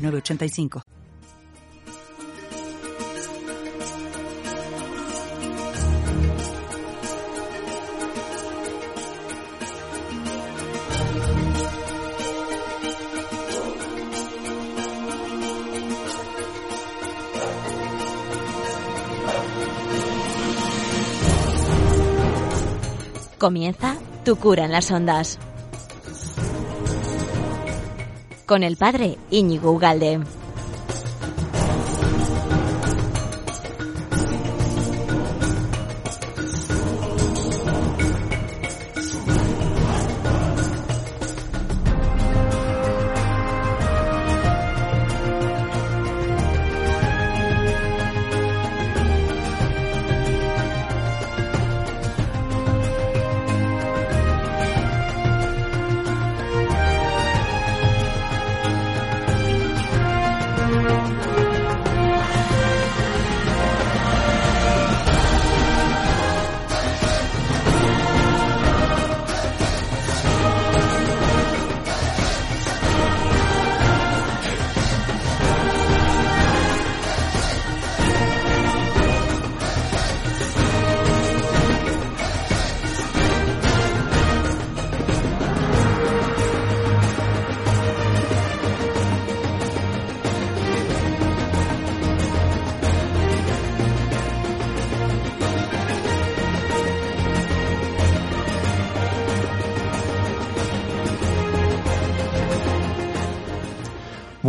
985. 0.00 0.82
Comienza 23.38 23.96
Tu 24.22 24.36
cura 24.36 24.66
en 24.66 24.72
las 24.72 24.90
ondas 24.90 25.38
con 28.50 28.64
el 28.64 28.76
padre 28.76 29.16
Íñigo 29.30 29.70
Ugalde. 29.70 30.18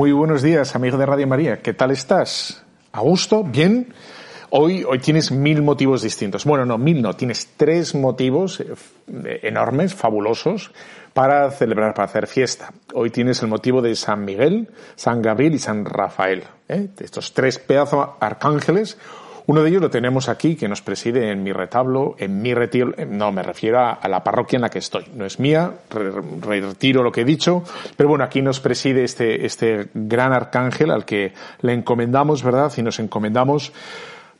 Muy 0.01 0.13
buenos 0.13 0.41
días, 0.41 0.75
amigo 0.75 0.97
de 0.97 1.05
Radio 1.05 1.27
María. 1.27 1.61
¿Qué 1.61 1.75
tal 1.75 1.91
estás? 1.91 2.63
¿A 2.91 3.01
gusto? 3.01 3.43
¿Bien? 3.43 3.93
Hoy, 4.49 4.83
hoy 4.83 4.97
tienes 4.97 5.31
mil 5.31 5.61
motivos 5.61 6.01
distintos. 6.01 6.43
Bueno, 6.43 6.65
no, 6.65 6.79
mil 6.79 7.03
no. 7.03 7.15
Tienes 7.15 7.49
tres 7.55 7.93
motivos 7.93 8.61
eh, 8.61 9.39
enormes, 9.43 9.93
fabulosos, 9.93 10.71
para 11.13 11.51
celebrar, 11.51 11.93
para 11.93 12.07
hacer 12.07 12.25
fiesta. 12.25 12.73
Hoy 12.95 13.11
tienes 13.11 13.43
el 13.43 13.49
motivo 13.49 13.83
de 13.83 13.95
San 13.95 14.25
Miguel, 14.25 14.69
San 14.95 15.21
Gabriel 15.21 15.53
y 15.53 15.59
San 15.59 15.85
Rafael. 15.85 16.45
¿eh? 16.67 16.87
Estos 16.99 17.35
tres 17.35 17.59
pedazos 17.59 18.09
arcángeles 18.19 18.97
uno 19.51 19.63
de 19.63 19.69
ellos 19.69 19.81
lo 19.81 19.89
tenemos 19.89 20.29
aquí, 20.29 20.55
que 20.55 20.69
nos 20.69 20.81
preside 20.81 21.29
en 21.29 21.43
mi 21.43 21.51
retablo, 21.51 22.15
en 22.17 22.41
mi 22.41 22.53
retiro, 22.53 22.93
no, 23.09 23.33
me 23.33 23.43
refiero 23.43 23.79
a, 23.79 24.07
la 24.07 24.23
parroquia 24.23 24.55
en 24.55 24.61
la 24.61 24.69
que 24.69 24.79
estoy. 24.79 25.07
No 25.13 25.25
es 25.25 25.41
mía, 25.41 25.73
retiro 26.39 27.03
lo 27.03 27.11
que 27.11 27.21
he 27.21 27.25
dicho, 27.25 27.61
pero 27.97 28.07
bueno, 28.07 28.23
aquí 28.23 28.41
nos 28.41 28.61
preside 28.61 29.03
este, 29.03 29.45
este 29.45 29.89
gran 29.93 30.31
arcángel 30.31 30.89
al 30.89 31.03
que 31.03 31.33
le 31.63 31.73
encomendamos, 31.73 32.43
¿verdad? 32.43 32.71
Y 32.77 32.81
nos 32.81 32.97
encomendamos 32.99 33.73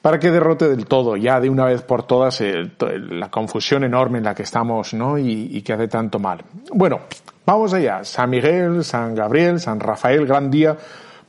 para 0.02 0.18
que 0.18 0.32
derrote 0.32 0.70
del 0.70 0.86
todo, 0.86 1.18
ya 1.18 1.42
de 1.42 1.50
una 1.50 1.66
vez 1.66 1.82
por 1.82 2.04
todas, 2.04 2.42
la 2.80 3.30
confusión 3.30 3.84
enorme 3.84 4.20
en 4.20 4.24
la 4.24 4.34
que 4.34 4.44
estamos, 4.44 4.94
¿no? 4.94 5.18
Y, 5.18 5.62
que 5.62 5.74
hace 5.74 5.90
tanto 5.90 6.20
mal. 6.20 6.42
Bueno, 6.74 7.02
vamos 7.46 7.74
allá. 7.74 8.06
San 8.06 8.30
Miguel, 8.30 8.86
San 8.86 9.14
Gabriel, 9.14 9.60
San 9.60 9.82
Rafael, 9.82 10.26
gran 10.26 10.50
día 10.50 10.78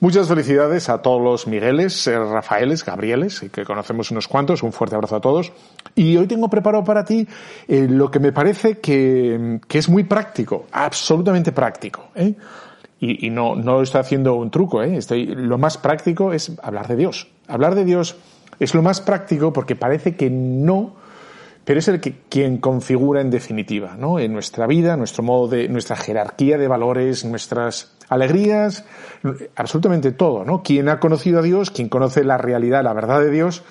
Muchas 0.03 0.27
felicidades 0.27 0.89
a 0.89 1.01
todos 1.01 1.23
los 1.23 1.47
Migueles, 1.47 2.09
eh, 2.09 2.19
Rafaeles, 2.19 2.85
Gabrieles, 2.85 3.39
que 3.53 3.65
conocemos 3.65 4.11
unos 4.11 4.27
cuantos. 4.27 4.65
Un 4.65 4.73
fuerte 4.73 4.97
abrazo 4.97 5.15
a 5.15 5.21
todos. 5.21 5.53
Y 5.95 6.17
hoy 6.17 6.27
tengo 6.27 6.51
preparado 6.51 6.83
para 6.83 7.05
ti 7.05 7.25
eh, 7.69 7.87
lo 7.89 8.11
que 8.11 8.19
me 8.19 8.33
parece 8.33 8.81
que, 8.81 9.61
es 9.71 9.89
muy 9.89 10.03
práctico, 10.03 10.67
absolutamente 10.73 11.53
práctico. 11.53 12.09
¿eh? 12.17 12.35
Y, 12.99 13.31
no, 13.31 13.55
no 13.55 13.81
estoy 13.81 14.01
haciendo 14.01 14.35
un 14.35 14.51
truco. 14.51 14.83
¿eh? 14.83 14.99
Lo 15.37 15.57
más 15.57 15.79
práctico 15.79 16.33
es 16.33 16.51
hablar 16.65 16.89
de 16.89 16.97
Dios. 16.97 17.29
Hablar 17.47 17.77
de 17.77 17.85
Dios 17.85 18.17
es 18.59 18.75
lo 18.75 18.83
más 18.83 19.01
práctico 19.01 19.53
porque 19.53 19.77
parece 19.77 20.17
que 20.17 20.31
no 20.31 20.97
pero 21.65 21.79
es 21.79 21.89
el 21.89 22.01
que 22.01 22.17
quien 22.29 22.59
configura 22.59 23.21
en 23.21 23.31
definitiva, 23.31 23.97
¿no? 23.97 24.19
En 24.19 24.33
nuestra 24.33 24.67
vida, 24.67 24.97
nuestro 24.97 25.23
modo 25.23 25.49
de, 25.49 25.69
nuestra 25.69 25.97
jerarquía 25.97 26.59
de 26.59 26.67
valores, 26.67 27.25
nuestras 27.25 27.95
alegrías, 28.09 28.85
absolutamente 29.55 30.13
todo, 30.13 30.45
¿no? 30.45 30.63
Quien 30.63 30.89
ha 30.89 30.99
conocido 30.99 31.39
a 31.39 31.43
Dios, 31.43 31.71
quien 31.71 31.89
conoce 31.89 32.25
la 32.25 32.37
realidad, 32.37 32.83
la 32.83 32.93
verdad 32.93 33.21
de 33.21 33.31
Dios, 33.31 33.63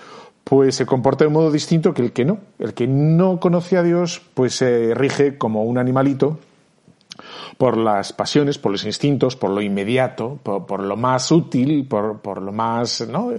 pues 0.44 0.76
se 0.76 0.86
comporta 0.86 1.24
de 1.24 1.28
un 1.28 1.34
modo 1.34 1.52
distinto 1.52 1.94
que 1.94 2.02
el 2.02 2.14
que 2.14 2.26
no. 2.26 2.40
El 2.60 2.74
que 2.74 2.88
no 2.88 3.40
conoce 3.40 3.78
a 3.78 3.84
Dios, 3.84 4.22
pues 4.34 4.56
se 4.56 4.94
rige 4.96 5.38
como 5.38 5.64
un 5.64 5.78
animalito 5.78 6.40
por 7.58 7.78
las 7.78 8.14
pasiones, 8.14 8.58
por 8.58 8.72
los 8.72 8.86
instintos, 8.86 9.36
por 9.36 9.52
lo 9.52 9.62
inmediato, 9.62 10.40
por, 10.42 10.82
lo 10.82 10.98
más 10.98 11.32
útil, 11.32 11.86
por, 11.88 12.42
lo 12.42 12.52
más, 12.52 13.08
¿no? 13.08 13.32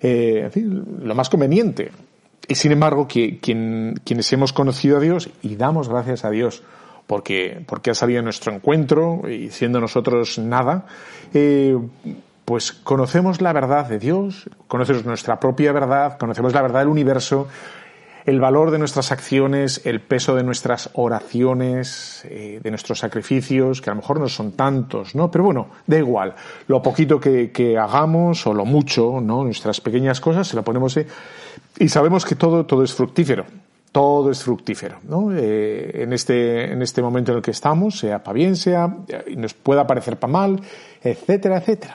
Eh, 0.00 0.40
en 0.44 0.52
fin, 0.52 0.84
lo 1.02 1.14
más 1.14 1.30
conveniente. 1.30 1.90
Y 2.48 2.54
sin 2.54 2.72
embargo, 2.72 3.06
que, 3.06 3.38
quienes 3.40 4.32
hemos 4.32 4.52
conocido 4.52 4.96
a 4.96 5.00
Dios 5.00 5.30
y 5.42 5.56
damos 5.56 5.88
gracias 5.88 6.24
a 6.24 6.30
Dios 6.30 6.62
porque, 7.06 7.62
porque 7.66 7.90
ha 7.90 7.94
salido 7.94 8.22
nuestro 8.22 8.52
encuentro 8.52 9.28
y 9.28 9.50
siendo 9.50 9.80
nosotros 9.80 10.38
nada, 10.38 10.86
eh, 11.34 11.76
pues 12.44 12.72
conocemos 12.72 13.40
la 13.40 13.52
verdad 13.52 13.86
de 13.86 13.98
Dios, 13.98 14.48
conocemos 14.66 15.04
nuestra 15.04 15.38
propia 15.38 15.72
verdad, 15.72 16.18
conocemos 16.18 16.52
la 16.52 16.62
verdad 16.62 16.80
del 16.80 16.88
universo, 16.88 17.48
el 18.24 18.40
valor 18.40 18.70
de 18.70 18.78
nuestras 18.78 19.10
acciones, 19.12 19.82
el 19.84 20.00
peso 20.00 20.34
de 20.34 20.42
nuestras 20.42 20.90
oraciones, 20.94 22.24
eh, 22.28 22.60
de 22.62 22.70
nuestros 22.70 23.00
sacrificios, 23.00 23.80
que 23.80 23.90
a 23.90 23.94
lo 23.94 24.00
mejor 24.00 24.20
no 24.20 24.28
son 24.28 24.52
tantos, 24.52 25.14
¿no? 25.14 25.30
Pero 25.30 25.44
bueno, 25.44 25.68
da 25.86 25.98
igual. 25.98 26.34
Lo 26.68 26.82
poquito 26.82 27.18
que, 27.18 27.50
que 27.50 27.76
hagamos 27.78 28.46
o 28.46 28.54
lo 28.54 28.64
mucho, 28.64 29.20
¿no? 29.20 29.44
Nuestras 29.44 29.80
pequeñas 29.80 30.20
cosas 30.20 30.46
se 30.46 30.56
lo 30.56 30.62
ponemos 30.62 30.96
eh, 30.96 31.06
y 31.78 31.88
sabemos 31.88 32.24
que 32.24 32.36
todo, 32.36 32.64
todo 32.64 32.84
es 32.84 32.94
fructífero. 32.94 33.44
Todo 33.90 34.30
es 34.30 34.42
fructífero, 34.42 35.00
¿no? 35.06 35.36
Eh, 35.36 36.02
en, 36.02 36.14
este, 36.14 36.72
en 36.72 36.80
este 36.80 37.02
momento 37.02 37.32
en 37.32 37.38
el 37.38 37.42
que 37.42 37.50
estamos, 37.50 37.98
sea 37.98 38.22
para 38.22 38.32
bien, 38.32 38.56
sea, 38.56 38.96
nos 39.36 39.52
pueda 39.52 39.86
parecer 39.86 40.16
para 40.16 40.32
mal, 40.32 40.60
etcétera, 41.02 41.58
etcétera. 41.58 41.94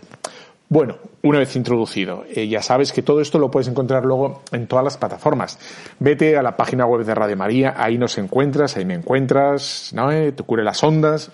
Bueno, 0.70 0.98
una 1.24 1.40
vez 1.40 1.56
introducido, 1.56 2.26
eh, 2.30 2.46
ya 2.50 2.62
sabes 2.62 2.92
que 2.92 3.02
todo 3.02 3.22
esto 3.22 3.40
lo 3.40 3.50
puedes 3.50 3.70
encontrar 3.70 4.04
luego 4.04 4.42
en 4.52 4.68
todas 4.68 4.84
las 4.84 4.98
plataformas. 4.98 5.58
Vete 6.00 6.36
a 6.36 6.44
la 6.44 6.58
página 6.58 6.86
web 6.86 7.06
de 7.06 7.16
Radio 7.16 7.38
María, 7.38 7.76
ahí 7.78 7.98
nos 7.98 8.18
encuentras, 8.18 8.76
ahí 8.76 8.84
me 8.84 8.96
encuentras, 8.96 9.92
¿no? 9.94 10.12
Eh, 10.12 10.34
te 10.34 10.44
cure 10.44 10.66
las 10.66 10.84
ondas. 10.84 11.32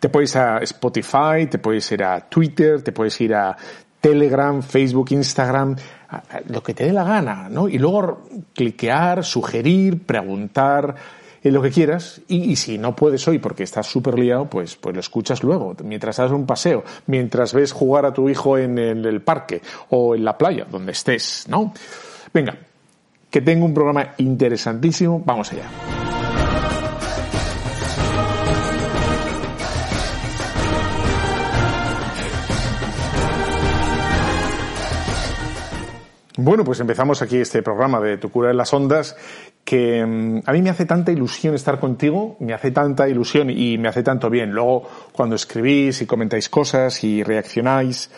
Te 0.00 0.08
puedes 0.08 0.34
ir 0.34 0.40
a 0.40 0.58
Spotify, 0.58 1.46
te 1.50 1.58
puedes 1.58 1.92
ir 1.92 2.04
a 2.04 2.20
Twitter, 2.20 2.80
te 2.80 2.92
puedes 2.92 3.20
ir 3.20 3.34
a 3.34 3.54
Telegram, 4.00 4.62
Facebook, 4.62 5.08
Instagram, 5.10 5.76
lo 6.48 6.62
que 6.62 6.72
te 6.72 6.84
dé 6.84 6.92
la 6.92 7.04
gana, 7.04 7.48
¿no? 7.50 7.68
Y 7.68 7.78
luego 7.78 8.28
cliquear, 8.54 9.24
sugerir, 9.24 10.06
preguntar, 10.06 10.94
en 11.46 11.54
lo 11.54 11.62
que 11.62 11.70
quieras 11.70 12.20
y, 12.26 12.56
si 12.56 12.76
no 12.76 12.96
puedes 12.96 13.26
hoy 13.28 13.38
porque 13.38 13.62
estás 13.62 13.86
súper 13.86 14.18
liado, 14.18 14.50
pues, 14.50 14.74
pues 14.76 14.94
lo 14.94 15.00
escuchas 15.00 15.44
luego, 15.44 15.76
mientras 15.84 16.18
haces 16.18 16.32
un 16.32 16.44
paseo, 16.44 16.82
mientras 17.06 17.54
ves 17.54 17.72
jugar 17.72 18.04
a 18.04 18.12
tu 18.12 18.28
hijo 18.28 18.58
en 18.58 18.78
el 18.78 19.20
parque 19.22 19.62
o 19.90 20.14
en 20.16 20.24
la 20.24 20.36
playa, 20.36 20.66
donde 20.68 20.92
estés, 20.92 21.46
¿no? 21.48 21.72
Venga, 22.34 22.58
que 23.30 23.40
tengo 23.40 23.64
un 23.64 23.74
programa 23.74 24.14
interesantísimo, 24.18 25.22
vamos 25.24 25.52
allá. 25.52 25.70
Bueno, 36.38 36.64
pues 36.64 36.80
empezamos 36.80 37.22
aquí 37.22 37.38
este 37.38 37.62
programa 37.62 37.98
de 37.98 38.18
Tu 38.18 38.30
cura 38.30 38.50
en 38.50 38.58
las 38.58 38.74
ondas, 38.74 39.16
que 39.66 40.06
mm, 40.06 40.42
a 40.46 40.52
mí 40.52 40.62
me 40.62 40.70
hace 40.70 40.86
tanta 40.86 41.10
ilusión 41.10 41.54
estar 41.54 41.80
contigo, 41.80 42.36
me 42.38 42.54
hace 42.54 42.70
tanta 42.70 43.08
ilusión 43.08 43.50
y 43.50 43.76
me 43.76 43.88
hace 43.88 44.04
tanto 44.04 44.30
bien. 44.30 44.52
Luego, 44.52 44.88
cuando 45.12 45.34
escribís 45.34 46.00
y 46.00 46.06
comentáis 46.06 46.48
cosas 46.48 47.02
y 47.02 47.24
reaccionáis, 47.24 48.08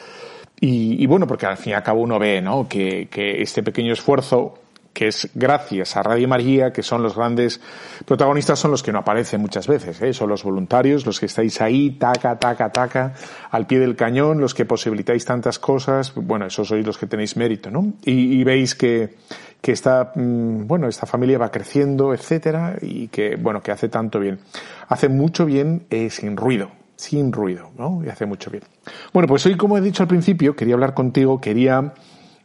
y, 0.60 1.06
bueno, 1.06 1.26
porque 1.26 1.46
al 1.46 1.56
fin 1.56 1.70
y 1.70 1.74
al 1.74 1.84
cabo 1.84 2.02
uno 2.02 2.18
ve, 2.18 2.42
¿no? 2.42 2.68
Que, 2.68 3.06
que 3.08 3.40
este 3.40 3.62
pequeño 3.62 3.92
esfuerzo 3.92 4.54
que 4.98 5.06
es 5.06 5.30
gracias 5.32 5.96
a 5.96 6.02
Radio 6.02 6.26
María, 6.26 6.72
que 6.72 6.82
son 6.82 7.04
los 7.04 7.14
grandes 7.14 7.60
protagonistas, 8.04 8.58
son 8.58 8.72
los 8.72 8.82
que 8.82 8.90
no 8.90 8.98
aparecen 8.98 9.40
muchas 9.40 9.68
veces, 9.68 10.02
¿eh? 10.02 10.12
son 10.12 10.28
los 10.28 10.42
voluntarios, 10.42 11.06
los 11.06 11.20
que 11.20 11.26
estáis 11.26 11.60
ahí, 11.60 11.92
taca, 11.92 12.36
taca, 12.36 12.72
taca, 12.72 13.14
al 13.52 13.68
pie 13.68 13.78
del 13.78 13.94
cañón, 13.94 14.40
los 14.40 14.54
que 14.54 14.64
posibilitáis 14.64 15.24
tantas 15.24 15.60
cosas, 15.60 16.12
bueno, 16.16 16.46
esos 16.46 16.66
sois 16.66 16.84
los 16.84 16.98
que 16.98 17.06
tenéis 17.06 17.36
mérito, 17.36 17.70
¿no? 17.70 17.92
Y, 18.04 18.42
veis 18.42 18.74
que, 18.74 19.14
que 19.60 19.70
esta, 19.70 20.10
mm, 20.16 20.66
bueno, 20.66 20.88
esta 20.88 21.06
familia 21.06 21.38
va 21.38 21.52
creciendo, 21.52 22.12
etcétera, 22.12 22.76
y 22.82 23.06
que, 23.06 23.36
bueno, 23.36 23.62
que 23.62 23.70
hace 23.70 23.88
tanto 23.88 24.18
bien. 24.18 24.40
Hace 24.88 25.08
mucho 25.08 25.46
bien 25.46 25.86
eh, 25.90 26.10
sin 26.10 26.36
ruido, 26.36 26.72
sin 26.96 27.32
ruido, 27.32 27.70
¿no? 27.78 28.02
Y 28.04 28.08
hace 28.08 28.26
mucho 28.26 28.50
bien. 28.50 28.64
Bueno, 29.12 29.28
pues 29.28 29.46
hoy, 29.46 29.56
como 29.56 29.78
he 29.78 29.80
dicho 29.80 30.02
al 30.02 30.08
principio, 30.08 30.56
quería 30.56 30.74
hablar 30.74 30.92
contigo, 30.92 31.40
quería, 31.40 31.94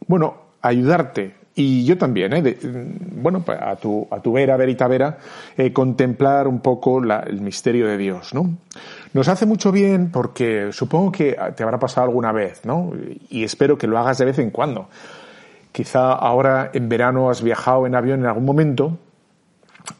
bueno, 0.06 0.36
ayudarte 0.62 1.42
y 1.56 1.84
yo 1.84 1.96
también, 1.96 2.32
¿eh? 2.32 2.56
bueno, 2.62 3.44
pues, 3.44 3.58
a 3.60 3.76
tu, 3.76 4.08
a 4.10 4.18
tu 4.20 4.32
vera, 4.32 4.56
verita 4.56 4.88
vera, 4.88 5.18
eh, 5.56 5.72
contemplar 5.72 6.48
un 6.48 6.60
poco 6.60 7.00
el 7.00 7.40
misterio 7.40 7.86
de 7.86 7.96
Dios, 7.96 8.34
¿no? 8.34 8.56
Nos 9.12 9.28
hace 9.28 9.46
mucho 9.46 9.70
bien 9.70 10.10
porque 10.10 10.72
supongo 10.72 11.12
que 11.12 11.36
te 11.54 11.62
habrá 11.62 11.78
pasado 11.78 12.08
alguna 12.08 12.32
vez, 12.32 12.64
¿no? 12.64 12.92
Y 13.30 13.44
espero 13.44 13.78
que 13.78 13.86
lo 13.86 13.98
hagas 13.98 14.18
de 14.18 14.24
vez 14.24 14.38
en 14.40 14.50
cuando. 14.50 14.88
Quizá 15.70 16.12
ahora 16.12 16.70
en 16.72 16.88
verano 16.88 17.30
has 17.30 17.42
viajado 17.42 17.86
en 17.86 17.94
avión 17.94 18.20
en 18.20 18.26
algún 18.26 18.44
momento 18.44 18.98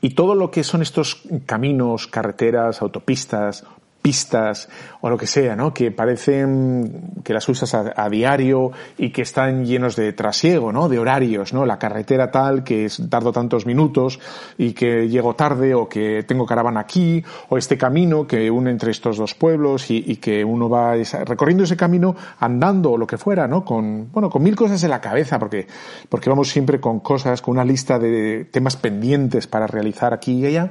y 0.00 0.10
todo 0.10 0.34
lo 0.34 0.50
que 0.50 0.64
son 0.64 0.82
estos 0.82 1.22
caminos, 1.46 2.08
carreteras, 2.08 2.82
autopistas, 2.82 3.64
pistas 4.04 4.68
o 5.00 5.08
lo 5.08 5.16
que 5.16 5.26
sea, 5.26 5.56
¿no? 5.56 5.72
Que 5.72 5.90
parecen 5.90 7.22
que 7.24 7.32
las 7.32 7.48
usas 7.48 7.72
a, 7.74 8.08
diario 8.10 8.70
y 8.98 9.08
que 9.08 9.22
están 9.22 9.64
llenos 9.64 9.96
de 9.96 10.12
trasiego, 10.12 10.72
¿no? 10.72 10.90
De 10.90 10.98
horarios, 10.98 11.54
¿no? 11.54 11.64
La 11.64 11.78
carretera 11.78 12.30
tal 12.30 12.64
que 12.64 12.84
es, 12.84 13.02
tardo 13.08 13.32
tantos 13.32 13.64
minutos 13.64 14.20
y 14.58 14.74
que 14.74 15.08
llego 15.08 15.34
tarde 15.34 15.74
o 15.74 15.88
que 15.88 16.22
tengo 16.24 16.44
caravana 16.44 16.80
aquí 16.80 17.24
o 17.48 17.56
este 17.56 17.78
camino 17.78 18.26
que 18.26 18.50
une 18.50 18.70
entre 18.70 18.90
estos 18.90 19.16
dos 19.16 19.34
pueblos 19.34 19.90
y, 19.90 20.16
que 20.16 20.44
uno 20.44 20.68
va 20.68 20.96
recorriendo 21.24 21.64
ese 21.64 21.76
camino 21.76 22.14
andando 22.40 22.92
o 22.92 22.98
lo 22.98 23.06
que 23.06 23.16
fuera, 23.16 23.48
¿no? 23.48 23.64
Con, 23.64 24.12
bueno, 24.12 24.28
con 24.28 24.42
mil 24.42 24.54
cosas 24.54 24.84
en 24.84 24.90
la 24.90 25.00
cabeza 25.00 25.38
porque, 25.38 25.66
porque 26.10 26.28
vamos 26.28 26.50
siempre 26.50 26.78
con 26.78 27.00
cosas, 27.00 27.40
con 27.40 27.52
una 27.52 27.64
lista 27.64 27.98
de 27.98 28.44
temas 28.50 28.76
pendientes 28.76 29.46
para 29.46 29.66
realizar 29.66 30.12
aquí 30.12 30.40
y 30.40 30.46
allá 30.46 30.68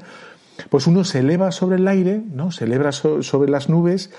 pues 0.69 0.88
uno 0.88 1.04
se 1.04 1.19
eleva 1.19 1.51
sobre 1.51 1.77
el 1.77 1.88
aire, 1.88 2.21
¿no? 2.33 2.51
Se 2.51 2.65
eleva 2.65 2.92
sobre 2.92 3.51
las 3.51 3.69
nubes 3.69 4.12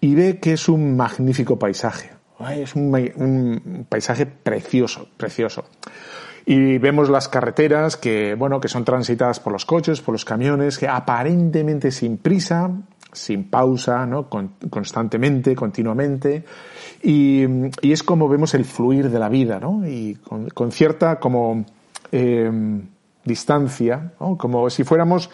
y 0.00 0.14
ve 0.14 0.38
que 0.38 0.54
es 0.54 0.68
un 0.68 0.96
magnífico 0.96 1.58
paisaje. 1.58 2.10
Es 2.50 2.74
un, 2.74 3.86
paisaje 3.88 4.26
precioso, 4.26 5.08
precioso. 5.16 5.64
Y 6.44 6.78
vemos 6.78 7.08
las 7.08 7.28
carreteras 7.28 7.96
que, 7.96 8.34
bueno, 8.34 8.60
que 8.60 8.66
son 8.66 8.84
transitadas 8.84 9.38
por 9.38 9.52
los 9.52 9.64
coches, 9.64 10.00
por 10.00 10.12
los 10.12 10.24
camiones, 10.24 10.76
que 10.76 10.88
aparentemente 10.88 11.92
sin 11.92 12.16
prisa, 12.16 12.70
sin 13.12 13.48
pausa, 13.48 14.06
¿no? 14.06 14.28
constantemente, 14.28 15.54
continuamente. 15.54 16.44
Y, 17.02 17.44
es 17.82 18.02
como 18.02 18.28
vemos 18.28 18.54
el 18.54 18.64
fluir 18.64 19.08
de 19.08 19.18
la 19.20 19.28
vida, 19.28 19.60
¿no? 19.60 19.86
Y 19.86 20.16
con, 20.16 20.72
cierta 20.72 21.20
como 21.20 21.64
eh, 22.10 22.50
distancia, 23.24 24.12
como 24.36 24.68
si 24.70 24.84
fuéramos 24.84 25.30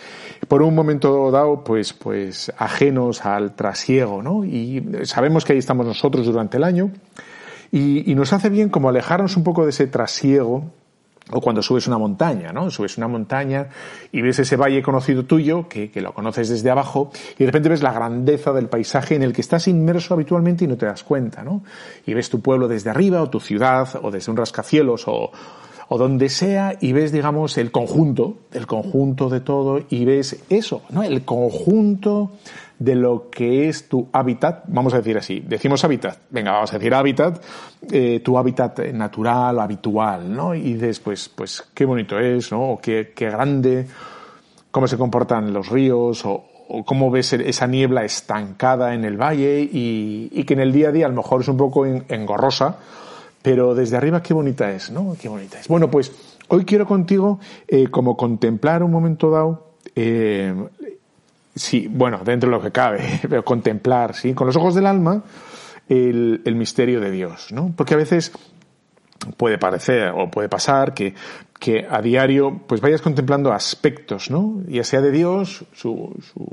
por 0.46 0.62
un 0.62 0.74
momento 0.74 1.30
dado 1.30 1.64
pues 1.64 1.92
pues 1.92 2.52
ajenos 2.58 3.24
al 3.24 3.54
trasiego, 3.54 4.22
¿no? 4.22 4.44
Y 4.44 4.84
sabemos 5.04 5.44
que 5.44 5.54
ahí 5.54 5.58
estamos 5.58 5.86
nosotros 5.86 6.26
durante 6.26 6.58
el 6.58 6.64
año 6.64 6.90
y, 7.70 8.14
nos 8.14 8.32
hace 8.32 8.48
bien 8.48 8.68
como 8.68 8.88
alejarnos 8.88 9.36
un 9.36 9.44
poco 9.44 9.64
de 9.64 9.70
ese 9.70 9.86
trasiego 9.86 10.64
o 11.30 11.42
cuando 11.42 11.62
subes 11.62 11.86
una 11.86 11.98
montaña, 11.98 12.52
¿no? 12.52 12.70
Subes 12.70 12.96
una 12.96 13.06
montaña 13.06 13.68
y 14.12 14.22
ves 14.22 14.38
ese 14.38 14.56
valle 14.56 14.82
conocido 14.82 15.26
tuyo, 15.26 15.68
que, 15.68 15.90
que, 15.90 16.00
lo 16.00 16.14
conoces 16.14 16.48
desde 16.48 16.70
abajo, 16.70 17.10
y 17.34 17.40
de 17.40 17.46
repente 17.46 17.68
ves 17.68 17.82
la 17.82 17.92
grandeza 17.92 18.54
del 18.54 18.68
paisaje 18.68 19.14
en 19.14 19.22
el 19.22 19.34
que 19.34 19.42
estás 19.42 19.68
inmerso 19.68 20.14
habitualmente 20.14 20.64
y 20.64 20.68
no 20.68 20.78
te 20.78 20.86
das 20.86 21.04
cuenta, 21.04 21.42
¿no? 21.42 21.62
Y 22.06 22.14
ves 22.14 22.30
tu 22.30 22.40
pueblo 22.40 22.66
desde 22.66 22.88
arriba, 22.88 23.20
o 23.20 23.28
tu 23.28 23.40
ciudad, 23.40 23.88
o 24.02 24.10
desde 24.10 24.30
un 24.30 24.38
rascacielos, 24.38 25.06
o, 25.06 25.30
o 25.88 25.98
donde 25.98 26.28
sea 26.28 26.76
y 26.80 26.92
ves, 26.92 27.12
digamos, 27.12 27.56
el 27.56 27.70
conjunto, 27.70 28.36
el 28.52 28.66
conjunto 28.66 29.28
de 29.28 29.40
todo 29.40 29.80
y 29.88 30.04
ves 30.04 30.44
eso, 30.50 30.82
¿no? 30.90 31.02
El 31.02 31.24
conjunto 31.24 32.32
de 32.78 32.94
lo 32.94 33.28
que 33.30 33.68
es 33.68 33.88
tu 33.88 34.08
hábitat, 34.12 34.64
vamos 34.68 34.94
a 34.94 34.98
decir 34.98 35.16
así, 35.18 35.40
decimos 35.40 35.82
hábitat, 35.84 36.18
venga, 36.30 36.52
vamos 36.52 36.72
a 36.72 36.78
decir 36.78 36.94
hábitat, 36.94 37.42
eh, 37.90 38.20
tu 38.20 38.38
hábitat 38.38 38.78
natural, 38.92 39.58
habitual, 39.58 40.32
¿no? 40.32 40.54
Y 40.54 40.74
dices, 40.74 41.00
pues, 41.00 41.28
pues 41.28 41.64
qué 41.74 41.84
bonito 41.84 42.18
es, 42.18 42.52
¿no? 42.52 42.72
O 42.72 42.80
qué, 42.80 43.12
qué 43.14 43.30
grande, 43.30 43.86
cómo 44.70 44.86
se 44.86 44.96
comportan 44.96 45.52
los 45.52 45.68
ríos, 45.68 46.24
o, 46.24 46.44
cómo 46.84 47.10
ves 47.10 47.32
esa 47.32 47.66
niebla 47.66 48.04
estancada 48.04 48.94
en 48.94 49.06
el 49.06 49.16
valle 49.16 49.60
y, 49.60 50.28
y, 50.30 50.44
que 50.44 50.52
en 50.52 50.60
el 50.60 50.70
día 50.70 50.90
a 50.90 50.92
día 50.92 51.06
a 51.06 51.08
lo 51.08 51.14
mejor 51.14 51.40
es 51.40 51.48
un 51.48 51.56
poco 51.56 51.86
engorrosa, 51.86 52.76
pero 53.42 53.74
desde 53.74 53.96
arriba 53.96 54.22
qué 54.22 54.34
bonita 54.34 54.70
es, 54.72 54.90
¿no? 54.90 55.16
Qué 55.20 55.28
bonita 55.28 55.60
es. 55.60 55.68
Bueno, 55.68 55.90
pues 55.90 56.12
hoy 56.48 56.64
quiero 56.64 56.86
contigo 56.86 57.38
eh, 57.66 57.88
como 57.88 58.16
contemplar 58.16 58.82
un 58.82 58.90
momento 58.90 59.30
dado, 59.30 59.72
eh, 59.94 60.54
sí, 61.54 61.88
bueno, 61.90 62.20
dentro 62.24 62.50
de 62.50 62.56
lo 62.56 62.62
que 62.62 62.72
cabe, 62.72 63.20
pero 63.28 63.44
contemplar, 63.44 64.14
sí, 64.14 64.34
con 64.34 64.46
los 64.46 64.56
ojos 64.56 64.74
del 64.74 64.86
alma, 64.86 65.22
el, 65.88 66.42
el 66.44 66.54
misterio 66.54 67.00
de 67.00 67.10
Dios, 67.10 67.52
¿no? 67.52 67.72
Porque 67.76 67.94
a 67.94 67.96
veces 67.96 68.32
puede 69.36 69.58
parecer 69.58 70.12
o 70.14 70.30
puede 70.30 70.48
pasar 70.48 70.94
que, 70.94 71.14
que 71.58 71.86
a 71.88 72.00
diario 72.00 72.60
pues 72.66 72.80
vayas 72.80 73.02
contemplando 73.02 73.52
aspectos, 73.52 74.30
¿no? 74.30 74.62
Ya 74.68 74.84
sea 74.84 75.00
de 75.00 75.10
Dios, 75.10 75.64
su, 75.72 76.14
su, 76.32 76.46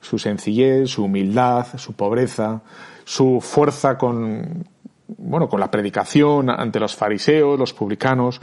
su 0.00 0.18
sencillez, 0.18 0.90
su 0.90 1.04
humildad, 1.04 1.66
su 1.76 1.92
pobreza, 1.94 2.62
su 3.04 3.40
fuerza 3.40 3.98
con, 3.98 4.66
bueno, 5.18 5.48
con 5.48 5.60
la 5.60 5.70
predicación 5.70 6.50
ante 6.50 6.80
los 6.80 6.94
fariseos, 6.94 7.58
los 7.58 7.72
publicanos, 7.72 8.40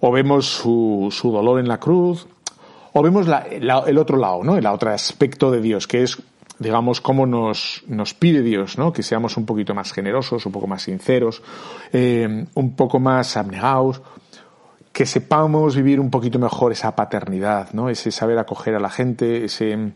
o 0.00 0.12
vemos 0.12 0.46
su, 0.46 1.08
su 1.10 1.30
dolor 1.30 1.60
en 1.60 1.68
la 1.68 1.78
cruz, 1.78 2.26
o 2.92 3.02
vemos 3.02 3.26
la, 3.26 3.40
el 3.40 3.98
otro 3.98 4.16
lado, 4.16 4.44
¿no? 4.44 4.56
El 4.56 4.66
otro 4.66 4.90
aspecto 4.90 5.50
de 5.50 5.60
Dios, 5.60 5.86
que 5.86 6.02
es, 6.04 6.22
digamos, 6.58 7.00
cómo 7.00 7.26
nos, 7.26 7.82
nos 7.88 8.14
pide 8.14 8.42
Dios, 8.42 8.78
¿no? 8.78 8.92
Que 8.92 9.02
seamos 9.02 9.36
un 9.36 9.46
poquito 9.46 9.74
más 9.74 9.92
generosos, 9.92 10.46
un 10.46 10.52
poco 10.52 10.68
más 10.68 10.82
sinceros, 10.82 11.42
eh, 11.92 12.46
un 12.54 12.76
poco 12.76 13.00
más 13.00 13.36
abnegados, 13.36 14.00
que 14.92 15.06
sepamos 15.06 15.74
vivir 15.74 15.98
un 15.98 16.08
poquito 16.08 16.38
mejor 16.38 16.70
esa 16.70 16.94
paternidad, 16.94 17.72
¿no? 17.72 17.88
Ese 17.88 18.12
saber 18.12 18.38
acoger 18.38 18.76
a 18.76 18.80
la 18.80 18.90
gente, 18.90 19.46
ese, 19.46 19.92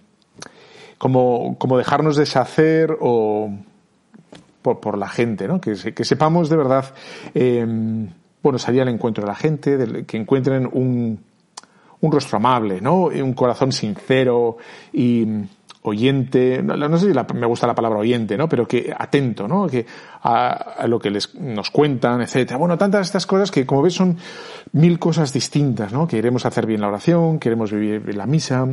como, 0.99 1.57
como 1.57 1.79
dejarnos 1.79 2.17
deshacer 2.17 2.97
o, 3.01 3.49
por, 4.63 4.99
la 4.99 5.09
gente, 5.09 5.49
¿no? 5.49 5.61
Que, 5.61 5.75
que 5.95 6.05
sepamos 6.05 6.49
de 6.49 6.57
verdad, 6.57 6.95
eh, 7.35 7.67
bueno, 8.43 8.59
salir 8.59 8.83
al 8.83 8.89
encuentro 8.89 9.23
de 9.23 9.29
la 9.29 9.35
gente, 9.35 10.05
que 10.07 10.17
encuentren 10.17 10.69
un, 10.73 11.21
un 12.01 12.13
rostro 12.13 12.37
amable, 12.37 12.81
¿no? 12.81 13.05
Un 13.05 13.35
corazón 13.35 13.73
sincero 13.73 14.57
y 14.93 15.27
oyente, 15.83 16.63
no, 16.63 16.99
sé 16.99 17.13
si 17.13 17.35
me 17.35 17.47
gusta 17.47 17.67
la 17.67 17.75
palabra 17.75 18.01
oyente, 18.01 18.37
¿no? 18.37 18.49
Pero 18.49 18.67
que 18.67 18.95
atento, 18.97 19.47
¿no? 19.47 19.67
Que 19.67 19.87
a, 20.23 20.87
lo 20.87 20.99
que 20.99 21.11
les, 21.11 21.35
nos 21.35 21.71
cuentan, 21.71 22.21
etcétera. 22.21 22.59
Bueno, 22.59 22.77
tantas 22.77 23.07
estas 23.07 23.27
cosas 23.27 23.51
que, 23.51 23.65
como 23.65 23.83
ves, 23.83 23.95
son 23.95 24.17
mil 24.73 24.99
cosas 24.99 25.33
distintas, 25.33 25.93
¿no? 25.93 26.07
Queremos 26.07 26.45
hacer 26.47 26.67
bien 26.67 26.81
la 26.81 26.89
oración, 26.89 27.39
queremos 27.39 27.71
vivir 27.73 28.15
la 28.15 28.27
misa, 28.27 28.67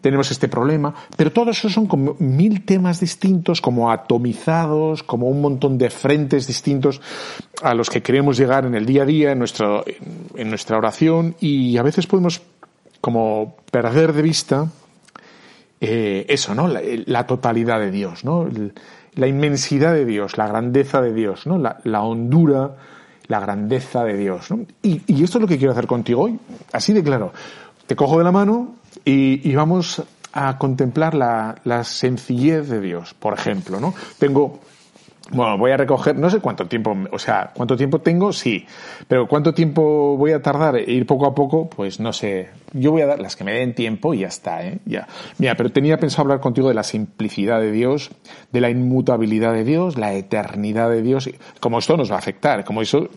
tenemos 0.00 0.30
este 0.30 0.48
problema, 0.48 0.94
pero 1.16 1.32
todos 1.32 1.58
esos 1.58 1.72
son 1.72 1.86
como 1.86 2.16
mil 2.18 2.64
temas 2.64 2.98
distintos, 2.98 3.60
como 3.60 3.90
atomizados, 3.90 5.02
como 5.02 5.28
un 5.28 5.40
montón 5.40 5.76
de 5.76 5.90
frentes 5.90 6.46
distintos 6.46 7.00
a 7.62 7.74
los 7.74 7.90
que 7.90 8.02
queremos 8.02 8.38
llegar 8.38 8.64
en 8.64 8.74
el 8.74 8.86
día 8.86 9.02
a 9.02 9.06
día, 9.06 9.32
en, 9.32 9.38
nuestro, 9.38 9.84
en 10.34 10.48
nuestra 10.48 10.78
oración, 10.78 11.36
y 11.40 11.76
a 11.76 11.82
veces 11.82 12.06
podemos 12.06 12.42
como 13.00 13.56
perder 13.70 14.12
de 14.12 14.22
vista 14.22 14.68
eh, 15.84 16.26
eso, 16.28 16.54
¿no? 16.54 16.68
La, 16.68 17.26
totalidad 17.26 17.80
de 17.80 17.90
Dios, 17.90 18.24
¿no? 18.24 18.48
La 19.16 19.26
inmensidad 19.26 19.92
de 19.92 20.04
Dios, 20.04 20.38
la 20.38 20.46
grandeza 20.46 21.02
de 21.02 21.12
Dios, 21.12 21.44
¿no? 21.44 21.58
La, 21.58 22.02
hondura, 22.02 22.76
la 23.26 23.40
grandeza 23.40 24.04
de 24.04 24.16
Dios, 24.16 24.48
¿no? 24.52 24.60
Y, 24.80 25.02
y, 25.08 25.24
esto 25.24 25.38
es 25.38 25.42
lo 25.42 25.48
que 25.48 25.58
quiero 25.58 25.72
hacer 25.72 25.88
contigo 25.88 26.22
hoy, 26.22 26.38
así 26.72 26.92
de 26.92 27.02
claro. 27.02 27.32
Te 27.88 27.96
cojo 27.96 28.18
de 28.18 28.22
la 28.22 28.30
mano 28.30 28.76
y, 29.04 29.50
y 29.50 29.56
vamos 29.56 30.00
a 30.32 30.56
contemplar 30.56 31.14
la, 31.14 31.56
la, 31.64 31.82
sencillez 31.82 32.68
de 32.68 32.80
Dios, 32.80 33.14
por 33.14 33.34
ejemplo, 33.34 33.80
¿no? 33.80 33.92
Tengo 34.18 34.60
bueno, 35.30 35.56
voy 35.56 35.70
a 35.70 35.76
recoger, 35.76 36.18
no 36.18 36.28
sé 36.28 36.40
cuánto 36.40 36.66
tiempo, 36.66 36.96
o 37.10 37.18
sea, 37.18 37.52
cuánto 37.54 37.76
tiempo 37.76 38.00
tengo, 38.00 38.32
sí, 38.32 38.66
pero 39.06 39.26
cuánto 39.28 39.54
tiempo 39.54 40.16
voy 40.16 40.32
a 40.32 40.42
tardar 40.42 40.76
e 40.76 40.92
ir 40.92 41.06
poco 41.06 41.26
a 41.26 41.34
poco, 41.34 41.70
pues 41.70 42.00
no 42.00 42.12
sé. 42.12 42.50
Yo 42.72 42.90
voy 42.90 43.02
a 43.02 43.06
dar 43.06 43.20
las 43.20 43.36
que 43.36 43.44
me 43.44 43.52
den 43.52 43.74
tiempo 43.74 44.14
y 44.14 44.20
ya 44.20 44.28
está, 44.28 44.66
¿eh? 44.66 44.78
Ya. 44.84 45.06
Mira, 45.38 45.54
pero 45.56 45.70
tenía 45.70 45.98
pensado 45.98 46.22
hablar 46.22 46.40
contigo 46.40 46.68
de 46.68 46.74
la 46.74 46.82
simplicidad 46.82 47.60
de 47.60 47.70
Dios, 47.70 48.10
de 48.50 48.60
la 48.60 48.70
inmutabilidad 48.70 49.52
de 49.52 49.64
Dios, 49.64 49.96
la 49.96 50.12
eternidad 50.14 50.90
de 50.90 51.02
Dios, 51.02 51.30
como 51.60 51.78
esto 51.78 51.96
nos 51.96 52.10
va 52.10 52.16
a 52.16 52.18
afectar, 52.18 52.64
como 52.64 52.82
eso 52.82 53.08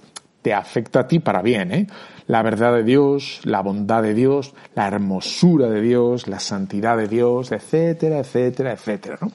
te 0.45 0.53
afecta 0.53 0.99
a 0.99 1.07
ti 1.07 1.17
para 1.17 1.41
bien, 1.41 1.71
¿eh? 1.71 1.87
La 2.27 2.43
verdad 2.43 2.71
de 2.71 2.83
Dios, 2.83 3.41
la 3.45 3.61
bondad 3.61 4.03
de 4.03 4.13
Dios, 4.13 4.53
la 4.75 4.85
hermosura 4.85 5.71
de 5.71 5.81
Dios, 5.81 6.27
la 6.27 6.39
santidad 6.39 6.97
de 6.97 7.07
Dios, 7.07 7.51
etcétera, 7.51 8.19
etcétera, 8.19 8.73
etcétera, 8.73 9.17
¿no? 9.19 9.31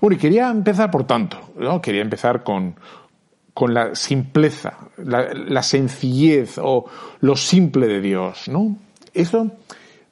Bueno, 0.00 0.14
y 0.14 0.20
quería 0.20 0.48
empezar, 0.48 0.88
por 0.88 1.04
tanto, 1.04 1.36
¿no? 1.56 1.82
Quería 1.82 2.02
empezar 2.02 2.44
con, 2.44 2.76
con 3.54 3.74
la 3.74 3.96
simpleza, 3.96 4.78
la, 4.98 5.64
sencillez 5.64 6.58
o 6.62 6.84
lo 7.22 7.34
simple 7.34 7.88
de 7.88 8.00
Dios, 8.00 8.46
¿no? 8.46 8.76
Eso, 9.14 9.50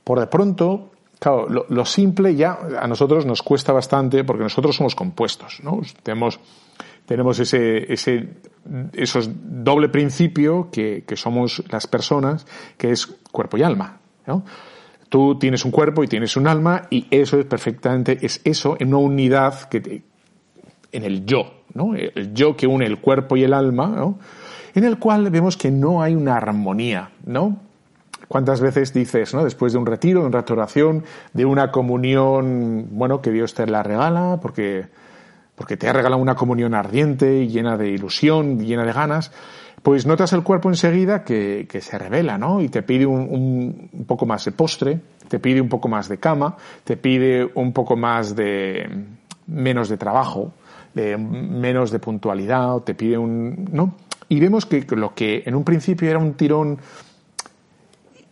por 0.03 0.19
de 0.19 0.27
pronto, 0.27 0.91
claro, 1.21 1.47
lo, 1.49 1.85
simple 1.85 2.35
ya 2.35 2.59
a 2.81 2.89
nosotros 2.89 3.25
nos 3.25 3.41
cuesta 3.41 3.73
bastante 3.73 4.25
porque 4.25 4.43
nosotros 4.43 4.75
somos 4.75 4.97
compuestos, 4.97 5.61
¿no? 5.63 5.81
Tenemos, 6.03 6.41
tenemos 7.07 7.39
ese, 7.39 7.93
ese, 7.93 8.29
esos 8.93 9.31
doble 9.35 9.89
principio 9.89 10.69
que, 10.71 11.05
que 11.07 11.17
somos 11.17 11.63
las 11.71 11.87
personas, 11.87 12.47
que 12.77 12.91
es 12.91 13.07
cuerpo 13.31 13.57
y 13.57 13.63
alma, 13.63 14.01
¿no? 14.27 14.45
Tú 15.09 15.39
tienes 15.39 15.65
un 15.65 15.71
cuerpo 15.71 16.03
y 16.03 16.09
tienes 16.09 16.37
un 16.37 16.49
alma 16.49 16.89
y 16.91 17.07
eso 17.11 17.39
es 17.39 17.47
perfectamente, 17.47 18.19
es 18.23 18.41
eso 18.45 18.77
en 18.81 18.89
una 18.89 18.99
unidad 18.99 19.69
que 19.69 20.03
en 20.91 21.05
el 21.05 21.27
yo, 21.27 21.63
¿no? 21.75 21.95
El 21.95 22.33
yo 22.35 22.57
que 22.57 22.67
une 22.67 22.87
el 22.87 22.99
cuerpo 22.99 23.37
y 23.37 23.45
el 23.45 23.53
alma, 23.53 23.89
¿no? 23.89 24.19
En 24.75 24.85
el 24.85 24.99
cual 24.99 25.31
vemos 25.31 25.57
que 25.57 25.71
no 25.71 26.03
hay 26.03 26.15
una 26.15 26.37
armonía, 26.37 27.11
¿no? 27.27 27.61
¿Cuántas 28.29 28.61
veces 28.61 28.93
dices, 28.93 29.35
¿no? 29.35 29.45
Después 29.45 29.73
de 29.73 29.79
un 29.79 29.87
retiro, 29.87 30.23
de 30.23 30.27
una 30.27 30.45
oración, 30.49 31.05
de 31.33 31.45
una 31.45 31.71
comunión, 31.71 32.89
bueno, 32.93 33.21
que 33.21 33.31
Dios 33.31 33.55
te 33.55 33.67
la 33.67 33.83
regala, 33.83 34.39
porque, 34.41 34.87
porque 35.55 35.77
te 35.77 35.89
ha 35.89 35.93
regalado 35.93 36.21
una 36.21 36.35
comunión 36.35 36.75
ardiente, 36.75 37.47
llena 37.47 37.77
de 37.77 37.91
ilusión, 37.91 38.59
llena 38.59 38.85
de 38.85 38.93
ganas, 38.93 39.33
pues 39.83 40.07
notas 40.07 40.33
el 40.33 40.43
cuerpo 40.43 40.71
enseguida 40.71 41.25
que, 41.25 41.67
que 41.69 41.81
se 41.81 41.99
revela, 41.99 42.39
¿no? 42.39 42.61
Y 42.63 42.69
te 42.69 42.83
pide 42.83 43.07
un, 43.07 43.91
poco 44.07 44.25
más 44.25 44.45
de 44.47 44.53
postre, 44.53 45.01
te 45.29 45.39
pide 45.39 45.61
un 45.61 45.69
poco 45.69 45.89
más 45.89 46.09
de 46.09 46.19
cama, 46.19 46.57
te 46.85 46.97
pide 46.97 47.51
un 47.55 47.73
poco 47.73 47.97
más 47.97 48.35
de 48.35 48.89
menos 49.47 49.89
de 49.89 49.97
trabajo, 49.99 50.53
de 50.95 51.19
menos 51.19 51.91
de 51.91 51.99
puntualidad, 51.99 52.77
o 52.77 52.81
te 52.81 52.95
pide 52.95 53.19
un, 53.19 53.69
¿no? 53.73 53.95
Y 54.29 54.41
vemos 54.41 54.65
que 54.65 54.87
lo 54.97 55.15
que 55.15 55.43
en 55.45 55.55
un 55.55 55.65
principio 55.65 56.09
era 56.09 56.19
un 56.19 56.33
tirón 56.33 56.79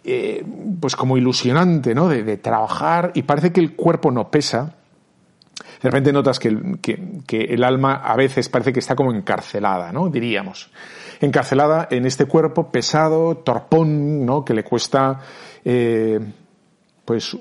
eh, 0.04 0.44
pues 0.80 0.96
como 0.96 1.16
ilusionante, 1.16 1.94
¿no? 1.94 2.08
De, 2.08 2.36
trabajar 2.36 3.12
y 3.14 3.22
parece 3.22 3.52
que 3.52 3.60
el 3.60 3.76
cuerpo 3.76 4.10
no 4.10 4.30
pesa. 4.30 4.74
De 5.82 5.90
repente 5.90 6.12
notas 6.12 6.38
que 6.38 6.48
el, 6.48 7.64
alma 7.64 7.94
a 7.94 8.14
veces 8.14 8.48
parece 8.48 8.72
que 8.72 8.78
está 8.78 8.94
como 8.94 9.12
encarcelada, 9.12 9.90
¿no? 9.92 10.08
Diríamos 10.08 10.70
encarcelada 11.20 11.86
en 11.90 12.04
este 12.04 12.26
cuerpo 12.26 12.70
pesado, 12.70 13.36
torpón, 13.38 14.26
¿no? 14.26 14.44
Que 14.44 14.54
le 14.54 14.64
cuesta, 14.64 15.20
eh, 15.64 16.20
pues, 17.04 17.36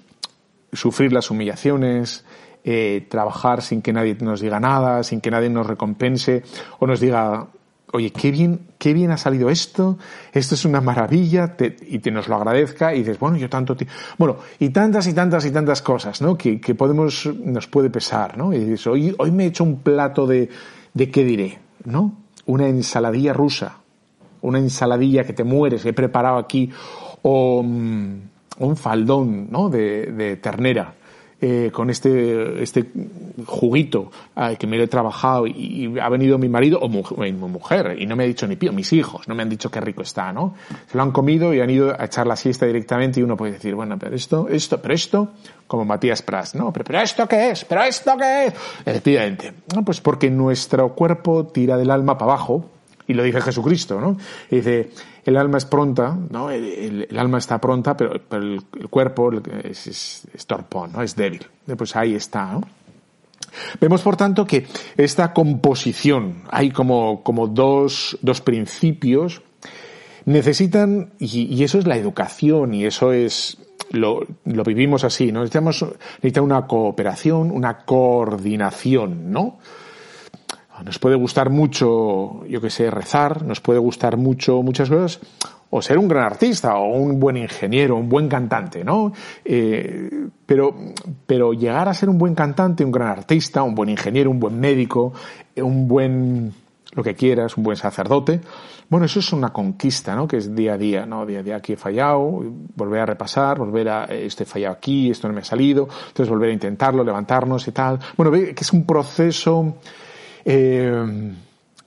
sufrir 0.71 1.11
las 1.11 1.31
humillaciones, 1.31 2.23
eh, 2.63 3.07
trabajar 3.09 3.61
sin 3.61 3.81
que 3.81 3.91
nadie 3.91 4.15
nos 4.21 4.39
diga 4.39 4.59
nada, 4.59 5.03
sin 5.03 5.19
que 5.19 5.31
nadie 5.31 5.49
nos 5.49 5.65
recompense 5.65 6.43
o 6.79 6.85
nos 6.85 6.99
diga, 6.99 7.47
oye, 7.93 8.11
qué 8.11 8.31
bien, 8.31 8.67
qué 8.77 8.93
bien 8.93 9.11
ha 9.11 9.17
salido 9.17 9.49
esto, 9.49 9.97
esto 10.33 10.55
es 10.55 10.65
una 10.65 10.81
maravilla, 10.81 11.55
y 11.87 11.99
te 11.99 12.11
nos 12.11 12.27
lo 12.27 12.35
agradezca, 12.35 12.93
y 12.93 12.99
dices, 12.99 13.19
bueno, 13.19 13.37
yo 13.37 13.49
tanto 13.49 13.75
Bueno, 14.17 14.37
y 14.59 14.69
tantas 14.69 15.07
y 15.07 15.13
tantas 15.13 15.45
y 15.45 15.51
tantas 15.51 15.81
cosas, 15.81 16.21
¿no? 16.21 16.37
Que, 16.37 16.59
que 16.59 16.75
podemos, 16.75 17.29
nos 17.43 17.67
puede 17.67 17.89
pesar, 17.89 18.37
¿no? 18.37 18.53
Y 18.53 18.59
dices, 18.59 18.87
hoy, 18.87 19.15
hoy 19.17 19.31
me 19.31 19.45
he 19.45 19.47
hecho 19.47 19.63
un 19.63 19.79
plato 19.79 20.25
de, 20.27 20.49
de 20.93 21.11
qué 21.11 21.23
diré, 21.23 21.59
¿no? 21.85 22.21
una 22.45 22.67
ensaladilla 22.67 23.33
rusa, 23.33 23.77
una 24.41 24.59
ensaladilla 24.59 25.23
que 25.23 25.33
te 25.33 25.43
mueres, 25.43 25.85
he 25.85 25.93
preparado 25.93 26.37
aquí, 26.37 26.69
o 27.21 27.63
mm, 27.63 28.21
un 28.59 28.77
faldón 28.77 29.49
¿no? 29.49 29.69
de, 29.69 30.39
ternera. 30.41 30.95
Eh, 31.43 31.71
con 31.73 31.89
este, 31.89 32.61
este 32.61 32.91
juguito 33.47 34.11
eh, 34.35 34.57
que 34.59 34.67
me 34.67 34.79
he 34.79 34.87
trabajado 34.87 35.47
y, 35.47 35.91
ha 35.99 36.07
venido 36.07 36.37
mi 36.37 36.47
marido 36.47 36.77
o 36.79 36.87
mi 36.87 37.31
mujer 37.31 37.95
y 37.97 38.05
no 38.05 38.15
me 38.15 38.25
ha 38.25 38.27
dicho 38.27 38.45
ni 38.45 38.57
pío, 38.57 38.71
mis 38.71 38.93
hijos 38.93 39.27
no 39.27 39.33
me 39.33 39.41
han 39.41 39.49
dicho 39.49 39.71
qué 39.71 39.81
rico 39.81 40.03
está, 40.03 40.31
¿no? 40.31 40.53
Se 40.91 40.95
lo 40.95 41.01
han 41.01 41.11
comido 41.11 41.51
y 41.51 41.59
han 41.59 41.71
ido 41.71 41.99
a 41.99 42.05
echar 42.05 42.27
la 42.27 42.35
siesta 42.35 42.67
directamente 42.67 43.19
y 43.19 43.23
uno 43.23 43.35
puede 43.35 43.53
decir, 43.53 43.73
bueno, 43.73 43.97
pero 43.97 44.15
esto, 44.15 44.49
esto, 44.49 44.79
pero 44.79 44.93
esto, 44.93 45.29
como 45.65 45.83
Matías 45.83 46.21
Pras, 46.21 46.53
¿no? 46.53 46.71
Pero, 46.71 46.85
pero 46.85 47.01
esto 47.01 47.27
qué 47.27 47.49
es, 47.49 47.65
pero 47.65 47.81
esto 47.85 48.15
qué 48.19 48.45
es, 48.45 48.53
efectivamente, 48.85 49.51
¿no? 49.75 49.83
Pues 49.83 49.99
porque 49.99 50.29
nuestro 50.29 50.93
cuerpo 50.93 51.47
tira 51.47 51.75
del 51.75 51.89
alma 51.89 52.19
para 52.19 52.33
abajo, 52.33 52.69
y 53.11 53.13
lo 53.13 53.23
dice 53.23 53.41
Jesucristo, 53.41 53.99
¿no? 53.99 54.17
Dice, 54.49 54.89
el 55.25 55.35
alma 55.35 55.57
es 55.57 55.65
pronta, 55.65 56.17
¿no? 56.29 56.49
El, 56.49 57.07
alma 57.17 57.37
está 57.37 57.59
pronta, 57.59 57.95
pero, 57.95 58.13
el, 58.31 58.63
cuerpo 58.89 59.31
es, 59.63 60.23
torpón, 60.47 60.93
¿no? 60.93 61.01
Es 61.01 61.15
débil. 61.15 61.45
Pues 61.77 61.95
ahí 61.95 62.15
está, 62.15 62.53
¿no? 62.53 62.61
Vemos, 63.81 64.01
por 64.01 64.15
tanto, 64.15 64.47
que 64.47 64.65
esta 64.95 65.33
composición, 65.33 66.43
hay 66.49 66.71
como, 66.71 67.21
como 67.21 67.47
dos, 67.47 68.17
dos 68.21 68.39
principios, 68.39 69.41
necesitan, 70.25 71.11
y, 71.19 71.61
eso 71.63 71.79
es 71.79 71.85
la 71.85 71.97
educación, 71.97 72.73
y 72.73 72.85
eso 72.85 73.11
es, 73.11 73.57
lo, 73.91 74.25
lo 74.45 74.63
vivimos 74.63 75.03
así, 75.03 75.33
¿no? 75.33 75.41
Necesitamos, 75.41 75.85
necesita 76.15 76.41
una 76.41 76.65
cooperación, 76.65 77.51
una 77.51 77.79
coordinación, 77.79 79.31
¿no? 79.31 79.59
Nos 80.83 80.99
puede 80.99 81.15
gustar 81.15 81.49
mucho, 81.49 82.45
yo 82.47 82.61
que 82.61 82.69
sé, 82.69 82.89
rezar, 82.89 83.43
nos 83.43 83.61
puede 83.61 83.79
gustar 83.79 84.17
mucho 84.17 84.61
muchas 84.63 84.89
cosas, 84.89 85.19
o 85.69 85.81
ser 85.81 85.97
un 85.97 86.07
gran 86.07 86.25
artista, 86.25 86.75
o 86.75 86.89
un 86.89 87.19
buen 87.19 87.37
ingeniero, 87.37 87.95
un 87.95 88.09
buen 88.09 88.27
cantante, 88.27 88.83
¿no? 88.83 89.13
Eh, 89.45 90.27
pero, 90.45 90.75
pero 91.25 91.53
llegar 91.53 91.87
a 91.87 91.93
ser 91.93 92.09
un 92.09 92.17
buen 92.17 92.35
cantante, 92.35 92.83
un 92.83 92.91
gran 92.91 93.09
artista, 93.09 93.63
un 93.63 93.73
buen 93.73 93.89
ingeniero, 93.89 94.29
un 94.29 94.39
buen 94.39 94.59
médico, 94.59 95.13
un 95.55 95.87
buen, 95.87 96.53
lo 96.93 97.03
que 97.03 97.15
quieras, 97.15 97.57
un 97.57 97.63
buen 97.63 97.77
sacerdote, 97.77 98.41
bueno, 98.91 99.05
eso 99.05 99.19
es 99.19 99.31
una 99.31 99.53
conquista, 99.53 100.15
¿no? 100.15 100.27
Que 100.27 100.35
es 100.35 100.53
día 100.53 100.73
a 100.73 100.77
día, 100.77 101.05
¿no? 101.05 101.25
Día 101.25 101.39
a 101.39 101.43
día 101.43 101.55
aquí 101.55 101.71
he 101.71 101.77
fallado, 101.77 102.43
volver 102.75 102.99
a 102.99 103.05
repasar, 103.05 103.57
volver 103.57 103.87
a, 103.87 104.03
esto 104.03 104.43
he 104.43 104.45
fallado 104.45 104.75
aquí, 104.75 105.09
esto 105.09 105.29
no 105.29 105.33
me 105.33 105.39
ha 105.39 105.45
salido, 105.45 105.87
entonces 106.09 106.27
volver 106.27 106.49
a 106.49 106.53
intentarlo, 106.53 107.01
levantarnos 107.01 107.65
y 107.69 107.71
tal. 107.71 107.99
Bueno, 108.17 108.31
ve 108.31 108.53
que 108.53 108.65
es 108.65 108.73
un 108.73 108.85
proceso, 108.85 109.77
eh, 110.45 111.33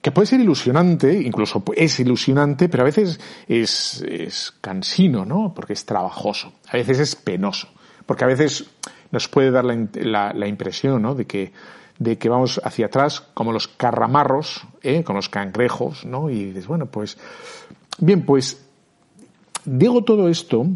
que 0.05 0.13
puede 0.13 0.27
ser 0.27 0.41
ilusionante, 0.41 1.19
incluso 1.23 1.65
es 1.75 1.99
ilusionante, 1.99 2.69
pero 2.69 2.83
a 2.83 2.85
veces 2.85 3.19
es, 3.49 4.53
cansino, 4.61 5.25
¿no? 5.25 5.55
Porque 5.55 5.73
es 5.73 5.87
trabajoso, 5.87 6.53
a 6.69 6.77
veces 6.77 6.99
es 6.99 7.17
penoso, 7.17 7.69
porque 8.05 8.25
a 8.25 8.27
veces 8.27 8.67
nos 9.13 9.29
puede 9.29 9.51
dar 9.51 9.65
la, 9.65 10.35
la, 10.35 10.47
impresión, 10.47 11.01
¿no? 11.01 11.15
De 11.15 11.27
que, 11.27 11.53
de 11.99 12.19
que 12.19 12.29
vamos 12.29 12.61
hacia 12.63 12.85
atrás 12.85 13.23
como 13.33 13.51
los 13.51 13.67
carramarros, 13.67 14.67
¿eh? 14.83 15.03
con 15.05 15.17
los 15.17 15.31
cangrejos, 15.31 16.05
¿no? 16.05 16.29
Y 16.29 16.45
dices, 16.45 16.67
bueno, 16.67 16.85
pues, 16.85 17.17
bien, 17.99 18.27
pues, 18.27 18.63
digo 19.65 20.05
todo 20.05 20.29
esto 20.29 20.67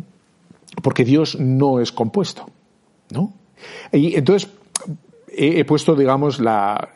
porque 0.82 1.04
Dios 1.04 1.38
no 1.38 1.80
es 1.80 1.92
compuesto, 1.92 2.49
¿no? 3.11 3.35
Y 3.92 4.14
entonces, 4.14 4.49
he 5.28 5.66
puesto, 5.66 5.94
digamos, 5.94 6.40
la, 6.40 6.94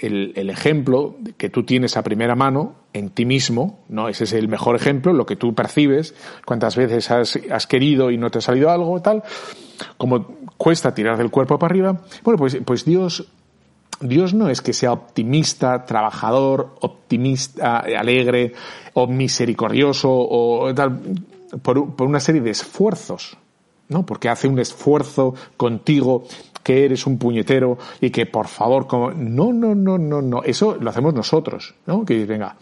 el, 0.00 0.50
ejemplo 0.50 1.16
que 1.36 1.48
tú 1.48 1.64
tienes 1.64 1.96
a 1.96 2.02
primera 2.02 2.34
mano 2.34 2.74
en 2.92 3.10
ti 3.10 3.24
mismo, 3.24 3.80
¿no? 3.88 4.08
Ese 4.08 4.24
es 4.24 4.32
el 4.32 4.48
mejor 4.48 4.76
ejemplo, 4.76 5.12
lo 5.12 5.26
que 5.26 5.36
tú 5.36 5.54
percibes, 5.54 6.14
cuántas 6.44 6.76
veces 6.76 7.10
has, 7.10 7.66
querido 7.66 8.10
y 8.10 8.18
no 8.18 8.30
te 8.30 8.38
ha 8.38 8.42
salido 8.42 8.70
algo, 8.70 9.00
tal, 9.00 9.22
como 9.96 10.26
cuesta 10.56 10.94
tirar 10.94 11.16
del 11.16 11.30
cuerpo 11.30 11.58
para 11.58 11.72
arriba. 11.72 12.00
Bueno, 12.22 12.38
pues, 12.38 12.58
pues 12.64 12.84
Dios, 12.84 13.26
Dios 14.00 14.34
no 14.34 14.48
es 14.48 14.60
que 14.60 14.72
sea 14.72 14.92
optimista, 14.92 15.84
trabajador, 15.84 16.74
optimista, 16.80 17.78
alegre, 17.78 18.52
o 18.94 19.06
misericordioso, 19.06 20.10
o 20.10 20.72
tal, 20.74 21.00
por, 21.62 21.94
por 21.94 22.06
una 22.06 22.20
serie 22.20 22.40
de 22.40 22.50
esfuerzos, 22.50 23.36
¿no? 23.88 24.06
Porque 24.06 24.28
hace 24.28 24.48
un 24.48 24.58
esfuerzo 24.58 25.34
contigo 25.56 26.24
que 26.64 26.84
eres 26.84 27.06
un 27.06 27.18
puñetero 27.18 27.78
y 28.00 28.10
que 28.10 28.26
por 28.26 28.48
favor, 28.48 28.88
como... 28.88 29.12
no, 29.12 29.52
no, 29.52 29.76
no, 29.76 29.98
no, 29.98 30.20
no, 30.20 30.42
eso 30.42 30.76
lo 30.80 30.90
hacemos 30.90 31.14
nosotros, 31.14 31.74
¿no? 31.86 32.04
Que 32.04 32.26
venga, 32.26 32.56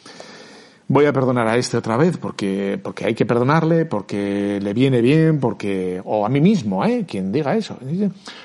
voy 0.88 1.06
a 1.06 1.12
perdonar 1.12 1.48
a 1.48 1.56
este 1.56 1.78
otra 1.78 1.96
vez 1.96 2.18
porque, 2.18 2.78
porque 2.82 3.06
hay 3.06 3.14
que 3.14 3.24
perdonarle, 3.24 3.86
porque 3.86 4.58
le 4.60 4.74
viene 4.74 5.00
bien, 5.00 5.40
porque, 5.40 6.02
o 6.04 6.26
a 6.26 6.28
mí 6.28 6.40
mismo, 6.40 6.84
¿eh? 6.84 7.06
Quien 7.08 7.32
diga 7.32 7.56
eso. 7.56 7.78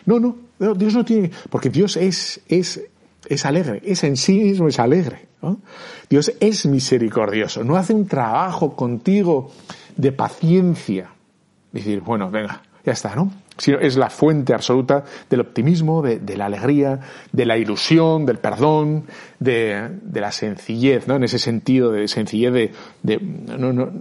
No, 0.06 0.20
no, 0.20 0.36
Dios 0.76 0.94
no 0.94 1.04
tiene, 1.04 1.32
porque 1.50 1.70
Dios 1.70 1.98
es, 1.98 2.40
es, 2.48 2.82
es 3.28 3.46
alegre, 3.46 3.82
es 3.84 4.04
en 4.04 4.16
sí 4.16 4.40
mismo 4.40 4.70
es 4.70 4.80
alegre. 4.80 5.28
¿no? 5.42 5.60
Dios 6.10 6.32
es 6.40 6.66
misericordioso, 6.66 7.64
no 7.64 7.76
hace 7.76 7.94
un 7.94 8.08
trabajo 8.08 8.76
contigo 8.76 9.52
de 9.96 10.12
paciencia. 10.12 11.10
Decir, 11.72 12.02
bueno, 12.02 12.30
venga, 12.32 12.64
ya 12.86 12.94
está, 12.94 13.16
¿no? 13.16 13.32
Sino 13.58 13.80
es 13.80 13.98
la 13.98 14.10
fuente 14.10 14.54
absoluta 14.54 15.04
del 15.30 15.42
optimismo, 15.42 16.02
de, 16.02 16.38
la 16.38 16.46
alegría, 16.46 17.00
de 17.32 17.46
la 17.46 17.58
ilusión, 17.58 18.26
del 18.26 18.38
perdón, 18.38 19.06
de, 19.40 19.90
la 20.14 20.32
sencillez, 20.32 21.08
¿no? 21.08 21.16
En 21.16 21.24
ese 21.24 21.40
sentido 21.40 21.92
de 21.92 22.08
sencillez 22.08 22.54
de, 22.54 22.72
de 23.04 23.20
no, 23.20 23.74
no, 23.74 23.92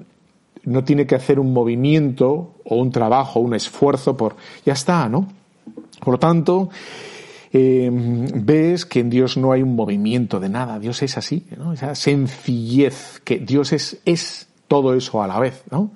no 0.64 0.84
tiene 0.84 1.06
que 1.06 1.14
hacer 1.14 1.40
un 1.40 1.52
movimiento 1.52 2.56
o 2.64 2.76
un 2.76 2.90
trabajo, 2.90 3.40
un 3.40 3.54
esfuerzo 3.54 4.16
por, 4.16 4.36
ya 4.64 4.74
está, 4.74 5.08
¿no? 5.08 5.28
Por 6.00 6.14
lo 6.14 6.18
tanto, 6.18 6.68
eh, 7.52 7.88
ves 7.90 8.84
que 8.84 9.00
en 9.00 9.08
Dios 9.08 9.36
no 9.36 9.52
hay 9.52 9.62
un 9.62 9.74
movimiento 9.74 10.40
de 10.40 10.48
nada, 10.48 10.78
Dios 10.78 11.02
es 11.02 11.16
así, 11.16 11.46
¿no? 11.56 11.72
esa 11.72 11.94
sencillez, 11.94 13.20
que 13.24 13.38
Dios 13.38 13.72
es, 13.72 13.98
es 14.04 14.48
todo 14.68 14.94
eso 14.94 15.22
a 15.22 15.26
la 15.26 15.38
vez, 15.38 15.62
¿no? 15.70 15.92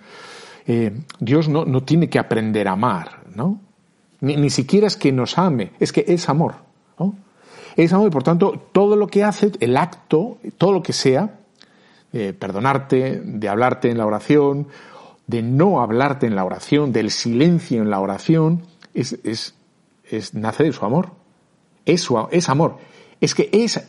Eh, 0.67 0.93
Dios 1.19 1.49
no, 1.49 1.65
no, 1.65 1.83
tiene 1.83 2.09
que 2.09 2.19
aprender 2.19 2.69
a 2.69 2.73
amar, 2.73 3.20
Ni, 4.21 4.37
ni, 4.37 4.51
siquiera 4.51 4.87
es 4.87 4.97
que 4.97 5.13
nos 5.13 5.39
ame, 5.39 5.73
es 5.81 5.93
que 5.93 6.05
es 6.07 6.29
amor. 6.29 6.55
Es 7.77 7.93
amor 7.93 8.09
y 8.09 8.11
por 8.11 8.23
tanto 8.23 8.61
todo 8.73 8.97
lo 8.97 9.07
que 9.07 9.25
hace, 9.25 9.53
el 9.61 9.77
acto, 9.77 10.39
todo 10.59 10.73
lo 10.73 10.83
que 10.83 10.93
sea, 10.93 11.39
eh, 12.13 12.33
perdonarte, 12.33 13.21
de 13.25 13.49
hablarte 13.49 13.91
en 13.91 13.99
la 13.99 14.07
oración, 14.07 14.67
de 15.27 15.43
no 15.43 15.81
hablarte 15.81 16.27
en 16.27 16.35
la 16.35 16.45
oración, 16.45 16.93
del 16.93 17.11
silencio 17.11 17.81
en 17.81 17.91
la 17.91 18.01
oración, 18.01 18.63
es, 18.95 19.19
es, 19.25 19.55
es 20.11 20.35
nace 20.35 20.65
de 20.65 20.73
su 20.73 20.85
amor. 20.85 21.13
Es, 21.87 22.03
su, 22.03 22.19
es 22.31 22.49
amor. 22.49 22.79
Es 23.21 23.35
que 23.35 23.49
es, 23.53 23.89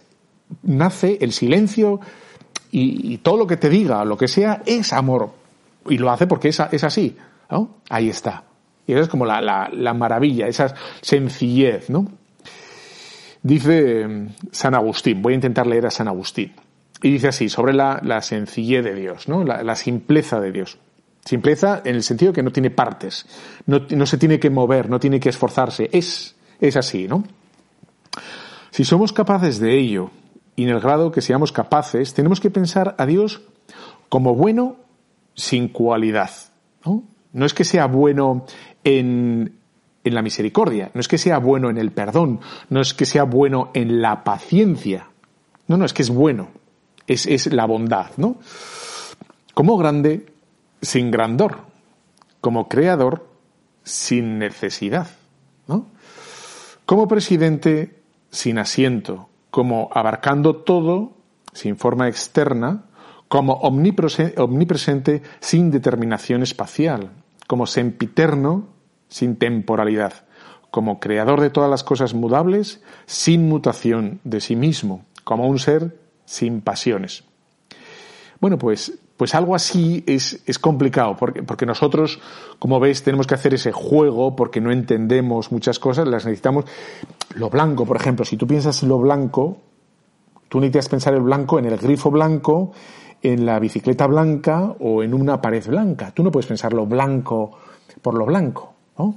nace 0.61 1.17
el 1.21 1.31
silencio 1.31 1.99
y, 2.71 3.17
todo 3.17 3.37
lo 3.37 3.47
que 3.47 3.57
te 3.57 3.69
diga, 3.69 4.05
lo 4.05 4.17
que 4.17 4.27
sea, 4.27 4.61
es 4.65 4.93
amor. 4.93 5.31
Y 5.89 5.97
lo 5.97 6.11
hace 6.11 6.27
porque 6.27 6.49
es, 6.49 6.61
es 6.71 6.83
así. 6.83 7.17
Ahí 7.89 8.09
está. 8.09 8.43
Y 8.91 8.93
esa 8.93 9.03
es 9.03 9.07
como 9.07 9.25
la, 9.25 9.39
la, 9.39 9.69
la 9.71 9.93
maravilla, 9.93 10.49
esa 10.49 10.75
sencillez, 10.99 11.89
¿no? 11.89 12.11
Dice 13.41 14.05
mm, 14.05 14.27
San 14.51 14.75
Agustín, 14.75 15.21
voy 15.21 15.31
a 15.31 15.35
intentar 15.35 15.65
leer 15.65 15.85
a 15.85 15.91
San 15.91 16.09
Agustín. 16.09 16.51
Y 17.01 17.09
dice 17.09 17.29
así, 17.29 17.47
sobre 17.47 17.71
la, 17.73 18.01
la 18.03 18.21
sencillez 18.21 18.83
de 18.83 18.93
Dios, 18.93 19.29
¿no? 19.29 19.45
La, 19.45 19.63
la, 19.63 19.77
simpleza 19.77 20.41
de 20.41 20.51
Dios. 20.51 20.77
Simpleza 21.23 21.81
en 21.85 21.95
el 21.95 22.03
sentido 22.03 22.33
que 22.33 22.43
no 22.43 22.51
tiene 22.51 22.69
partes, 22.69 23.27
no, 23.65 23.79
no 23.91 24.05
se 24.05 24.17
tiene 24.17 24.41
que 24.41 24.49
mover, 24.49 24.89
no 24.89 24.99
tiene 24.99 25.21
que 25.21 25.29
esforzarse, 25.29 25.89
es, 25.93 26.35
es 26.59 26.75
así, 26.75 27.07
¿no? 27.07 27.23
Si 28.71 28.83
somos 28.83 29.13
capaces 29.13 29.61
de 29.61 29.79
ello, 29.79 30.11
y 30.57 30.63
en 30.63 30.69
el 30.69 30.81
grado 30.81 31.13
que 31.13 31.21
seamos 31.21 31.53
capaces, 31.53 32.13
tenemos 32.13 32.41
que 32.41 32.51
pensar 32.51 32.95
a 32.97 33.05
Dios 33.05 33.41
como 34.09 34.35
bueno 34.35 34.75
sin 35.33 35.69
cualidad. 35.69 36.31
¿no? 36.85 37.03
No 37.33 37.45
es 37.45 37.53
que 37.53 37.63
sea 37.63 37.87
bueno 37.87 38.45
en, 38.83 39.57
en, 40.03 40.13
la 40.13 40.21
misericordia, 40.21 40.91
no 40.93 41.01
es 41.01 41.07
que 41.07 41.17
sea 41.17 41.37
bueno 41.37 41.69
en 41.69 41.77
el 41.77 41.91
perdón, 41.91 42.39
no 42.69 42.81
es 42.81 42.93
que 42.93 43.05
sea 43.05 43.23
bueno 43.23 43.71
en 43.73 44.01
la 44.01 44.23
paciencia. 44.23 45.07
No, 45.67 45.77
no, 45.77 45.85
es 45.85 45.93
que 45.93 46.01
es 46.01 46.09
bueno. 46.09 46.49
Es, 47.07 47.25
es 47.25 47.51
la 47.53 47.65
bondad, 47.65 48.11
¿no? 48.17 48.37
Como 49.53 49.77
grande 49.77 50.25
sin 50.81 51.11
grandor. 51.11 51.59
Como 52.41 52.67
creador 52.67 53.27
sin 53.83 54.39
necesidad, 54.39 55.07
¿no? 55.67 55.85
Como 56.85 57.07
presidente 57.07 58.01
sin 58.31 58.57
asiento, 58.57 59.29
como 59.49 59.89
abarcando 59.93 60.55
todo 60.55 61.13
sin 61.53 61.77
forma 61.77 62.07
externa, 62.07 62.85
como 63.31 63.53
omnipresente, 63.53 65.21
sin 65.39 65.71
determinación 65.71 66.43
espacial, 66.43 67.11
como 67.47 67.65
sempiterno 67.65 68.67
sin 69.07 69.37
temporalidad, 69.37 70.25
como 70.69 70.99
creador 70.99 71.39
de 71.39 71.49
todas 71.49 71.69
las 71.69 71.85
cosas 71.85 72.13
mudables 72.13 72.81
sin 73.05 73.47
mutación 73.47 74.19
de 74.25 74.41
sí 74.41 74.57
mismo, 74.57 75.05
como 75.23 75.47
un 75.47 75.59
ser 75.59 75.97
sin 76.25 76.59
pasiones. 76.59 77.23
Bueno, 78.41 78.57
pues, 78.57 78.99
pues 79.15 79.33
algo 79.33 79.55
así 79.55 80.03
es, 80.07 80.41
es 80.45 80.59
complicado, 80.59 81.15
porque, 81.15 81.41
porque 81.41 81.65
nosotros, 81.65 82.19
como 82.59 82.81
veis, 82.81 83.01
tenemos 83.01 83.27
que 83.27 83.35
hacer 83.35 83.53
ese 83.53 83.71
juego 83.71 84.35
porque 84.35 84.59
no 84.59 84.73
entendemos 84.73 85.53
muchas 85.53 85.79
cosas, 85.79 86.05
las 86.05 86.25
necesitamos. 86.25 86.65
Lo 87.35 87.49
blanco, 87.49 87.85
por 87.85 87.95
ejemplo, 87.95 88.25
si 88.25 88.35
tú 88.35 88.45
piensas 88.45 88.83
en 88.83 88.89
lo 88.89 88.99
blanco, 88.99 89.57
tú 90.49 90.59
necesitas 90.59 90.89
pensar 90.89 91.13
el 91.13 91.21
blanco 91.21 91.59
en 91.59 91.67
el 91.67 91.77
grifo 91.77 92.11
blanco, 92.11 92.73
en 93.21 93.45
la 93.45 93.59
bicicleta 93.59 94.07
blanca 94.07 94.75
o 94.79 95.03
en 95.03 95.13
una 95.13 95.41
pared 95.41 95.65
blanca. 95.67 96.11
Tú 96.11 96.23
no 96.23 96.31
puedes 96.31 96.47
pensar 96.47 96.73
lo 96.73 96.85
blanco 96.85 97.57
por 98.01 98.15
lo 98.15 98.25
blanco. 98.25 98.73
¿no? 98.97 99.15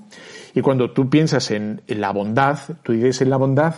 Y 0.55 0.61
cuando 0.61 0.91
tú 0.91 1.09
piensas 1.09 1.51
en, 1.51 1.83
en, 1.87 2.01
la 2.01 2.13
bondad, 2.13 2.59
tú 2.83 2.93
dices 2.93 3.23
en 3.23 3.31
la 3.31 3.37
bondad 3.37 3.75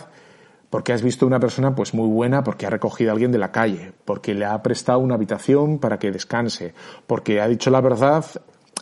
porque 0.69 0.93
has 0.93 1.01
visto 1.01 1.25
una 1.25 1.39
persona 1.39 1.73
pues 1.75 1.93
muy 1.93 2.07
buena 2.07 2.43
porque 2.43 2.65
ha 2.65 2.69
recogido 2.69 3.11
a 3.11 3.13
alguien 3.13 3.31
de 3.31 3.37
la 3.37 3.51
calle, 3.51 3.93
porque 4.05 4.33
le 4.33 4.45
ha 4.45 4.61
prestado 4.61 4.99
una 4.99 5.15
habitación 5.15 5.79
para 5.79 5.97
que 5.97 6.11
descanse, 6.11 6.73
porque 7.05 7.39
ha 7.39 7.47
dicho 7.47 7.69
la 7.69 7.81
verdad 7.81 8.25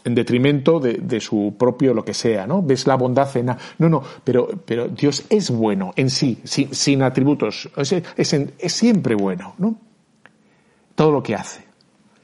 en 0.04 0.14
detrimento 0.14 0.80
de, 0.80 1.20
su 1.20 1.56
propio 1.58 1.94
lo 1.94 2.06
que 2.06 2.14
sea, 2.14 2.46
¿no? 2.46 2.62
Ves 2.62 2.86
la 2.86 2.96
bondad 2.96 3.36
en... 3.38 3.48
No, 3.80 3.90
no, 3.90 4.04
pero, 4.24 4.48
pero 4.64 4.88
Dios 4.88 5.26
es 5.30 5.50
bueno 5.50 5.94
en 5.96 6.12
sí, 6.12 6.42
sin, 6.44 7.02
atributos, 7.02 7.70
es, 7.76 7.94
es, 8.16 8.72
siempre 8.72 9.16
bueno, 9.16 9.56
¿no? 9.58 9.76
Todo 10.96 11.12
lo 11.12 11.22
que 11.24 11.36
hace. 11.36 11.66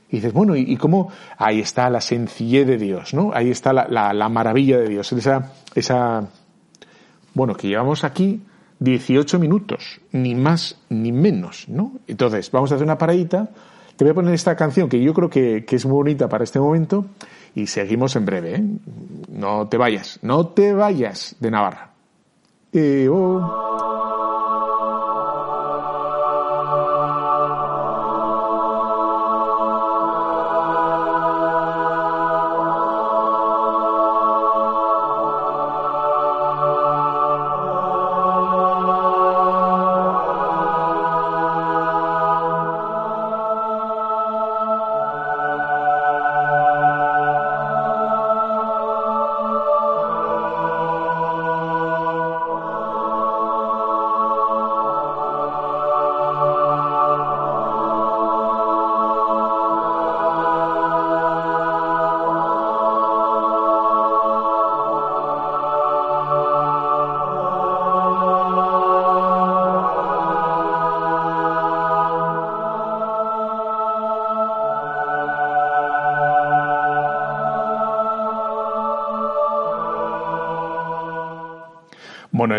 Y 0.09 0.17
dices, 0.17 0.33
bueno, 0.33 0.55
¿y, 0.55 0.75
cómo? 0.75 1.09
Ahí 1.37 1.61
está 1.61 1.89
la 1.89 2.01
sencillez 2.01 2.67
de 2.67 2.77
Dios, 2.77 3.13
¿no? 3.13 3.31
Ahí 3.33 3.49
está 3.49 3.71
la, 3.71 3.87
la, 3.87 4.13
la 4.13 4.27
maravilla 4.27 4.77
de 4.77 4.89
Dios, 4.89 5.11
esa, 5.13 5.53
esa, 5.73 6.27
bueno, 7.33 7.55
que 7.55 7.69
llevamos 7.69 8.03
aquí 8.03 8.41
18 8.79 9.39
minutos, 9.39 10.01
ni 10.11 10.35
más 10.35 10.79
ni 10.89 11.11
menos, 11.11 11.69
¿no? 11.69 11.93
Entonces, 12.07 12.51
vamos 12.51 12.71
a 12.71 12.75
hacer 12.75 12.85
una 12.85 12.97
paradita. 12.97 13.51
Te 13.95 14.03
voy 14.03 14.11
a 14.11 14.15
poner 14.15 14.33
esta 14.33 14.55
canción 14.55 14.89
que 14.89 15.01
yo 15.01 15.13
creo 15.13 15.29
que, 15.29 15.63
que 15.65 15.75
es 15.75 15.85
muy 15.85 15.93
bonita 15.93 16.27
para 16.27 16.43
este 16.43 16.59
momento 16.59 17.05
y 17.55 17.67
seguimos 17.67 18.15
en 18.15 18.25
breve. 18.25 18.55
¿eh? 18.55 18.63
No 19.29 19.67
te 19.67 19.77
vayas, 19.77 20.19
no 20.23 20.47
te 20.47 20.73
vayas 20.73 21.35
de 21.39 21.51
Navarra. 21.51 21.91
Eh, 22.73 23.07
oh. 23.09 23.70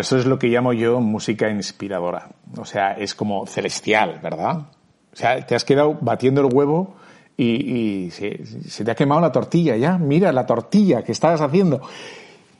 Eso 0.03 0.17
es 0.17 0.25
lo 0.25 0.37
que 0.37 0.47
llamo 0.47 0.73
yo 0.73 0.99
música 0.99 1.49
inspiradora. 1.49 2.27
O 2.57 2.65
sea, 2.65 2.91
es 2.91 3.15
como 3.15 3.47
celestial, 3.47 4.19
¿verdad? 4.21 4.57
O 5.13 5.15
sea, 5.15 5.45
te 5.45 5.55
has 5.55 5.63
quedado 5.63 5.97
batiendo 6.01 6.41
el 6.41 6.53
huevo 6.53 6.95
y, 7.37 8.09
se, 8.11 8.83
te 8.83 8.91
ha 8.91 8.95
quemado 8.95 9.21
la 9.21 9.31
tortilla 9.31 9.77
ya. 9.77 9.97
Mira 9.97 10.31
la 10.31 10.45
tortilla 10.45 11.03
que 11.03 11.13
estabas 11.13 11.41
haciendo. 11.41 11.81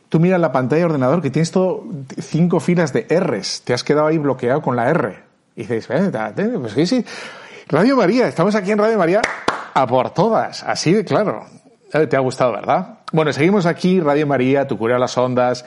tú 0.08 0.20
miras 0.20 0.40
la 0.40 0.52
pantalla 0.52 0.80
de 0.80 0.86
ordenador 0.86 1.22
que 1.22 1.32
tienes 1.32 1.52
todo 1.52 1.84
cinco 2.18 2.60
filas 2.60 2.94
de 2.94 3.08
R's, 3.10 3.64
te 3.64 3.74
has 3.74 3.84
quedado 3.84 4.08
ahí 4.08 4.18
bloqueado 4.18 4.62
con 4.62 4.76
la 4.76 4.90
R. 4.90 5.16
Y 5.56 5.62
dices, 5.62 5.88
eh, 5.90 6.12
pues 6.60 6.74
sí, 6.74 6.86
sí. 6.86 7.06
Radio 7.68 7.98
María, 7.98 8.28
estamos 8.28 8.56
aquí 8.56 8.72
en 8.72 8.78
Radio 8.78 8.98
María 8.98 9.22
a 9.74 9.88
por 9.88 10.12
todas, 10.12 10.64
así 10.64 10.94
de 10.94 11.04
claro. 11.04 11.46
Eh, 11.94 12.08
te 12.08 12.16
ha 12.16 12.20
gustado, 12.20 12.54
¿verdad? 12.54 13.00
Bueno, 13.12 13.32
seguimos 13.32 13.68
aquí, 13.68 14.00
Radio 14.00 14.26
María, 14.26 14.68
tu 14.68 14.80
cura 14.80 14.98
las 14.98 15.16
ondas, 15.16 15.64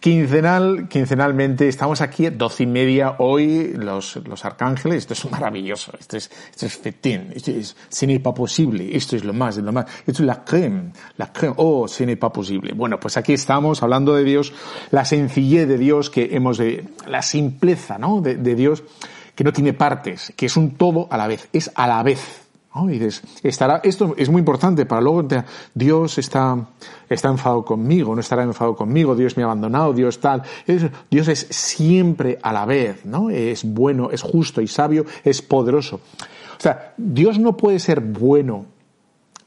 Quincenal, 0.00 0.88
quincenalmente, 0.88 1.68
estamos 1.68 2.00
aquí 2.00 2.24
a 2.24 2.30
doce 2.30 2.62
y 2.62 2.66
media 2.66 3.16
hoy, 3.18 3.74
los, 3.74 4.16
los 4.16 4.46
arcángeles, 4.46 5.00
esto 5.00 5.12
es 5.12 5.30
maravilloso, 5.30 5.92
esto 6.00 6.16
es, 6.16 6.30
esto 6.50 6.64
es 6.64 6.78
fetín, 6.78 7.30
esto 7.34 7.50
es, 7.50 7.76
ce 7.90 8.06
n'est 8.06 8.22
pas 8.22 8.32
posible, 8.34 8.96
esto 8.96 9.14
es 9.14 9.24
lo 9.24 9.34
más, 9.34 9.58
lo 9.58 9.72
más, 9.72 9.84
esto 10.06 10.22
es 10.22 10.26
la 10.26 10.42
creme, 10.42 10.92
la 11.18 11.30
creme, 11.30 11.52
oh, 11.58 11.86
ce 11.86 12.16
pas 12.16 12.32
posible. 12.32 12.72
Bueno, 12.72 12.98
pues 12.98 13.18
aquí 13.18 13.34
estamos 13.34 13.82
hablando 13.82 14.14
de 14.14 14.24
Dios, 14.24 14.54
la 14.90 15.04
sencillez 15.04 15.68
de 15.68 15.76
Dios 15.76 16.08
que 16.08 16.30
hemos 16.32 16.56
de, 16.56 16.88
la 17.06 17.20
simpleza, 17.20 17.98
¿no? 17.98 18.22
De 18.22 18.54
Dios 18.54 18.82
que 19.34 19.44
no 19.44 19.52
tiene 19.52 19.74
partes, 19.74 20.32
que 20.34 20.46
es 20.46 20.56
un 20.56 20.76
todo 20.76 21.08
a 21.10 21.18
la 21.18 21.26
vez, 21.26 21.48
es 21.52 21.70
a 21.74 21.86
la 21.86 22.02
vez. 22.02 22.39
¿No? 22.74 22.90
Y 22.90 23.00
estará, 23.42 23.80
esto 23.82 24.14
es 24.16 24.28
muy 24.28 24.40
importante 24.40 24.86
para 24.86 25.00
luego, 25.00 25.26
Dios 25.74 26.18
está, 26.18 26.68
está 27.08 27.28
enfadado 27.28 27.64
conmigo, 27.64 28.14
no 28.14 28.20
estará 28.20 28.42
enfadado 28.42 28.76
conmigo, 28.76 29.14
Dios 29.14 29.36
me 29.36 29.42
ha 29.42 29.46
abandonado, 29.46 29.92
Dios 29.92 30.20
tal. 30.20 30.42
Dios 31.10 31.28
es 31.28 31.46
siempre 31.50 32.38
a 32.42 32.52
la 32.52 32.64
vez, 32.66 33.04
¿no? 33.04 33.30
Es 33.30 33.64
bueno, 33.64 34.10
es 34.10 34.22
justo 34.22 34.60
y 34.60 34.68
sabio, 34.68 35.04
es 35.24 35.42
poderoso. 35.42 35.96
O 35.96 36.62
sea, 36.62 36.94
Dios 36.96 37.38
no 37.38 37.56
puede 37.56 37.78
ser 37.78 38.00
bueno 38.00 38.66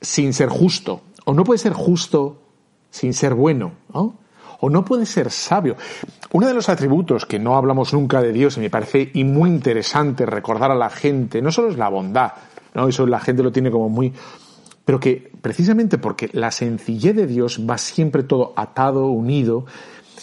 sin 0.02 0.34
ser 0.34 0.50
justo, 0.50 1.02
o 1.26 1.34
no 1.34 1.44
puede 1.44 1.60
ser 1.60 1.74
justo 1.74 2.42
sin 2.90 3.14
ser 3.14 3.34
bueno, 3.34 3.72
¿no? 3.94 4.24
o 4.66 4.70
no 4.70 4.86
puede 4.86 5.06
ser 5.06 5.30
sabio. 5.30 5.76
Uno 6.32 6.48
de 6.48 6.54
los 6.54 6.70
atributos 6.70 7.26
que 7.26 7.38
no 7.38 7.58
hablamos 7.58 7.94
nunca 7.94 8.22
de 8.22 8.32
Dios 8.32 8.56
y 8.56 8.62
me 8.62 8.70
parece 8.70 9.12
muy 9.16 9.50
interesante 9.50 10.26
recordar 10.26 10.72
a 10.72 10.76
la 10.76 10.90
gente, 10.90 11.42
no 11.42 11.52
solo 11.52 11.70
es 11.70 11.78
la 11.78 11.90
bondad, 11.90 12.32
¿no? 12.74 12.88
Eso 12.88 13.06
la 13.08 13.20
gente 13.20 13.44
lo 13.44 13.52
tiene 13.52 13.72
como 13.72 13.90
muy... 13.90 14.14
Pero 14.86 15.00
que 15.00 15.32
precisamente 15.42 15.98
porque 15.98 16.30
la 16.34 16.52
sencillez 16.52 17.16
de 17.16 17.28
Dios 17.28 17.62
va 17.70 17.78
siempre 17.78 18.24
todo 18.24 18.54
atado, 18.56 19.08
unido, 19.08 19.66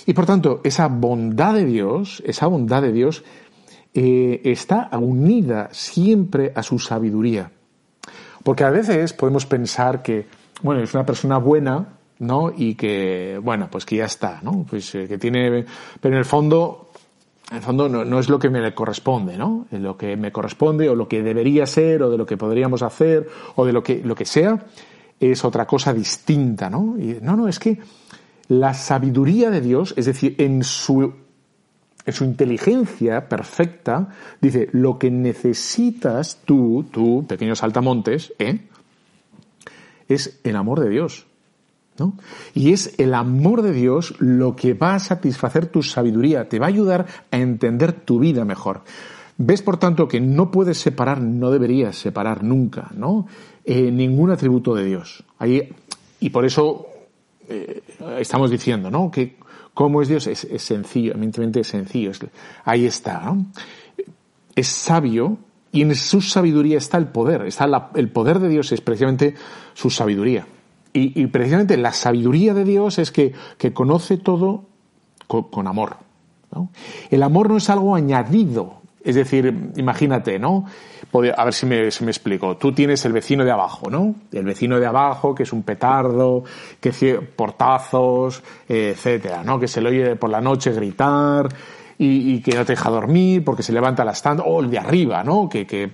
y 0.06 0.12
por 0.12 0.26
tanto 0.26 0.60
esa 0.64 0.88
bondad 0.88 1.54
de 1.54 1.64
Dios, 1.64 2.22
esa 2.26 2.46
bondad 2.46 2.82
de 2.82 2.92
Dios 2.92 3.24
eh, 3.94 4.40
está 4.44 4.90
unida 4.92 5.68
siempre 5.72 6.52
a 6.54 6.62
su 6.62 6.78
sabiduría. 6.78 7.50
Porque 8.42 8.64
a 8.64 8.70
veces 8.70 9.12
podemos 9.12 9.46
pensar 9.46 10.02
que, 10.02 10.26
bueno, 10.62 10.82
es 10.82 10.94
una 10.94 11.04
persona 11.04 11.38
buena, 11.38 11.98
¿no? 12.20 12.52
Y 12.56 12.74
que, 12.74 13.38
bueno, 13.42 13.68
pues 13.70 13.84
que 13.84 13.96
ya 13.96 14.04
está, 14.04 14.40
¿no? 14.42 14.64
Pues 14.68 14.94
eh, 14.94 15.06
que 15.08 15.18
tiene, 15.18 15.64
pero 16.00 16.14
en 16.14 16.18
el 16.18 16.24
fondo, 16.24 16.89
en 17.50 17.56
el 17.56 17.62
fondo 17.62 17.88
no, 17.88 18.04
no, 18.04 18.20
es 18.20 18.28
lo 18.28 18.38
que 18.38 18.48
me 18.48 18.72
corresponde, 18.74 19.36
¿no? 19.36 19.66
Lo 19.72 19.96
que 19.96 20.16
me 20.16 20.30
corresponde 20.30 20.88
o 20.88 20.94
lo 20.94 21.08
que 21.08 21.22
debería 21.22 21.66
ser 21.66 22.02
o 22.02 22.10
de 22.10 22.16
lo 22.16 22.24
que 22.24 22.36
podríamos 22.36 22.82
hacer 22.82 23.28
o 23.56 23.66
de 23.66 23.72
lo 23.72 23.82
que, 23.82 24.02
lo 24.04 24.14
que 24.14 24.24
sea 24.24 24.66
es 25.18 25.44
otra 25.44 25.66
cosa 25.66 25.92
distinta, 25.92 26.70
¿no? 26.70 26.96
Y, 26.98 27.18
no, 27.20 27.36
no, 27.36 27.48
es 27.48 27.58
que 27.58 27.78
la 28.48 28.74
sabiduría 28.74 29.50
de 29.50 29.60
Dios, 29.60 29.94
es 29.96 30.06
decir, 30.06 30.34
en 30.38 30.64
su, 30.64 31.12
en 32.06 32.12
su 32.12 32.24
inteligencia 32.24 33.28
perfecta, 33.28 34.08
dice, 34.40 34.68
lo 34.72 34.98
que 34.98 35.10
necesitas 35.10 36.42
tú, 36.44 36.86
tú, 36.90 37.26
pequeños 37.28 37.58
saltamontes, 37.58 38.32
¿eh? 38.38 38.68
es 40.08 40.40
el 40.44 40.56
amor 40.56 40.80
de 40.80 40.88
Dios. 40.88 41.26
Y 42.55 42.72
es 42.72 42.94
el 42.98 43.14
amor 43.14 43.62
de 43.62 43.72
Dios 43.72 44.14
lo 44.18 44.57
que 44.57 44.74
va 44.74 44.94
a 44.94 44.98
satisfacer 44.98 45.66
tu 45.66 45.83
sabiduría, 45.83 46.48
te 46.48 46.59
va 46.59 46.66
a 46.66 46.68
ayudar 46.68 47.07
a 47.31 47.37
entender 47.37 47.92
tu 47.92 48.18
vida 48.18 48.44
mejor. 48.44 48.83
Ves, 49.37 49.62
por 49.62 49.79
tanto, 49.79 50.07
que 50.07 50.20
no 50.20 50.50
puedes 50.50 50.79
separar, 50.79 51.20
no 51.20 51.50
deberías 51.50 51.96
separar 51.96 52.42
nunca, 52.44 52.90
¿no? 52.94 53.26
Eh, 53.64 53.90
ningún 53.90 54.31
atributo 54.31 54.74
de 54.74 54.85
Dios. 54.85 55.24
Ahí, 55.38 55.74
y 56.20 56.31
por 56.31 56.44
eso 56.44 56.87
eh, 57.48 57.83
estamos 58.18 58.50
diciendo, 58.50 58.90
¿no? 58.90 59.11
Que 59.11 59.37
cómo 59.72 60.03
es 60.03 60.09
Dios 60.09 60.26
es, 60.26 60.46
sencillo, 60.62 61.12
evidentemente 61.12 61.61
es 61.61 61.68
sencillo. 61.68 62.12
ahí 62.64 62.85
está. 62.85 63.35
Es 64.55 64.68
sabio 64.68 65.38
y 65.72 65.83
en 65.83 65.94
su 65.94 66.20
sabiduría 66.20 66.76
está 66.76 66.98
el 66.98 67.07
poder. 67.09 67.46
Está 67.46 67.90
el 67.94 68.11
poder 68.11 68.40
de 68.40 68.48
Dios 68.48 68.72
es 68.72 68.81
precisamente 68.81 69.35
su 69.72 69.88
sabiduría. 69.88 70.46
Y, 70.92 71.26
precisamente 71.29 71.76
la 71.76 71.92
sabiduría 71.92 72.53
de 72.53 72.64
Dios 72.64 72.98
es 72.98 73.12
que, 73.12 73.33
conoce 73.72 74.16
todo 74.16 74.64
con, 75.26 75.66
amor. 75.66 75.96
El 77.11 77.22
amor 77.22 77.48
no 77.50 77.57
es 77.59 77.70
algo 77.70 77.94
añadido. 77.94 78.81
Es 79.03 79.14
decir, 79.14 79.72
imagínate, 79.76 80.38
¿no? 80.38 80.66
A 81.37 81.44
ver 81.44 81.55
si 81.55 81.64
me, 81.64 81.83
me 81.83 82.11
explico. 82.11 82.57
Tú 82.57 82.72
tienes 82.72 83.05
el 83.05 83.12
vecino 83.12 83.44
de 83.44 83.50
abajo, 83.50 83.88
¿no? 83.88 84.14
El 84.31 84.44
vecino 84.44 84.79
de 84.79 84.87
abajo, 84.87 85.35
que 85.35 85.44
es 85.44 85.53
un 85.53 85.62
petardo, 85.62 86.44
que 86.81 87.14
portazos, 87.14 88.42
etcétera, 88.68 89.42
¿no? 89.42 89.59
Que 89.59 89.68
se 89.68 89.81
le 89.81 89.88
oye 89.88 90.16
por 90.16 90.29
la 90.29 90.40
noche 90.40 90.72
gritar, 90.72 91.48
y, 92.02 92.40
que 92.40 92.54
no 92.54 92.64
te 92.64 92.72
deja 92.72 92.88
dormir 92.88 93.44
porque 93.44 93.62
se 93.62 93.74
levanta 93.74 94.06
la 94.06 94.14
stand, 94.14 94.40
o 94.42 94.60
el 94.60 94.70
de 94.70 94.78
arriba, 94.78 95.22
¿no? 95.22 95.50
Que, 95.50 95.66
que 95.66 95.90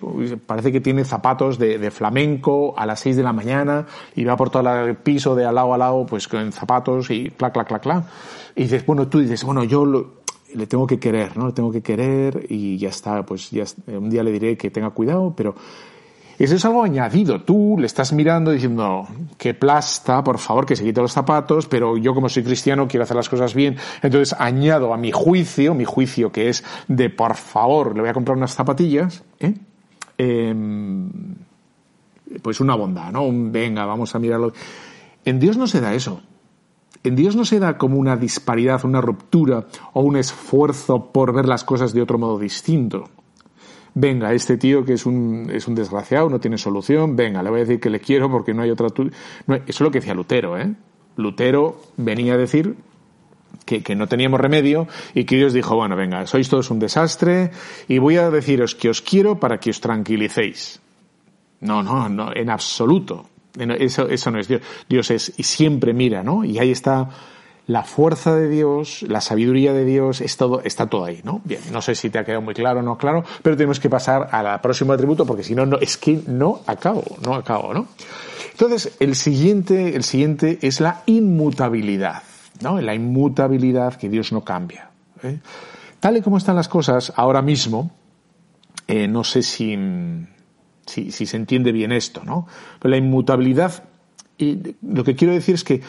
parece 0.46 0.70
que 0.70 0.80
tiene 0.80 1.04
zapatos 1.04 1.58
de, 1.58 1.78
de, 1.78 1.90
flamenco 1.90 2.74
a 2.78 2.86
las 2.86 3.00
6 3.00 3.16
de 3.16 3.22
la 3.24 3.32
mañana 3.32 3.86
y 4.14 4.22
va 4.22 4.36
por 4.36 4.50
todo 4.50 4.84
el 4.84 4.96
piso 4.98 5.34
de 5.34 5.44
al 5.44 5.56
lado 5.56 5.74
a 5.74 5.78
lado, 5.78 6.06
pues 6.06 6.28
con 6.28 6.52
zapatos 6.52 7.10
y 7.10 7.30
clac, 7.30 7.52
clac, 7.52 7.66
clac, 7.66 7.82
clac. 7.82 8.04
Y 8.54 8.62
dices, 8.62 8.86
bueno, 8.86 9.08
tú 9.08 9.18
dices, 9.18 9.42
bueno, 9.42 9.64
yo 9.64 9.84
le 10.54 10.66
tengo 10.68 10.86
que 10.86 11.00
querer, 11.00 11.36
¿no? 11.36 11.48
Le 11.48 11.52
tengo 11.52 11.72
que 11.72 11.82
querer 11.82 12.46
y 12.48 12.78
ya 12.78 12.90
está, 12.90 13.26
pues 13.26 13.50
ya 13.50 13.64
un 13.88 14.08
día 14.08 14.22
le 14.22 14.30
diré 14.30 14.56
que 14.56 14.70
tenga 14.70 14.90
cuidado, 14.90 15.34
pero 15.36 15.56
eso 16.38 16.57
es 16.57 16.64
algo 16.64 16.83
añadido. 16.83 17.42
Tú 17.42 17.77
le 17.79 17.87
estás 17.87 18.12
mirando 18.12 18.51
diciendo, 18.51 19.07
que 19.38 19.55
plasta, 19.55 20.22
por 20.22 20.38
favor, 20.38 20.66
que 20.66 20.77
se 20.77 20.85
quite 20.85 21.01
los 21.01 21.12
zapatos, 21.12 21.66
pero 21.66 21.96
yo 21.96 22.14
como 22.14 22.29
soy 22.29 22.42
cristiano 22.44 22.87
quiero 22.88 23.05
hacer 23.05 23.16
las 23.16 23.29
cosas 23.29 23.55
bien. 23.55 23.77
Entonces 24.03 24.37
añado 24.38 24.92
a 24.92 24.96
mi 24.96 25.12
juicio, 25.12 25.75
mi 25.75 25.85
juicio 25.85 26.31
que 26.31 26.49
es 26.49 26.64
de, 26.88 27.09
por 27.11 27.37
favor, 27.37 27.94
le 27.94 28.03
voy 28.03 28.11
a 28.11 28.14
comprar 28.14 28.37
unas 28.37 28.55
zapatillas, 28.55 29.25
¿eh? 29.40 29.55
Em, 30.18 31.11
pues 32.42 32.61
una 32.61 32.75
bondad, 32.75 33.12
¿no? 33.12 33.27
Venga, 33.31 33.87
vamos 33.87 34.14
a 34.14 34.18
mirarlo. 34.18 34.53
En 35.25 35.40
Dios 35.40 35.57
no 35.57 35.66
se 35.66 35.81
da 35.81 35.94
eso. 35.94 36.20
En 37.03 37.16
Dios 37.16 37.37
no 37.37 37.44
se 37.44 37.61
da 37.61 37.79
como 37.79 37.99
una 37.99 38.16
disparidad, 38.16 38.85
una 38.85 39.01
ruptura 39.01 39.66
o 39.92 40.01
un 40.01 40.16
esfuerzo 40.16 41.12
por 41.12 41.33
ver 41.33 41.46
las 41.46 41.64
cosas 41.64 41.92
de 41.92 42.03
otro 42.03 42.18
modo 42.18 42.38
distinto 42.38 43.09
venga, 43.96 44.35
este 44.35 44.59
tío 44.59 44.85
que 44.85 44.92
es 44.92 45.06
un, 45.06 45.50
es 45.50 45.66
un 45.66 45.74
desgraciado, 45.74 46.28
no 46.28 46.38
tiene 46.38 46.59
solución, 46.59 47.16
venga, 47.16 47.42
le 47.42 47.48
voy 47.48 47.61
a 47.61 47.64
decir 47.64 47.80
que 47.80 47.88
le 47.88 47.98
quiero 47.98 48.30
porque 48.30 48.52
no 48.52 48.62
hay 48.62 48.70
otra... 48.70 48.88
No, 49.46 49.54
eso 49.54 49.62
es 49.66 49.80
lo 49.80 49.90
que 49.90 50.00
decía 50.00 50.14
Lutero, 50.14 50.59
¿eh? 50.59 50.70
Lutero 51.16 51.80
venía 51.96 52.35
a 52.35 52.37
decir 52.37 52.76
que, 53.64 53.82
que, 53.82 53.96
no 53.96 54.06
teníamos 54.06 54.38
remedio 54.38 54.87
y 55.14 55.24
que 55.24 55.37
Dios 55.37 55.54
dijo, 55.54 55.74
bueno, 55.76 55.96
venga, 55.96 56.26
sois 56.26 56.46
todos 56.48 56.70
un 56.70 56.78
desastre 56.78 57.50
y 57.88 57.96
voy 57.96 58.18
a 58.18 58.30
deciros 58.30 58.74
que 58.74 58.90
os 58.90 59.00
quiero 59.00 59.40
para 59.40 59.59
que 59.59 59.70
os 59.70 59.80
tranquilicéis. 59.80 60.78
No, 61.61 61.82
no, 61.82 62.11
no, 62.11 62.37
en 62.37 62.50
absoluto. 62.50 63.30
Eso, 63.59 64.11
eso 64.11 64.30
no 64.30 64.38
es 64.38 64.46
Dios. 64.46 64.61
Dios 64.87 65.11
es, 65.11 65.32
y 65.38 65.42
siempre 65.42 65.94
mira, 65.94 66.22
¿no? 66.22 66.44
Y 66.44 66.59
ahí 66.59 66.70
está 66.70 67.09
la 67.66 67.83
fuerza 67.83 68.35
de 68.35 68.48
Dios, 68.48 69.05
la 69.09 69.20
sabiduría 69.20 69.72
de 69.72 69.85
Dios, 69.85 70.20
es 70.20 70.37
todo, 70.37 70.62
está 70.62 70.87
todo 70.87 71.05
ahí, 71.05 71.20
¿no? 71.24 71.40
Bien, 71.44 71.61
no 71.72 71.83
sé 71.83 71.94
si 71.94 72.11
te 72.11 72.18
ha 72.18 72.24
quedado 72.24 72.42
muy 72.42 72.55
claro 72.55 72.81
o 72.81 72.83
no 72.83 72.96
claro, 72.96 73.24
pero 73.42 73.57
tenemos 73.57 73.81
que 73.81 73.90
pasar 73.90 74.29
al 74.31 74.61
próximo 74.61 74.92
atributo 74.92 75.26
porque 75.26 75.42
si 75.42 75.55
no, 75.55 75.66
no, 75.66 75.79
es 75.79 75.96
que 75.96 76.22
no 76.29 76.61
acabo, 76.66 77.05
no 77.24 77.35
acabo, 77.35 77.74
¿no? 77.74 77.88
Entonces, 78.52 78.96
el 79.00 79.16
siguiente, 79.16 79.96
el 79.96 80.05
siguiente 80.05 80.59
es 80.62 80.81
la 80.81 81.02
inmutabilidad, 81.07 82.22
¿no? 82.62 82.81
La 82.81 82.94
inmutabilidad 82.94 83.94
que 83.96 84.09
Dios 84.09 84.33
no 84.33 84.44
cambia. 84.44 84.90
¿eh? 85.22 85.40
Tal 85.98 86.16
y 86.16 86.22
como 86.22 86.38
están 86.38 86.57
las 86.57 86.68
cosas 86.68 87.12
ahora 87.16 87.42
mismo, 87.42 87.90
eh, 88.87 89.09
no 89.09 89.24
sé 89.24 89.42
si, 89.42 89.76
si, 90.87 91.11
si, 91.11 91.26
se 91.26 91.37
entiende 91.37 91.72
bien 91.72 91.90
esto, 91.90 92.22
¿no? 92.24 92.46
Pero 92.79 92.90
la 92.90 92.96
inmutabilidad, 92.96 93.83
y 94.38 94.76
lo 94.83 95.02
que 95.02 95.16
quiero 95.16 95.35
decir 95.35 95.57
es 95.57 95.64
que 95.64 95.83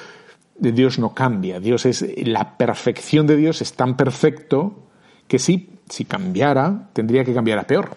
Dios 0.59 0.99
no 0.99 1.13
cambia. 1.13 1.59
Dios 1.59 1.85
es, 1.85 2.05
la 2.25 2.57
perfección 2.57 3.27
de 3.27 3.37
Dios 3.37 3.61
es 3.61 3.73
tan 3.73 3.95
perfecto 3.95 4.75
que 5.27 5.39
si, 5.39 5.69
cambiara, 6.07 6.89
tendría 6.93 7.23
que 7.23 7.33
cambiar 7.33 7.59
a 7.59 7.63
peor. 7.63 7.95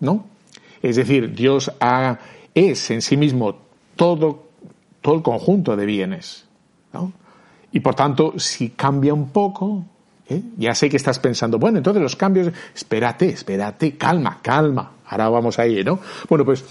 ¿No? 0.00 0.26
Es 0.82 0.96
decir, 0.96 1.34
Dios 1.34 1.70
ha, 1.80 2.18
es 2.54 2.90
en 2.90 3.02
sí 3.02 3.16
mismo 3.16 3.56
todo, 3.94 4.48
todo 5.00 5.14
el 5.14 5.22
conjunto 5.22 5.76
de 5.76 5.86
bienes. 5.86 6.44
¿no? 6.92 7.12
Y 7.70 7.80
por 7.80 7.94
tanto, 7.94 8.38
si 8.38 8.70
cambia 8.70 9.14
un 9.14 9.28
poco, 9.30 9.84
¿eh? 10.28 10.42
ya 10.56 10.74
sé 10.74 10.90
que 10.90 10.96
estás 10.96 11.20
pensando, 11.20 11.58
bueno, 11.58 11.78
entonces 11.78 12.02
los 12.02 12.16
cambios, 12.16 12.52
espérate, 12.74 13.28
espérate, 13.28 13.96
calma, 13.96 14.40
calma. 14.42 14.92
Ahora 15.06 15.28
vamos 15.28 15.58
ahí, 15.58 15.84
¿no? 15.84 16.00
Bueno, 16.28 16.44
pues 16.44 16.64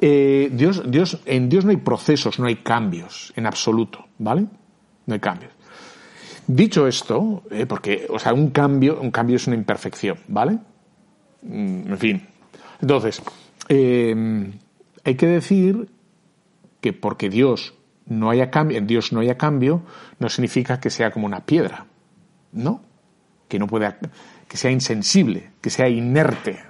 eh, 0.00 0.50
Dios, 0.52 0.82
Dios, 0.86 1.18
en 1.24 1.48
Dios 1.48 1.64
no 1.64 1.70
hay 1.70 1.76
procesos, 1.76 2.38
no 2.38 2.46
hay 2.46 2.56
cambios, 2.56 3.32
en 3.36 3.46
absoluto, 3.46 4.04
¿vale? 4.18 4.46
No 5.06 5.14
hay 5.14 5.20
cambios. 5.20 5.52
Dicho 6.46 6.86
esto, 6.86 7.42
eh, 7.50 7.66
porque, 7.66 8.06
o 8.10 8.18
sea, 8.18 8.34
un 8.34 8.50
cambio, 8.50 9.00
un 9.00 9.10
cambio 9.10 9.36
es 9.36 9.46
una 9.46 9.56
imperfección, 9.56 10.18
¿vale? 10.28 10.58
Mm, 11.42 11.88
en 11.92 11.98
fin. 11.98 12.26
Entonces, 12.80 13.22
eh, 13.68 14.52
hay 15.04 15.14
que 15.14 15.26
decir 15.26 15.88
que 16.80 16.92
porque 16.92 17.30
Dios 17.30 17.74
no 18.06 18.30
haya 18.30 18.50
cambio, 18.50 18.78
en 18.78 18.86
Dios 18.86 19.12
no 19.12 19.20
haya 19.20 19.38
cambio, 19.38 19.82
no 20.18 20.28
significa 20.28 20.80
que 20.80 20.90
sea 20.90 21.10
como 21.10 21.26
una 21.26 21.46
piedra, 21.46 21.86
¿no? 22.52 22.82
Que 23.48 23.58
no 23.58 23.66
pueda, 23.66 23.98
que 24.48 24.56
sea 24.56 24.70
insensible, 24.70 25.50
que 25.60 25.70
sea 25.70 25.88
inerte, 25.88 26.62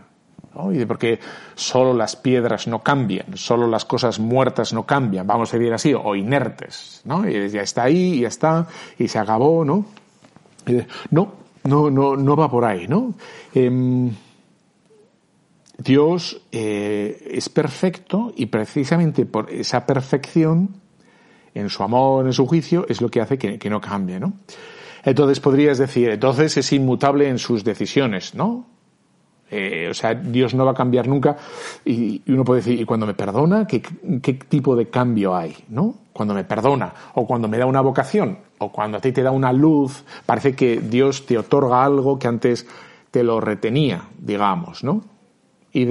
Y 0.73 0.85
porque 0.85 1.19
solo 1.55 1.95
las 1.95 2.17
piedras 2.17 2.67
no 2.67 2.83
cambian, 2.83 3.37
solo 3.37 3.67
las 3.67 3.85
cosas 3.85 4.19
muertas 4.19 4.73
no 4.73 4.85
cambian, 4.85 5.27
vamos 5.27 5.53
a 5.53 5.59
decir 5.59 5.73
así, 5.73 5.95
o 5.95 6.15
inertes, 6.15 7.03
¿no? 7.05 7.29
Y 7.29 7.49
ya 7.49 7.63
está 7.63 7.85
ahí, 7.85 8.21
ya 8.21 8.29
está, 8.29 8.67
y 8.99 9.09
se 9.09 9.19
acabó, 9.19 9.65
¿no? 9.65 9.87
No, 11.11 11.33
no, 11.65 11.91
no, 11.91 12.17
no 12.17 12.37
va 12.37 12.51
por 12.51 12.65
ahí, 12.65 12.87
¿no? 12.89 13.15
Em, 13.55 14.11
Dios 15.79 16.41
eh, 16.53 17.31
es 17.33 17.49
perfecto 17.49 18.33
y 18.37 18.47
precisamente 18.47 19.27
por 19.27 19.51
esa 19.51 19.87
perfección 19.87 20.81
en 21.55 21.69
su 21.71 21.83
amor, 21.83 22.27
en 22.27 22.33
su 22.33 22.47
juicio, 22.47 22.87
es 22.89 23.01
lo 23.01 23.09
que 23.09 23.21
hace 23.21 23.39
que, 23.39 23.71
no 23.71 23.81
cambie, 23.81 24.21
¿no? 24.21 24.35
Entonces 25.05 25.41
podrías 25.41 25.79
decir, 25.79 26.11
entonces 26.11 26.57
es 26.57 26.73
inmutable 26.73 27.29
en 27.29 27.39
sus 27.39 27.65
decisiones, 27.65 28.35
¿no? 28.35 28.67
Eh, 29.57 29.89
o 29.91 29.95
sea, 29.95 30.15
Dios 30.15 30.55
no 30.55 30.65
va 30.65 30.73
a 30.73 30.75
cambiar 30.75 31.07
nunca. 31.07 31.37
Y, 31.85 32.23
uno 32.33 32.45
puede 32.45 32.61
decir, 32.61 32.81
¿y 32.81 32.85
cuando 32.85 33.07
me 33.07 33.15
perdona? 33.15 33.67
¿qué, 33.67 33.83
¿qué, 34.23 34.35
tipo 34.35 34.75
de 34.75 34.89
cambio 34.89 35.35
hay? 35.35 35.55
¿No? 35.69 35.95
Cuando 36.13 36.35
me 36.35 36.45
perdona, 36.45 36.93
o 37.15 37.27
cuando 37.27 37.49
me 37.49 37.59
da 37.59 37.67
una 37.67 37.81
vocación, 37.81 38.39
o 38.59 38.71
cuando 38.71 38.99
a 38.99 39.01
ti 39.01 39.13
te 39.13 39.23
da 39.23 39.31
una 39.31 39.53
luz, 39.53 40.05
parece 40.27 40.55
que 40.55 40.81
Dios 40.81 41.27
te 41.27 41.39
otorga 41.39 41.85
algo 41.85 42.19
que 42.19 42.29
antes 42.29 42.67
te 43.11 43.23
lo 43.23 43.41
retenía, 43.41 44.09
digamos, 44.19 44.85
¿no? 44.85 45.03
Y 45.73 45.87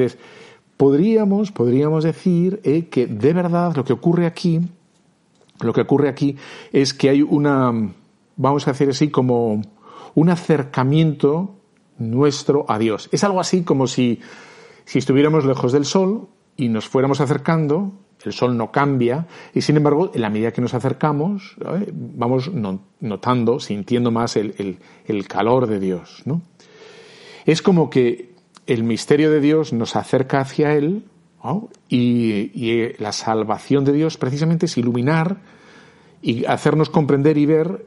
podríamos, 0.77 1.51
podríamos 1.51 2.03
decir 2.03 2.61
eh, 2.63 2.87
que 2.87 3.07
de 3.07 3.33
verdad 3.33 3.75
lo 3.75 3.83
que 3.83 3.93
ocurre 3.93 4.25
aquí 4.25 4.61
lo 5.63 5.73
que 5.73 5.81
ocurre 5.81 6.09
aquí 6.09 6.35
es 6.71 6.93
que 6.93 7.09
hay 7.09 7.21
una, 7.21 7.71
vamos 8.35 8.67
a 8.67 8.71
decir 8.71 8.89
así, 8.89 9.09
como 9.09 9.61
un 10.15 10.29
acercamiento 10.29 11.55
nuestro 11.97 12.65
a 12.67 12.79
Dios. 12.79 13.09
Es 13.11 13.23
algo 13.23 13.39
así 13.39 13.63
como 13.63 13.87
si, 13.87 14.19
si 14.85 14.99
estuviéramos 14.99 15.45
lejos 15.45 15.71
del 15.71 15.85
sol 15.85 16.27
y 16.55 16.69
nos 16.69 16.87
fuéramos 16.87 17.21
acercando, 17.21 17.93
el 18.25 18.33
sol 18.33 18.57
no 18.57 18.71
cambia, 18.71 19.27
y 19.53 19.61
sin 19.61 19.77
embargo, 19.77 20.11
en 20.13 20.21
la 20.21 20.29
medida 20.29 20.51
que 20.51 20.61
nos 20.61 20.73
acercamos, 20.73 21.55
vamos 21.91 22.51
notando, 22.99 23.59
sintiendo 23.59 24.11
más 24.11 24.35
el, 24.35 24.79
calor 25.27 25.67
de 25.67 25.79
Dios. 25.79 26.23
¿no? 26.25 26.41
Es 27.45 27.61
como 27.61 27.89
que 27.89 28.33
el 28.65 28.83
misterio 28.83 29.29
de 29.29 29.41
Dios 29.41 29.73
nos 29.73 29.95
acerca 29.95 30.39
hacia 30.39 30.73
Él 30.73 31.05
y, 31.89 32.93
la 32.99 33.11
salvación 33.11 33.83
de 33.83 33.93
Dios 33.93 34.17
precisamente 34.17 34.67
es 34.67 34.77
iluminar 34.77 35.37
y 36.21 36.45
hacernos 36.45 36.89
comprender 36.89 37.37
y 37.37 37.45
ver 37.45 37.85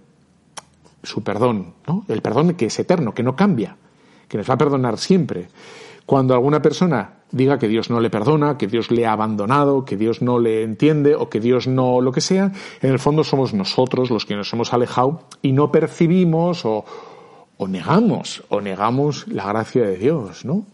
su 1.02 1.22
perdón, 1.22 1.74
¿no? 1.86 2.04
El 2.08 2.20
perdón 2.20 2.54
que 2.54 2.66
es 2.66 2.78
eterno, 2.78 3.14
que 3.14 3.22
no 3.22 3.36
cambia, 3.36 3.76
que 4.28 4.38
nos 4.38 4.48
va 4.48 4.54
a 4.54 4.58
perdonar 4.58 4.98
siempre. 4.98 5.48
Cuando 6.06 6.34
alguna 6.34 6.62
persona 6.62 7.16
diga 7.32 7.58
que 7.58 7.66
Dios 7.66 7.90
no 7.90 8.00
le 8.00 8.10
perdona, 8.10 8.56
que 8.56 8.68
Dios 8.68 8.92
le 8.92 9.06
ha 9.06 9.12
abandonado, 9.12 9.84
que 9.84 9.96
Dios 9.96 10.22
no 10.22 10.38
le 10.38 10.62
entiende 10.62 11.16
o 11.16 11.28
que 11.28 11.40
Dios 11.40 11.66
no 11.66 12.00
lo 12.00 12.12
que 12.12 12.20
sea, 12.20 12.52
en 12.80 12.92
el 12.92 13.00
fondo 13.00 13.24
somos 13.24 13.52
nosotros 13.52 14.10
los 14.10 14.24
que 14.24 14.36
nos 14.36 14.52
hemos 14.52 14.72
alejado 14.72 15.22
y 15.42 15.52
no 15.52 15.72
percibimos 15.72 16.64
o, 16.64 16.84
negamos, 17.66 18.44
o 18.48 18.60
negamos 18.60 19.26
la 19.26 19.46
gracia 19.46 19.82
de 19.82 19.96
Dios, 19.96 20.44
¿no? 20.44 20.64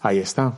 Ahí 0.00 0.18
está. 0.18 0.54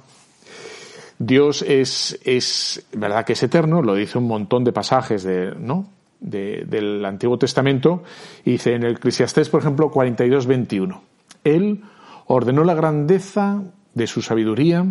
Dios 1.18 1.62
es, 1.62 2.18
es, 2.24 2.86
verdad 2.92 3.26
que 3.26 3.34
es 3.34 3.42
eterno, 3.42 3.82
lo 3.82 3.94
dice 3.94 4.16
un 4.16 4.26
montón 4.26 4.64
de 4.64 4.72
pasajes 4.72 5.22
de, 5.22 5.54
¿no? 5.54 5.86
del 6.18 7.04
Antiguo 7.04 7.36
Testamento, 7.36 8.02
y 8.46 8.52
dice 8.52 8.74
en 8.74 8.84
el 8.84 8.92
Eclesiastés, 8.96 9.50
por 9.50 9.60
ejemplo, 9.60 9.90
42, 9.90 10.46
21. 10.46 11.02
Él 11.44 11.82
ordenó 12.26 12.64
la 12.64 12.74
grandeza 12.74 13.62
de 13.94 14.06
su 14.06 14.22
sabiduría, 14.22 14.86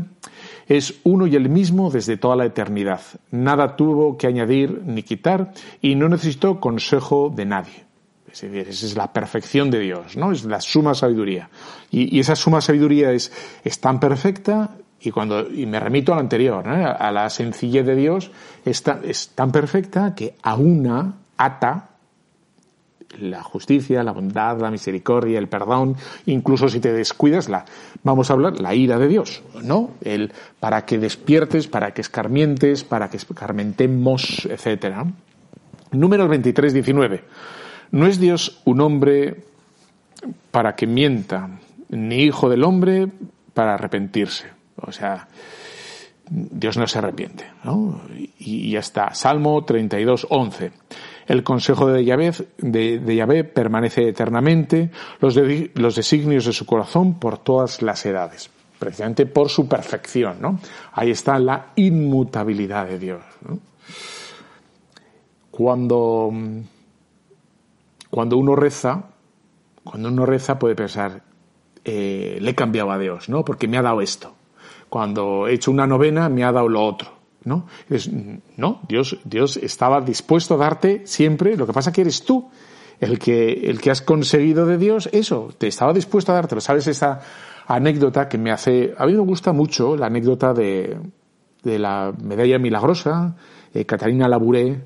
es 0.67 0.96
uno 1.04 1.28
y 1.28 1.36
el 1.36 1.50
mismo 1.50 1.91
desde 1.91 2.17
toda 2.17 2.36
la 2.36 2.46
eternidad. 2.46 3.02
Nada 3.32 3.76
tuvo 3.76 4.17
que 4.17 4.28
añadir 4.28 4.82
ni 4.86 5.04
quitar 5.04 5.54
y 5.82 5.96
no 5.96 6.10
necesitó 6.10 6.60
consejo 6.60 7.32
de 7.34 7.46
nadie. 7.46 7.84
Es 8.32 8.41
decir, 8.41 8.67
esa 8.67 8.86
es 8.88 8.98
la 8.98 9.13
perfección 9.13 9.69
de 9.69 9.80
Dios, 9.80 10.17
¿no? 10.17 10.32
Es 10.32 10.43
la 10.46 10.60
suma 10.60 10.96
sabiduría. 10.96 11.50
Y, 11.91 12.19
esa 12.19 12.36
suma 12.36 12.62
sabiduría 12.62 13.12
es, 13.12 13.32
tan 13.80 14.00
perfecta 14.00 14.72
y 15.00 15.12
cuando 15.12 15.46
me 15.52 15.80
remito 15.80 16.13
a 16.13 16.19
anterior, 16.19 16.67
a 16.67 17.12
la 17.12 17.30
sencillez 17.30 17.86
de 17.86 17.96
Dios, 17.96 18.32
es 18.65 18.82
tan, 18.82 19.02
es 19.04 19.30
tan 19.36 19.52
perfecta 19.52 20.15
que 20.15 20.36
a 20.41 20.56
una 20.56 21.13
ata 21.38 21.89
la 23.19 23.43
justicia, 23.43 24.04
la 24.04 24.12
bondad, 24.12 24.60
la 24.60 24.71
misericordia, 24.71 25.39
el 25.39 25.47
perdón, 25.47 25.95
incluso 26.26 26.67
si 26.67 26.80
te 26.80 26.93
descuidas, 26.93 27.49
la, 27.49 27.65
vamos 28.04 28.30
a 28.30 28.34
hablar, 28.34 28.60
la 28.60 28.73
ira 28.76 28.97
de 28.97 29.08
Dios, 29.08 29.43
¿no? 29.63 29.91
El, 30.02 30.32
para 30.60 30.86
que 30.86 30.97
despiertes, 30.97 31.67
para 31.67 31.93
que 31.93 32.02
escarmientes, 32.02 32.84
para 32.84 33.10
que 33.10 33.17
escarmentemos, 33.17 34.45
etcétera. 34.45 35.06
Número 35.91 36.28
23, 36.28 36.73
19. 36.73 37.23
No 37.91 38.08
es 38.08 38.19
Dios 38.19 38.62
un 38.65 38.82
hombre 38.82 39.43
para 40.52 40.76
que 40.76 40.88
mienta, 40.88 41.49
ni 41.89 42.23
hijo 42.23 42.49
del 42.49 42.63
hombre 42.63 43.08
para 43.54 43.76
arrepentirse. 43.76 44.47
O 44.76 44.91
sea, 44.91 45.28
Dios 46.30 46.78
no 46.78 46.88
se 46.88 46.97
arrepiente, 46.97 47.45
¿no? 47.63 48.02
Y, 48.39 48.71
ya 48.71 48.80
está. 48.80 49.13
Salmo 49.13 49.63
32, 49.63 50.28
11. 50.30 50.71
El 51.27 51.43
consejo 51.43 51.88
de 51.88 52.03
Yahvé, 52.05 53.43
permanece 53.43 54.09
eternamente, 54.09 54.91
los, 55.19 55.38
los 55.75 55.95
designios 55.95 56.45
de 56.45 56.53
su 56.53 56.65
corazón 56.65 57.19
por 57.19 57.38
todas 57.38 57.81
las 57.81 58.05
edades. 58.05 58.49
Precisamente 58.79 59.25
por 59.25 59.49
su 59.49 59.67
perfección, 59.67 60.38
¿no? 60.41 60.59
Ahí 60.93 61.12
está 61.12 61.39
la 61.39 61.71
inmutabilidad 61.75 62.88
de 62.88 62.99
Dios. 62.99 63.21
Cuando, 65.51 66.31
cuando 68.09 68.38
uno 68.38 68.55
reza, 68.55 69.03
cuando 69.83 70.09
uno 70.09 70.25
reza 70.25 70.59
puede 70.59 70.75
pensar, 70.75 71.21
eh, 71.86 72.38
le 72.41 72.51
he 72.51 72.55
cambiado 72.55 72.91
a 72.91 72.97
Dios, 72.97 73.29
¿no? 73.29 73.45
Porque 73.45 73.67
me 73.67 73.77
ha 73.77 73.81
dado 73.81 74.01
esto 74.01 74.33
cuando 74.93 75.47
he 75.47 75.55
hecho 75.55 75.71
una 75.71 75.88
novena 75.88 76.29
me 76.29 76.43
ha 76.43 76.51
dado 76.51 76.69
lo 76.69 76.86
otro. 76.86 77.12
¿No? 77.45 77.67
Es, 77.89 78.10
no, 78.58 78.82
Dios, 78.88 79.17
Dios 79.23 79.58
estaba 79.58 80.01
dispuesto 80.01 80.56
a 80.56 80.58
darte 80.58 81.01
siempre, 81.06 81.56
lo 81.58 81.65
que 81.67 81.73
pasa 81.73 81.91
que 81.91 82.01
eres 82.01 82.23
tú 82.23 82.49
el 82.99 83.19
que, 83.19 83.69
el 83.69 83.82
que 83.82 83.91
has 83.91 84.01
conseguido 84.01 84.65
de 84.65 84.77
Dios 84.77 85.10
eso, 85.12 85.49
te 85.58 85.67
estaba 85.67 85.93
dispuesto 85.93 86.32
a 86.32 86.36
dártelo. 86.36 86.62
¿Sabes 86.62 86.88
esa 86.88 87.19
anécdota 87.67 88.27
que 88.27 88.38
me 88.38 88.51
hace, 88.51 88.93
a 88.97 89.06
mí 89.06 89.13
me 89.13 89.19
gusta 89.19 89.51
mucho 89.51 89.95
la 89.95 90.08
anécdota 90.08 90.53
de, 90.53 90.97
de 91.63 91.79
la 91.79 92.13
medalla 92.21 92.60
milagrosa, 92.60 93.36
eh, 93.73 93.86
Catalina 93.86 94.27
Labouré, 94.27 94.82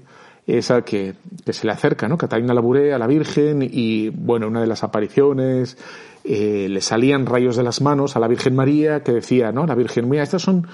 esa 0.46 0.82
que, 0.84 1.16
que, 1.46 1.52
se 1.52 1.68
le 1.68 1.74
acerca, 1.74 2.08
¿no? 2.08 2.18
Catalina 2.18 2.54
Labouré 2.54 2.94
a 2.94 2.98
la 2.98 3.08
Virgen 3.08 3.68
y, 3.70 4.10
bueno, 4.10 4.48
una 4.48 4.62
de 4.62 4.68
las 4.68 4.84
apariciones 4.84 5.78
eh, 6.24 6.68
le 6.70 6.82
salían 6.82 7.26
rayos 7.26 7.58
de 7.58 7.64
las 7.64 7.82
manos 7.82 8.16
a 8.16 8.20
la 8.20 8.30
Virgen 8.30 8.56
María 8.56 9.04
que 9.04 9.12
decía, 9.12 9.52
¿no? 9.52 9.66
La 9.66 9.76
Virgen 9.76 10.08
María, 10.08 10.24
estas 10.24 10.44
son 10.44 10.68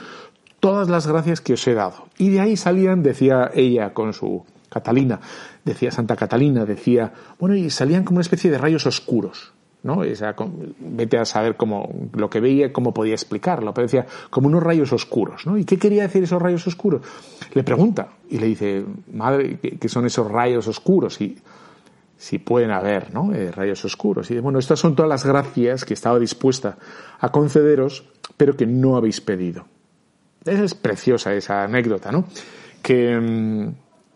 todas 0.63 0.87
las 0.87 1.07
gracias 1.07 1.41
que 1.41 1.51
os 1.55 1.67
he 1.67 1.73
dado. 1.73 2.07
Y 2.17 2.29
de 2.29 2.39
ahí 2.39 2.55
salían, 2.55 3.03
decía 3.03 3.51
ella 3.53 3.93
con 3.93 4.13
su 4.13 4.45
Catalina, 4.69 5.19
decía 5.65 5.91
Santa 5.91 6.15
Catalina, 6.15 6.63
decía, 6.63 7.11
bueno, 7.37 7.53
y 7.53 7.69
salían 7.69 8.05
como 8.05 8.19
una 8.19 8.21
especie 8.21 8.49
de 8.49 8.57
rayos 8.57 8.87
oscuros. 8.87 9.51
¿no? 9.83 10.05
Esa, 10.05 10.33
vete 10.79 11.17
a 11.17 11.25
saber 11.25 11.57
cómo, 11.57 11.89
lo 12.13 12.29
que 12.29 12.39
veía, 12.39 12.71
cómo 12.71 12.93
podía 12.93 13.13
explicarlo, 13.13 13.73
pero 13.73 13.87
decía, 13.87 14.05
como 14.29 14.47
unos 14.47 14.63
rayos 14.63 14.93
oscuros, 14.93 15.45
¿no? 15.45 15.57
¿Y 15.57 15.65
qué 15.65 15.77
quería 15.77 16.03
decir 16.03 16.23
esos 16.23 16.41
rayos 16.41 16.65
oscuros? 16.65 17.01
Le 17.53 17.63
pregunta, 17.63 18.13
y 18.29 18.39
le 18.39 18.47
dice, 18.47 18.85
madre, 19.11 19.59
¿qué 19.59 19.89
son 19.89 20.05
esos 20.05 20.31
rayos 20.31 20.65
oscuros? 20.69 21.19
Y 21.19 21.39
si 22.15 22.39
pueden 22.39 22.71
haber 22.71 23.13
¿no? 23.13 23.33
Eh, 23.33 23.51
rayos 23.51 23.83
oscuros. 23.83 24.31
Y 24.31 24.39
bueno, 24.39 24.59
estas 24.59 24.79
son 24.79 24.95
todas 24.95 25.09
las 25.09 25.25
gracias 25.25 25.83
que 25.83 25.93
estaba 25.93 26.17
dispuesta 26.19 26.77
a 27.19 27.33
concederos, 27.33 28.05
pero 28.37 28.55
que 28.55 28.65
no 28.65 28.95
habéis 28.95 29.19
pedido. 29.19 29.65
Es 30.45 30.73
preciosa 30.73 31.33
esa 31.33 31.63
anécdota, 31.63 32.11
¿no? 32.11 32.25
Que, 32.81 33.19
mm, 33.19 33.67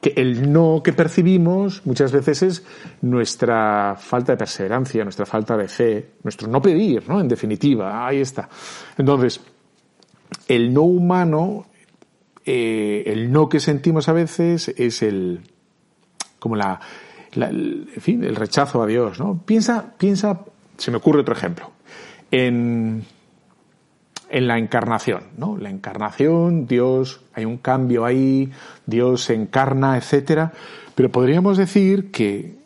que 0.02 0.14
el 0.16 0.52
no 0.52 0.82
que 0.84 0.94
percibimos 0.94 1.86
muchas 1.86 2.12
veces 2.12 2.44
es 2.44 2.64
nuestra 3.02 3.96
falta 3.98 4.34
de 4.34 4.38
perseverancia, 4.38 5.04
nuestra 5.04 5.26
falta 5.26 5.58
de 5.58 5.68
fe, 5.68 6.12
nuestro 6.24 6.48
no 6.48 6.62
pedir, 6.62 7.08
¿no? 7.10 7.20
En 7.20 7.28
definitiva, 7.28 8.06
ahí 8.06 8.22
está. 8.22 8.48
Entonces, 8.98 9.42
el 10.48 10.74
no 10.74 10.84
humano, 10.84 11.66
eh, 12.46 13.04
el 13.08 13.32
no 13.32 13.50
que 13.50 13.60
sentimos 13.60 14.08
a 14.08 14.14
veces 14.14 14.70
es 14.70 15.02
el, 15.02 15.42
como 16.40 16.56
la, 16.56 16.80
en 17.34 17.88
fin, 18.00 18.24
el 18.24 18.36
rechazo 18.36 18.82
a 18.82 18.88
Dios, 18.88 19.20
¿no? 19.20 19.42
Piensa, 19.46 19.94
piensa, 19.98 20.42
se 20.78 20.92
me 20.92 20.98
ocurre 20.98 21.22
otro 21.22 21.34
ejemplo, 21.34 21.72
en, 22.32 23.04
en 24.30 24.48
la 24.48 24.58
encarnación, 24.58 25.24
¿no? 25.38 25.58
La 25.58 25.70
encarnación, 25.70 26.68
Dios, 26.68 27.22
hay 27.34 27.46
un 27.46 27.58
cambio 27.58 28.06
ahí, 28.06 28.52
Dios 28.86 29.24
se 29.24 29.34
encarna, 29.34 29.98
etcétera, 29.98 30.54
pero 30.96 31.12
podríamos 31.12 31.58
decir 31.58 32.12
que, 32.12 32.58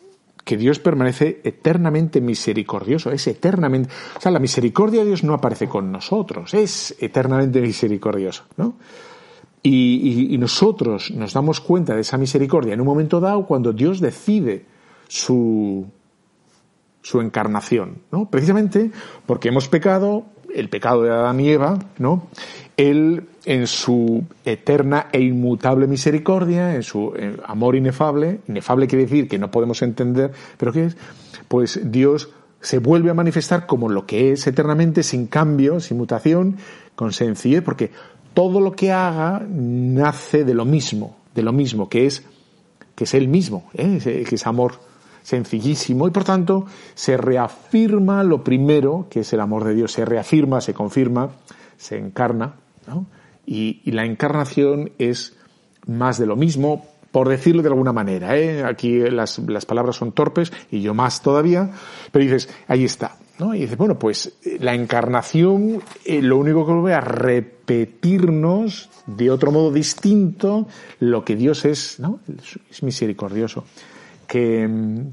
que 0.44 0.56
Dios 0.56 0.78
permanece 0.78 1.40
eternamente 1.44 2.20
misericordioso, 2.20 3.12
es 3.12 3.26
eternamente, 3.26 3.90
o 4.16 4.20
sea, 4.20 4.32
la 4.32 4.38
misericordia 4.38 5.00
de 5.00 5.06
Dios 5.06 5.24
no 5.24 5.34
aparece 5.34 5.68
con 5.68 5.92
nosotros, 5.92 6.54
es 6.54 6.96
eternamente 6.98 7.60
misericordioso, 7.60 8.44
¿no? 8.56 8.74
Y, 9.64 10.34
y, 10.34 10.38
nosotros 10.38 11.12
nos 11.12 11.34
damos 11.34 11.60
cuenta 11.60 11.94
de 11.94 12.00
esa 12.00 12.18
misericordia 12.18 12.74
en 12.74 12.80
un 12.80 12.86
momento 12.88 13.20
dado 13.20 13.46
cuando 13.46 13.72
Dios 13.72 14.00
decide 14.00 14.66
su, 15.06 15.86
su 17.02 17.20
encarnación, 17.20 17.98
¿no? 18.10 18.30
Precisamente 18.30 18.90
porque 19.26 19.48
hemos 19.48 19.68
pecado, 19.68 20.24
el 20.54 20.68
pecado 20.68 21.02
de 21.02 21.10
Adán 21.10 21.40
y 21.40 21.50
Eva, 21.50 21.78
¿no? 21.98 22.28
Él, 22.76 23.28
en 23.44 23.66
su 23.66 24.24
eterna 24.44 25.08
e 25.12 25.20
inmutable 25.20 25.86
misericordia, 25.86 26.74
en 26.74 26.82
su 26.82 27.12
eh, 27.16 27.36
amor 27.44 27.76
inefable, 27.76 28.40
inefable 28.48 28.86
quiere 28.86 29.04
decir 29.04 29.28
que 29.28 29.38
no 29.38 29.50
podemos 29.50 29.82
entender, 29.82 30.32
pero 30.56 30.72
¿qué 30.72 30.86
es? 30.86 30.96
Pues 31.48 31.80
Dios 31.84 32.30
se 32.60 32.78
vuelve 32.78 33.10
a 33.10 33.14
manifestar 33.14 33.66
como 33.66 33.88
lo 33.88 34.06
que 34.06 34.32
es 34.32 34.46
eternamente, 34.46 35.02
sin 35.02 35.26
cambio, 35.26 35.80
sin 35.80 35.98
mutación, 35.98 36.56
con 36.94 37.12
sencillez, 37.12 37.62
porque 37.62 37.90
todo 38.34 38.60
lo 38.60 38.72
que 38.72 38.92
haga 38.92 39.44
nace 39.48 40.44
de 40.44 40.54
lo 40.54 40.64
mismo, 40.64 41.16
de 41.34 41.42
lo 41.42 41.52
mismo, 41.52 41.88
que 41.88 42.06
es, 42.06 42.24
que 42.94 43.04
es 43.04 43.14
Él 43.14 43.28
mismo, 43.28 43.68
¿eh? 43.74 43.98
que 44.26 44.34
es 44.34 44.46
amor 44.46 44.91
sencillísimo 45.22 46.08
y 46.08 46.10
por 46.10 46.24
tanto 46.24 46.66
se 46.94 47.16
reafirma 47.16 48.22
lo 48.24 48.44
primero, 48.44 49.06
que 49.10 49.20
es 49.20 49.32
el 49.32 49.40
amor 49.40 49.64
de 49.64 49.74
Dios, 49.74 49.92
se 49.92 50.04
reafirma, 50.04 50.60
se 50.60 50.74
confirma, 50.74 51.30
se 51.76 51.98
encarna, 51.98 52.54
¿no? 52.86 53.06
y, 53.46 53.90
la 53.90 54.04
encarnación 54.04 54.92
es 54.98 55.36
más 55.86 56.18
de 56.18 56.26
lo 56.26 56.36
mismo, 56.36 56.86
por 57.10 57.28
decirlo 57.28 57.62
de 57.62 57.68
alguna 57.68 57.92
manera. 57.92 58.36
¿eh? 58.38 58.64
Aquí 58.64 58.98
las, 58.98 59.38
las 59.40 59.66
palabras 59.66 59.96
son 59.96 60.12
torpes 60.12 60.52
y 60.70 60.80
yo 60.80 60.94
más 60.94 61.22
todavía, 61.22 61.70
pero 62.10 62.24
dices, 62.24 62.48
ahí 62.68 62.84
está. 62.84 63.16
¿no? 63.38 63.54
Y 63.54 63.60
dices, 63.60 63.76
bueno, 63.76 63.98
pues 63.98 64.34
la 64.60 64.74
encarnación 64.74 65.82
eh, 66.04 66.22
lo 66.22 66.38
único 66.38 66.64
que 66.64 66.72
vuelve 66.72 66.94
a 66.94 67.00
repetirnos 67.00 68.90
de 69.06 69.30
otro 69.30 69.50
modo 69.50 69.72
distinto 69.72 70.68
lo 71.00 71.24
que 71.24 71.34
Dios 71.34 71.64
es, 71.64 71.98
¿no? 71.98 72.20
Es 72.70 72.82
misericordioso 72.82 73.64
que, 74.32 74.66
mm, 74.66 75.10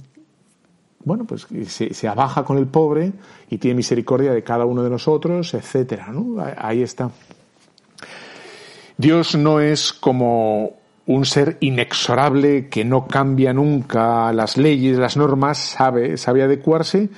bueno, 1.03 1.25
pues 1.25 1.45
se, 1.67 2.07
abaja 2.07 2.45
con 2.45 2.57
el 2.57 2.67
pobre 2.67 3.11
y 3.49 3.57
tiene 3.57 3.75
misericordia 3.75 4.31
de 4.31 4.43
cada 4.43 4.63
uno 4.63 4.81
de 4.81 4.89
nosotros, 4.89 5.53
etcétera, 5.53 6.07
¿no? 6.13 6.41
Ahí 6.57 6.83
está. 6.83 7.11
Dios 8.95 9.35
no 9.35 9.59
es 9.59 9.91
como 9.91 10.71
un 11.05 11.25
ser 11.25 11.57
inexorable 11.59 12.69
que 12.69 12.85
no 12.85 13.07
cambia 13.07 13.51
nunca 13.51 14.31
las 14.31 14.55
leyes, 14.55 14.97
las 14.97 15.17
normas, 15.17 15.57
sabe, 15.57 16.15
sabe 16.15 16.43
adecuarse 16.43 17.09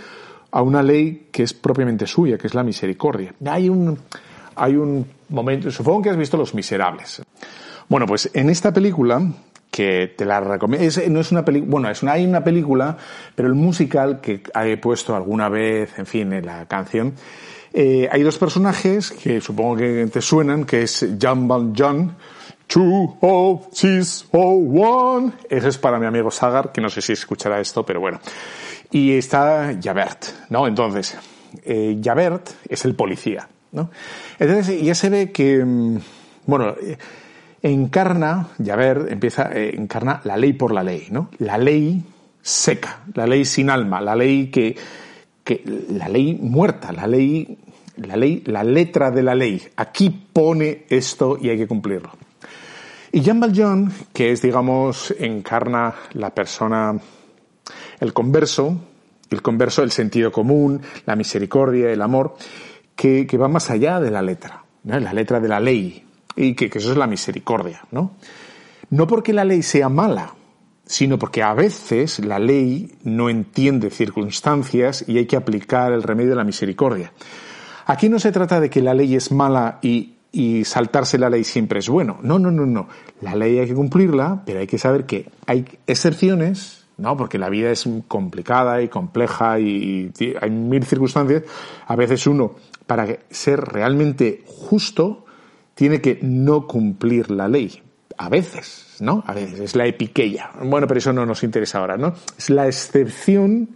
a 0.49 0.63
una 0.63 0.81
ley 0.81 1.27
que 1.31 1.43
es 1.43 1.53
propiamente 1.53 2.07
suya, 2.07 2.35
que 2.39 2.47
es 2.47 2.55
la 2.55 2.63
misericordia. 2.63 3.35
Hay 3.45 3.69
un, 3.69 3.99
hay 4.55 4.75
un 4.75 5.05
momento, 5.29 5.69
supongo 5.69 6.01
que 6.01 6.09
has 6.09 6.17
visto 6.17 6.35
Los 6.35 6.55
Miserables. 6.55 7.21
Bueno, 7.87 8.07
pues 8.07 8.31
en 8.33 8.49
esta 8.49 8.73
película, 8.73 9.21
que 9.71 10.13
te 10.15 10.25
la 10.25 10.41
recomiendo. 10.41 10.85
no 11.09 11.19
es 11.21 11.31
una 11.31 11.45
película, 11.45 11.71
bueno, 11.71 11.89
es 11.89 12.03
una, 12.03 12.11
hay 12.11 12.25
una 12.25 12.43
película, 12.43 12.97
pero 13.33 13.47
el 13.47 13.55
musical 13.55 14.19
que 14.19 14.43
he 14.53 14.77
puesto 14.77 15.15
alguna 15.15 15.47
vez, 15.47 15.97
en 15.97 16.05
fin, 16.05 16.33
en 16.33 16.45
la 16.45 16.67
canción, 16.67 17.13
eh, 17.73 18.09
hay 18.11 18.21
dos 18.21 18.37
personajes 18.37 19.11
que 19.11 19.39
supongo 19.39 19.77
que 19.77 20.07
te 20.11 20.21
suenan, 20.21 20.65
que 20.65 20.83
es 20.83 21.07
John 21.19 21.47
Van 21.47 21.73
John, 21.75 22.15
Two 22.67 23.17
oh 23.19 23.67
six 23.73 24.27
oh 24.31 24.55
one. 24.55 25.33
Ese 25.49 25.67
es 25.67 25.77
para 25.77 25.99
mi 25.99 26.05
amigo 26.05 26.31
Sagar, 26.31 26.71
que 26.71 26.79
no 26.79 26.89
sé 26.89 27.01
si 27.01 27.13
escuchará 27.13 27.59
esto, 27.59 27.85
pero 27.85 27.99
bueno. 27.99 28.21
Y 28.91 29.17
está 29.17 29.77
Javert, 29.81 30.49
¿no? 30.49 30.67
Entonces, 30.67 31.17
eh, 31.65 31.99
Javert 32.01 32.49
es 32.69 32.85
el 32.85 32.95
policía, 32.95 33.49
¿no? 33.73 33.89
Entonces 34.39 34.81
ya 34.81 34.95
se 34.95 35.09
ve 35.09 35.31
que, 35.33 35.63
mm, 35.65 35.97
bueno, 36.45 36.75
encarna, 37.61 38.47
ya 38.57 38.75
ver, 38.75 39.07
empieza, 39.09 39.51
eh, 39.53 39.75
encarna 39.75 40.21
la 40.23 40.37
ley 40.37 40.53
por 40.53 40.73
la 40.73 40.83
ley, 40.83 41.07
¿no? 41.11 41.29
La 41.39 41.57
ley 41.57 42.03
seca, 42.41 43.03
la 43.13 43.27
ley 43.27 43.45
sin 43.45 43.69
alma, 43.69 44.01
la 44.01 44.15
ley 44.15 44.47
que, 44.47 44.75
que, 45.43 45.63
la 45.89 46.09
ley 46.09 46.37
muerta, 46.41 46.91
la 46.91 47.05
ley, 47.05 47.57
la 47.97 48.15
ley, 48.15 48.43
la 48.45 48.63
letra 48.63 49.11
de 49.11 49.23
la 49.23 49.35
ley. 49.35 49.61
Aquí 49.75 50.09
pone 50.09 50.85
esto 50.89 51.37
y 51.39 51.49
hay 51.49 51.57
que 51.57 51.67
cumplirlo. 51.67 52.11
Y 53.11 53.21
Jean 53.21 53.39
Valjean, 53.39 53.91
que 54.13 54.31
es, 54.31 54.41
digamos, 54.41 55.13
encarna 55.19 55.93
la 56.13 56.33
persona, 56.33 56.97
el 57.99 58.13
converso, 58.13 58.79
el 59.29 59.41
converso, 59.41 59.83
el 59.83 59.91
sentido 59.91 60.31
común, 60.31 60.81
la 61.05 61.15
misericordia, 61.15 61.91
el 61.91 62.01
amor, 62.01 62.35
que, 62.95 63.27
que 63.27 63.37
va 63.37 63.47
más 63.47 63.69
allá 63.69 63.99
de 63.99 64.11
la 64.11 64.21
letra, 64.21 64.63
¿no? 64.83 64.99
la 64.99 65.13
letra 65.13 65.39
de 65.39 65.47
la 65.47 65.59
ley, 65.59 66.05
y 66.35 66.53
que, 66.55 66.65
eso 66.65 66.91
es 66.91 66.97
la 66.97 67.07
misericordia, 67.07 67.83
¿no? 67.91 68.11
No 68.89 69.07
porque 69.07 69.33
la 69.33 69.45
ley 69.45 69.63
sea 69.63 69.89
mala, 69.89 70.33
sino 70.85 71.17
porque 71.17 71.43
a 71.43 71.53
veces 71.53 72.19
la 72.19 72.39
ley 72.39 72.91
no 73.03 73.29
entiende 73.29 73.89
circunstancias 73.89 75.05
y 75.07 75.17
hay 75.17 75.25
que 75.25 75.37
aplicar 75.37 75.93
el 75.93 76.03
remedio 76.03 76.31
de 76.31 76.35
la 76.35 76.43
misericordia. 76.43 77.13
Aquí 77.85 78.09
no 78.09 78.19
se 78.19 78.31
trata 78.31 78.59
de 78.59 78.69
que 78.69 78.81
la 78.81 78.93
ley 78.93 79.15
es 79.15 79.31
mala 79.31 79.79
y, 79.81 80.17
saltarse 80.63 81.17
la 81.17 81.29
ley 81.29 81.43
siempre 81.43 81.79
es 81.79 81.89
bueno. 81.89 82.19
No, 82.21 82.39
no, 82.39 82.51
no, 82.51 82.65
no. 82.65 82.87
La 83.21 83.35
ley 83.35 83.59
hay 83.59 83.67
que 83.67 83.73
cumplirla, 83.73 84.43
pero 84.45 84.59
hay 84.59 84.67
que 84.67 84.77
saber 84.77 85.05
que 85.05 85.29
hay 85.45 85.65
excepciones, 85.87 86.85
¿no? 86.97 87.17
Porque 87.17 87.37
la 87.37 87.49
vida 87.49 87.71
es 87.71 87.87
complicada 88.07 88.81
y 88.81 88.87
compleja 88.87 89.59
y 89.59 90.11
hay 90.41 90.49
mil 90.49 90.85
circunstancias. 90.85 91.43
A 91.85 91.95
veces 91.95 92.27
uno, 92.27 92.55
para 92.87 93.07
ser 93.29 93.59
realmente 93.59 94.43
justo, 94.45 95.25
tiene 95.75 96.01
que 96.01 96.19
no 96.21 96.67
cumplir 96.67 97.31
la 97.31 97.47
ley. 97.47 97.81
A 98.17 98.29
veces, 98.29 98.97
¿no? 98.99 99.23
A 99.25 99.33
veces 99.33 99.59
es 99.59 99.75
la 99.75 99.87
epiqueia. 99.87 100.51
Bueno, 100.61 100.85
pero 100.85 100.99
eso 100.99 101.11
no 101.11 101.25
nos 101.25 101.43
interesa 101.43 101.79
ahora, 101.79 101.97
¿no? 101.97 102.13
Es 102.37 102.51
la 102.51 102.67
excepción, 102.67 103.69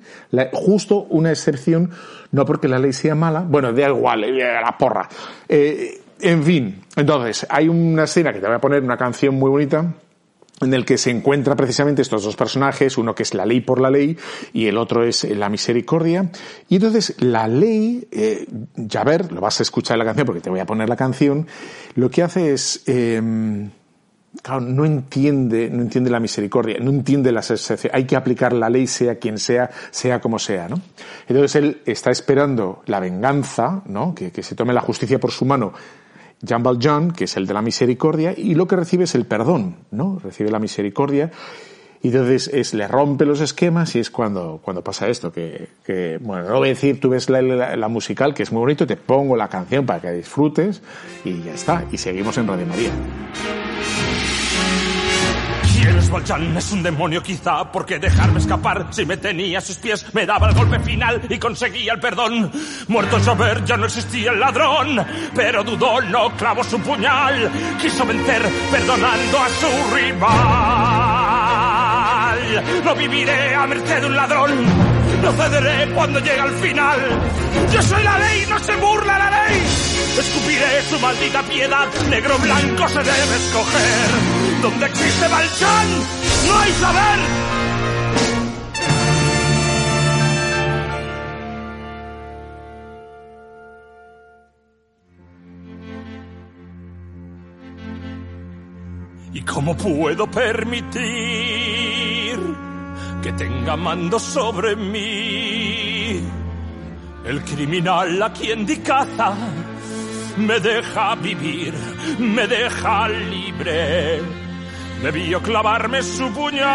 justo 0.53 1.07
una 1.09 1.31
excepción, 1.31 1.89
no 2.31 2.45
porque 2.45 2.67
la 2.67 2.77
ley 2.77 2.93
sea 2.93 3.15
mala, 3.15 3.39
bueno, 3.41 3.73
da 3.73 3.87
igual, 3.87 4.23
eh, 4.23 4.37
la 4.37 4.77
porra. 4.77 5.09
Eh, 5.49 5.99
en 6.19 6.43
fin, 6.43 6.81
entonces, 6.95 7.47
hay 7.49 7.67
una 7.69 8.03
escena 8.03 8.31
que 8.33 8.39
te 8.39 8.45
voy 8.45 8.55
a 8.55 8.59
poner, 8.59 8.83
una 8.83 8.97
canción 8.97 9.35
muy 9.35 9.49
bonita, 9.49 9.93
en 10.61 10.73
el 10.73 10.85
que 10.85 10.97
se 10.97 11.11
encuentra 11.11 11.55
precisamente 11.55 12.01
estos 12.01 12.23
dos 12.23 12.35
personajes, 12.35 12.97
uno 12.97 13.13
que 13.13 13.23
es 13.23 13.33
la 13.33 13.45
ley 13.45 13.59
por 13.59 13.81
la 13.81 13.89
ley 13.89 14.17
y 14.53 14.67
el 14.67 14.77
otro 14.77 15.03
es 15.03 15.23
la 15.25 15.49
misericordia. 15.49 16.31
Y 16.69 16.75
entonces 16.75 17.15
la 17.19 17.47
ley, 17.47 18.07
eh, 18.11 18.47
ya 18.75 19.03
ver, 19.03 19.31
lo 19.31 19.41
vas 19.41 19.59
a 19.59 19.63
escuchar 19.63 19.95
en 19.95 19.99
la 19.99 20.05
canción 20.05 20.25
porque 20.25 20.41
te 20.41 20.49
voy 20.49 20.59
a 20.61 20.65
poner 20.65 20.87
la 20.87 20.95
canción, 20.95 21.47
lo 21.95 22.09
que 22.09 22.23
hace 22.23 22.53
es, 22.53 22.83
eh, 22.85 23.21
claro, 24.41 24.61
no 24.61 24.85
entiende, 24.85 25.69
no 25.69 25.81
entiende 25.81 26.09
la 26.09 26.21
misericordia, 26.21 26.77
no 26.79 26.89
entiende 26.89 27.33
la. 27.33 27.43
Hay 27.91 28.05
que 28.05 28.15
aplicar 28.15 28.53
la 28.53 28.69
ley 28.69 28.87
sea 28.87 29.15
quien 29.15 29.37
sea, 29.37 29.69
sea 29.91 30.21
como 30.21 30.39
sea, 30.39 30.69
¿no? 30.69 30.79
Entonces 31.27 31.55
él 31.55 31.81
está 31.85 32.11
esperando 32.11 32.81
la 32.85 33.01
venganza, 33.01 33.83
¿no? 33.87 34.15
Que 34.15 34.31
se 34.41 34.55
tome 34.55 34.73
la 34.73 34.81
justicia 34.81 35.19
por 35.19 35.31
su 35.31 35.43
mano 35.43 35.73
Jean 36.45 36.63
Valjean, 36.63 37.11
que 37.11 37.25
es 37.25 37.35
el 37.37 37.47
de 37.47 37.53
la 37.53 37.61
misericordia, 37.61 38.33
y 38.35 38.55
lo 38.55 38.67
que 38.67 38.75
recibe 38.75 39.05
es 39.05 39.15
el 39.15 39.25
perdón, 39.25 39.77
¿no? 39.91 40.19
Recibe 40.23 40.51
la 40.51 40.59
misericordia 40.59 41.31
y 42.05 42.09
entonces 42.09 42.51
es, 42.53 42.75
le 42.75 42.87
rompe 42.87 43.25
los 43.25 43.41
esquemas 43.41 43.95
y 43.95 43.99
es 43.99 44.11
cuando, 44.11 44.59
cuando 44.61 44.83
pasa 44.83 45.07
esto, 45.07 45.31
que, 45.31 46.19
bueno, 46.21 46.47
no 46.47 46.59
voy 46.59 46.67
a 46.67 46.73
decir, 46.73 46.99
tú 46.99 47.09
ves 47.09 47.31
la, 47.31 47.87
musical, 47.87 48.35
que 48.35 48.43
es 48.43 48.51
muy 48.51 48.59
bonito, 48.59 48.85
te 48.85 48.95
pongo 48.95 49.35
la 49.35 49.47
canción 49.47 49.87
para 49.87 50.01
que 50.01 50.11
disfrutes 50.11 50.83
y 51.23 51.41
ya 51.41 51.55
está, 51.55 51.83
y 51.91 51.97
seguimos 51.97 52.37
en 52.37 52.47
Radio 52.47 52.67
María. 52.67 52.91
James 55.85 56.09
Valjean 56.09 56.57
es 56.57 56.71
un 56.71 56.81
demonio 56.81 57.21
quizá 57.21 57.71
porque 57.71 57.99
dejarme 57.99 58.39
escapar 58.39 58.87
si 58.89 59.05
me 59.05 59.17
tenía 59.17 59.59
a 59.59 59.61
sus 59.61 59.77
pies 59.77 60.03
me 60.13 60.25
daba 60.25 60.49
el 60.49 60.55
golpe 60.55 60.79
final 60.79 61.21
y 61.29 61.37
conseguía 61.37 61.93
el 61.93 61.99
perdón. 61.99 62.51
Muerto 62.87 63.19
Javert 63.23 63.65
ya 63.65 63.77
no 63.77 63.85
existía 63.85 64.31
el 64.31 64.39
ladrón, 64.39 65.05
pero 65.35 65.63
dudó, 65.63 66.01
no 66.01 66.35
clavó 66.35 66.63
su 66.63 66.79
puñal, 66.79 67.51
quiso 67.79 68.03
vencer 68.03 68.41
perdonando 68.71 69.37
a 69.37 69.49
su 69.49 69.67
rival. 69.95 70.25
No 72.83 72.95
viviré 72.95 73.53
a 73.53 73.67
merced 73.67 74.01
de 74.01 74.07
un 74.07 74.15
ladrón, 74.15 74.51
no 75.21 75.31
cederé 75.33 75.93
cuando 75.93 76.19
llegue 76.19 76.39
al 76.39 76.55
final. 76.55 76.99
Yo 77.71 77.81
soy 77.83 78.03
la 78.03 78.17
ley, 78.17 78.45
no 78.49 78.57
se 78.57 78.75
burla 78.77 79.19
la 79.19 79.29
ley. 79.29 79.61
Escupiré 80.17 80.81
su 80.89 80.99
maldita 80.99 81.43
piedad, 81.43 81.87
negro 82.09 82.39
blanco 82.39 82.87
se 82.87 82.99
debe 83.03 83.35
escoger. 83.35 84.54
Donde 84.65 84.85
existe 84.87 85.27
Balchán, 85.27 85.87
no 86.47 86.57
hay 86.57 86.71
saber. 86.71 87.19
¿Y 99.33 99.41
cómo 99.41 99.77
puedo 99.77 100.25
permitir 100.31 100.95
que 103.21 103.33
tenga 103.33 103.77
mando 103.77 104.17
sobre 104.17 104.75
mí? 104.75 106.23
El 107.23 107.43
criminal 107.43 108.19
a 108.19 108.33
quien 108.33 108.65
di 108.65 108.73
dicaza 108.73 109.35
me 110.37 110.59
deja 110.59 111.13
vivir, 111.13 111.75
me 112.17 112.47
deja 112.47 113.07
libre 113.09 114.44
Debió 115.05 115.37
clavarme 115.39 116.01
su 116.01 116.31
puñal, 116.31 116.65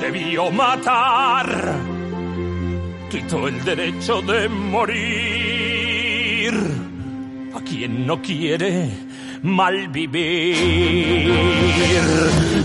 debió 0.00 0.50
matar. 0.50 1.46
Quitó 3.08 3.46
el 3.46 3.64
derecho 3.64 4.20
de 4.22 4.48
morir 4.48 6.52
a 7.54 7.60
quien 7.60 8.08
no 8.08 8.20
quiere 8.20 8.90
mal 9.42 9.86
vivir. 9.86 11.32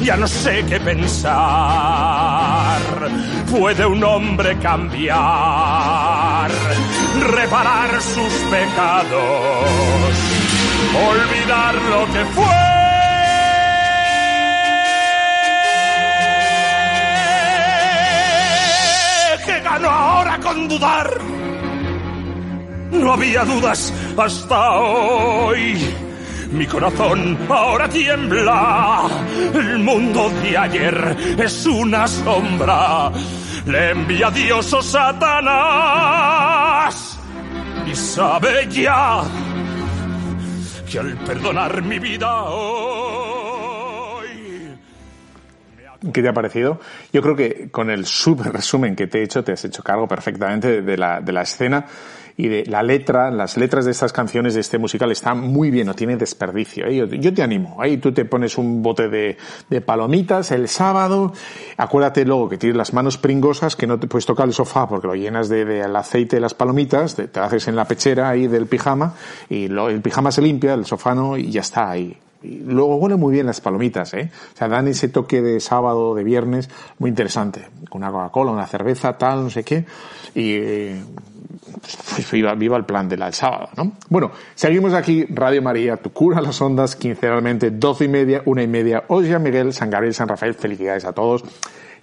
Ya 0.02 0.18
no 0.18 0.28
sé 0.28 0.66
qué 0.68 0.80
pensar. 0.80 2.82
¿Puede 3.52 3.86
un 3.86 4.04
hombre 4.04 4.58
cambiar? 4.58 6.50
Reparar 7.20 8.02
sus 8.02 8.34
pecados. 8.50 9.70
Olvidar 10.96 11.76
lo 11.76 12.08
que 12.12 12.26
fue. 12.34 12.63
Con 20.42 20.68
dudar? 20.68 21.10
No 22.92 23.14
había 23.14 23.44
dudas 23.44 23.94
hasta 24.18 24.72
hoy. 24.80 25.78
Mi 26.52 26.66
corazón 26.68 27.38
ahora 27.50 27.90
tiembla. 27.90 29.10
El 29.54 29.80
mundo 29.80 30.30
de 30.42 30.58
ayer 30.58 31.18
es 31.38 31.66
una 31.66 32.08
sombra. 32.08 33.12
Le 33.66 33.90
envía 33.92 34.30
Dios 34.32 34.72
o 34.74 34.82
Satanás. 34.82 35.20
Y 37.86 37.96
sabe 37.96 38.68
ya 38.70 39.24
que 40.90 41.00
al 41.00 41.18
perdonar 41.18 41.82
mi 41.82 42.00
vida 42.00 42.44
hoy. 42.44 43.13
¿Qué 46.12 46.22
te 46.22 46.28
ha 46.28 46.34
parecido? 46.34 46.80
Yo 47.14 47.22
creo 47.22 47.36
que 47.36 47.70
con 47.72 47.90
el 47.90 48.06
super 48.06 48.52
resumen 48.52 48.96
que 48.96 49.08
te 49.08 49.20
he 49.20 49.24
hecho, 49.24 49.44
te 49.44 49.54
has 49.54 49.64
hecho 49.64 49.84
cargo 49.84 50.08
perfectamente 50.08 50.82
de 50.82 50.98
la, 50.98 51.22
de 51.22 51.32
la 51.32 51.44
escena 51.44 51.86
y 52.36 52.48
de 52.48 52.66
la 52.66 52.82
letra, 52.82 53.32
las 53.32 53.58
letras 53.58 53.86
de 53.86 53.92
estas 53.92 54.12
canciones 54.12 54.56
de 54.56 54.62
este 54.62 54.78
musical 54.78 55.12
están 55.12 55.40
muy 55.40 55.70
bien, 55.70 55.88
no 55.88 55.94
tiene 55.94 56.18
desperdicio. 56.18 56.88
¿eh? 56.88 56.96
Yo, 56.96 57.06
yo, 57.06 57.34
te 57.34 57.44
animo, 57.44 57.78
ahí 57.80 57.98
tú 57.98 58.12
te 58.12 58.26
pones 58.26 58.58
un 58.58 58.82
bote 58.82 59.08
de, 59.08 59.38
de, 59.70 59.82
palomitas 59.82 60.52
el 60.52 60.68
sábado, 60.68 61.34
acuérdate 61.78 62.26
luego 62.26 62.50
que 62.50 62.58
tienes 62.58 62.76
las 62.76 62.94
manos 62.94 63.18
pringosas, 63.18 63.76
que 63.76 63.88
no 63.88 64.00
te 64.00 64.08
puedes 64.08 64.26
tocar 64.26 64.48
el 64.48 64.54
sofá 64.54 64.88
porque 64.88 65.08
lo 65.08 65.16
llenas 65.16 65.48
de, 65.48 65.64
de 65.64 65.82
el 65.82 65.96
aceite 65.96 66.38
de 66.38 66.42
las 66.42 66.54
palomitas, 66.54 67.16
te, 67.16 67.28
te, 67.28 67.40
haces 67.40 67.68
en 67.68 67.76
la 67.76 67.86
pechera 67.86 68.30
ahí 68.30 68.48
del 68.48 68.66
pijama 68.66 69.14
y 69.50 69.68
lo, 69.68 69.90
el 69.90 70.02
pijama 70.02 70.32
se 70.32 70.42
limpia, 70.42 70.74
el 70.74 70.86
sofá 70.86 71.14
no 71.14 71.38
y 71.38 71.52
ya 71.52 71.62
está 71.62 71.90
ahí. 71.90 72.18
Luego 72.44 72.96
huelen 72.98 73.20
muy 73.20 73.34
bien 73.34 73.46
las 73.46 73.62
palomitas, 73.62 74.14
¿eh? 74.14 74.32
O 74.54 74.58
sea, 74.58 74.68
dan 74.68 74.88
ese 74.88 75.08
toque 75.08 75.42
de 75.42 75.60
sábado, 75.60 76.14
de 76.16 76.24
viernes, 76.24 76.70
muy 77.00 77.10
interesante. 77.10 77.68
Con 77.90 78.04
una 78.04 78.12
Coca-Cola, 78.12 78.52
una 78.52 78.68
cerveza, 78.68 79.18
tal, 79.18 79.44
no 79.44 79.50
sé 79.50 79.64
qué. 79.64 79.86
Y 80.36 80.60
pues 82.16 82.32
viva, 82.32 82.54
viva 82.56 82.78
el 82.78 82.86
plan 82.86 83.10
del 83.10 83.34
sábado, 83.34 83.70
¿no? 83.76 83.94
Bueno, 84.10 84.32
seguimos 84.56 84.94
aquí, 84.94 85.26
Radio 85.30 85.62
María, 85.62 85.98
tu 85.98 86.12
cura 86.12 86.42
las 86.42 86.62
ondas, 86.62 86.96
quincenalmente, 86.96 87.72
doce 87.72 88.06
y 88.06 88.08
media, 88.08 88.42
una 88.46 88.64
y 88.64 88.68
media, 88.68 89.04
ya 89.24 89.40
Miguel, 89.40 89.74
San 89.74 89.90
Gabriel, 89.90 90.14
San 90.14 90.28
Rafael, 90.28 90.54
felicidades 90.54 91.06
a 91.06 91.14
todos. 91.14 91.44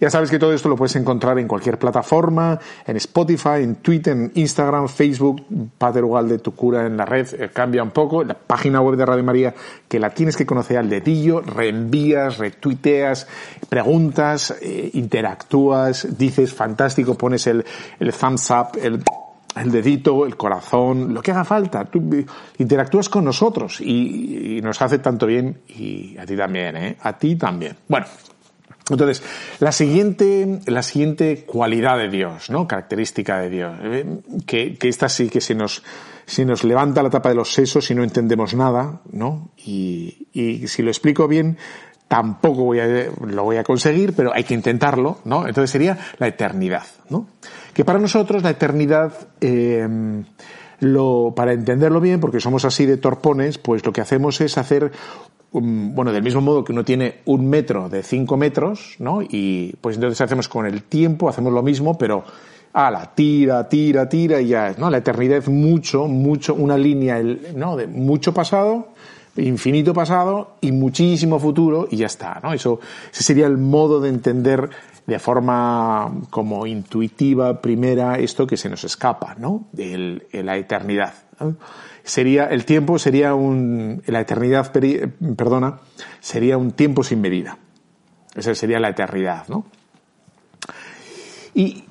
Ya 0.00 0.08
sabes 0.08 0.30
que 0.30 0.38
todo 0.38 0.54
esto 0.54 0.70
lo 0.70 0.76
puedes 0.76 0.96
encontrar 0.96 1.38
en 1.38 1.46
cualquier 1.46 1.78
plataforma, 1.78 2.58
en 2.86 2.96
Spotify, 2.96 3.62
en 3.62 3.76
Twitter, 3.76 4.16
en 4.16 4.32
Instagram, 4.34 4.88
Facebook, 4.88 5.44
Pater 5.76 6.04
Ugalde, 6.04 6.38
tu 6.38 6.54
cura 6.54 6.86
en 6.86 6.96
la 6.96 7.04
red, 7.04 7.28
eh, 7.38 7.50
cambia 7.52 7.82
un 7.82 7.90
poco, 7.90 8.24
la 8.24 8.34
página 8.34 8.80
web 8.80 8.96
de 8.96 9.04
Radio 9.04 9.22
María, 9.22 9.54
que 9.86 9.98
la 9.98 10.10
tienes 10.10 10.38
que 10.38 10.46
conocer 10.46 10.78
al 10.78 10.88
dedillo, 10.88 11.42
reenvías, 11.42 12.38
retuiteas, 12.38 13.28
preguntas, 13.68 14.56
eh, 14.62 14.90
interactúas, 14.94 16.16
dices 16.16 16.54
fantástico, 16.54 17.14
pones 17.14 17.46
el, 17.46 17.64
el 17.98 18.12
thumbs 18.14 18.50
up, 18.50 18.78
el 18.82 19.02
el 19.56 19.72
dedito, 19.72 20.26
el 20.26 20.36
corazón, 20.36 21.12
lo 21.12 21.22
que 21.22 21.32
haga 21.32 21.44
falta. 21.44 21.84
Tú 21.84 22.24
interactúas 22.58 23.08
con 23.08 23.24
nosotros 23.24 23.80
y, 23.80 24.58
y, 24.58 24.62
nos 24.62 24.80
hace 24.80 25.00
tanto 25.00 25.26
bien 25.26 25.62
y 25.66 26.16
a 26.18 26.24
ti 26.24 26.36
también, 26.36 26.76
¿eh? 26.76 26.96
A 27.00 27.18
ti 27.18 27.34
también. 27.34 27.76
Bueno. 27.88 28.06
Entonces, 28.90 29.22
la 29.60 29.72
siguiente, 29.72 30.60
la 30.66 30.82
siguiente 30.82 31.44
cualidad 31.44 31.98
de 31.98 32.08
Dios, 32.08 32.50
¿no? 32.50 32.66
Característica 32.66 33.38
de 33.40 33.50
Dios, 33.50 33.72
¿eh? 33.82 34.06
que, 34.46 34.76
esta 34.82 35.08
sí 35.08 35.28
que 35.28 35.40
se 35.40 35.54
nos, 35.54 35.82
se 36.26 36.44
nos 36.44 36.64
levanta 36.64 37.02
la 37.02 37.10
tapa 37.10 37.28
de 37.28 37.36
los 37.36 37.52
sesos 37.52 37.86
si 37.86 37.94
no 37.94 38.02
entendemos 38.02 38.54
nada, 38.54 39.00
¿no? 39.12 39.50
Y, 39.56 40.26
y 40.32 40.66
si 40.66 40.82
lo 40.82 40.90
explico 40.90 41.28
bien, 41.28 41.56
tampoco 42.10 42.64
voy 42.64 42.80
a, 42.80 42.86
lo 43.24 43.44
voy 43.44 43.56
a 43.56 43.62
conseguir, 43.62 44.14
pero 44.16 44.34
hay 44.34 44.42
que 44.42 44.52
intentarlo, 44.52 45.18
¿no? 45.24 45.46
Entonces 45.46 45.70
sería 45.70 45.96
la 46.18 46.26
eternidad, 46.26 46.82
¿no? 47.08 47.28
Que 47.72 47.84
para 47.84 48.00
nosotros 48.00 48.42
la 48.42 48.50
eternidad, 48.50 49.12
eh, 49.40 49.86
lo, 50.80 51.32
para 51.36 51.52
entenderlo 51.52 52.00
bien, 52.00 52.18
porque 52.18 52.40
somos 52.40 52.64
así 52.64 52.84
de 52.84 52.96
torpones, 52.96 53.58
pues 53.58 53.86
lo 53.86 53.92
que 53.92 54.00
hacemos 54.00 54.40
es 54.40 54.58
hacer, 54.58 54.90
bueno, 55.52 56.12
del 56.12 56.22
mismo 56.22 56.40
modo 56.40 56.64
que 56.64 56.72
uno 56.72 56.84
tiene 56.84 57.16
un 57.24 57.48
metro 57.48 57.88
de 57.88 58.02
cinco 58.02 58.36
metros, 58.36 58.96
¿no? 58.98 59.20
Y 59.22 59.74
pues 59.80 59.96
entonces 59.96 60.20
hacemos 60.20 60.48
con 60.48 60.66
el 60.66 60.84
tiempo, 60.84 61.28
hacemos 61.28 61.52
lo 61.52 61.62
mismo, 61.62 61.98
pero 61.98 62.24
a 62.72 62.90
la 62.90 63.14
tira, 63.14 63.68
tira, 63.68 64.08
tira 64.08 64.40
y 64.40 64.48
ya, 64.48 64.74
¿no? 64.78 64.90
La 64.90 64.98
eternidad 64.98 65.46
mucho, 65.48 66.06
mucho, 66.06 66.54
una 66.54 66.78
línea, 66.78 67.20
¿no? 67.54 67.76
De 67.76 67.88
mucho 67.88 68.32
pasado, 68.32 68.88
infinito 69.36 69.92
pasado 69.92 70.56
y 70.60 70.70
muchísimo 70.70 71.40
futuro 71.40 71.88
y 71.90 71.96
ya 71.96 72.06
está, 72.06 72.40
¿no? 72.42 72.52
Eso, 72.52 72.78
ese 73.12 73.24
sería 73.24 73.46
el 73.46 73.58
modo 73.58 74.00
de 74.00 74.08
entender 74.08 74.70
de 75.06 75.18
forma 75.18 76.12
como 76.30 76.66
intuitiva, 76.66 77.60
primera, 77.60 78.18
esto 78.18 78.46
que 78.46 78.56
se 78.56 78.68
nos 78.68 78.84
escapa, 78.84 79.34
¿no? 79.36 79.66
De 79.72 80.22
la 80.32 80.56
eternidad. 80.56 81.14
Sería, 82.10 82.46
el 82.46 82.64
tiempo 82.64 82.98
sería 82.98 83.34
un, 83.34 84.02
la 84.06 84.22
eternidad, 84.22 84.72
perdona, 84.72 85.78
sería 86.18 86.58
un 86.58 86.72
tiempo 86.72 87.04
sin 87.04 87.20
medida. 87.20 87.56
Esa 88.34 88.52
sería 88.56 88.80
la 88.80 88.88
eternidad, 88.88 89.46
¿no? 89.46 89.66
Y, 91.54 91.84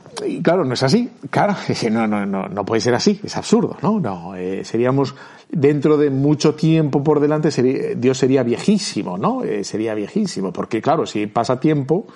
claro, 0.44 0.66
no 0.66 0.74
es 0.74 0.84
así. 0.84 1.10
Claro, 1.30 1.56
no, 1.90 2.06
no, 2.06 2.26
no, 2.26 2.50
no 2.50 2.66
puede 2.66 2.82
ser 2.82 2.96
así. 2.96 3.18
Es 3.24 3.38
absurdo, 3.38 3.78
¿no? 3.82 4.02
No, 4.02 4.36
eh, 4.36 4.66
seríamos 4.66 5.16
dentro 5.50 5.96
de 5.96 6.10
mucho 6.10 6.54
tiempo 6.54 7.02
por 7.02 7.22
delante, 7.22 7.50
sería, 7.50 7.96
Dios 7.96 8.18
sería 8.18 8.44
viejísimo, 8.44 9.18
¿no? 9.18 9.46
Eh, 9.46 9.64
sería 9.64 9.94
viejísimo, 9.94 10.52
porque 10.52 10.82
claro, 10.82 11.06
si 11.06 11.28
pasa 11.28 11.62
tiempo, 11.62 12.08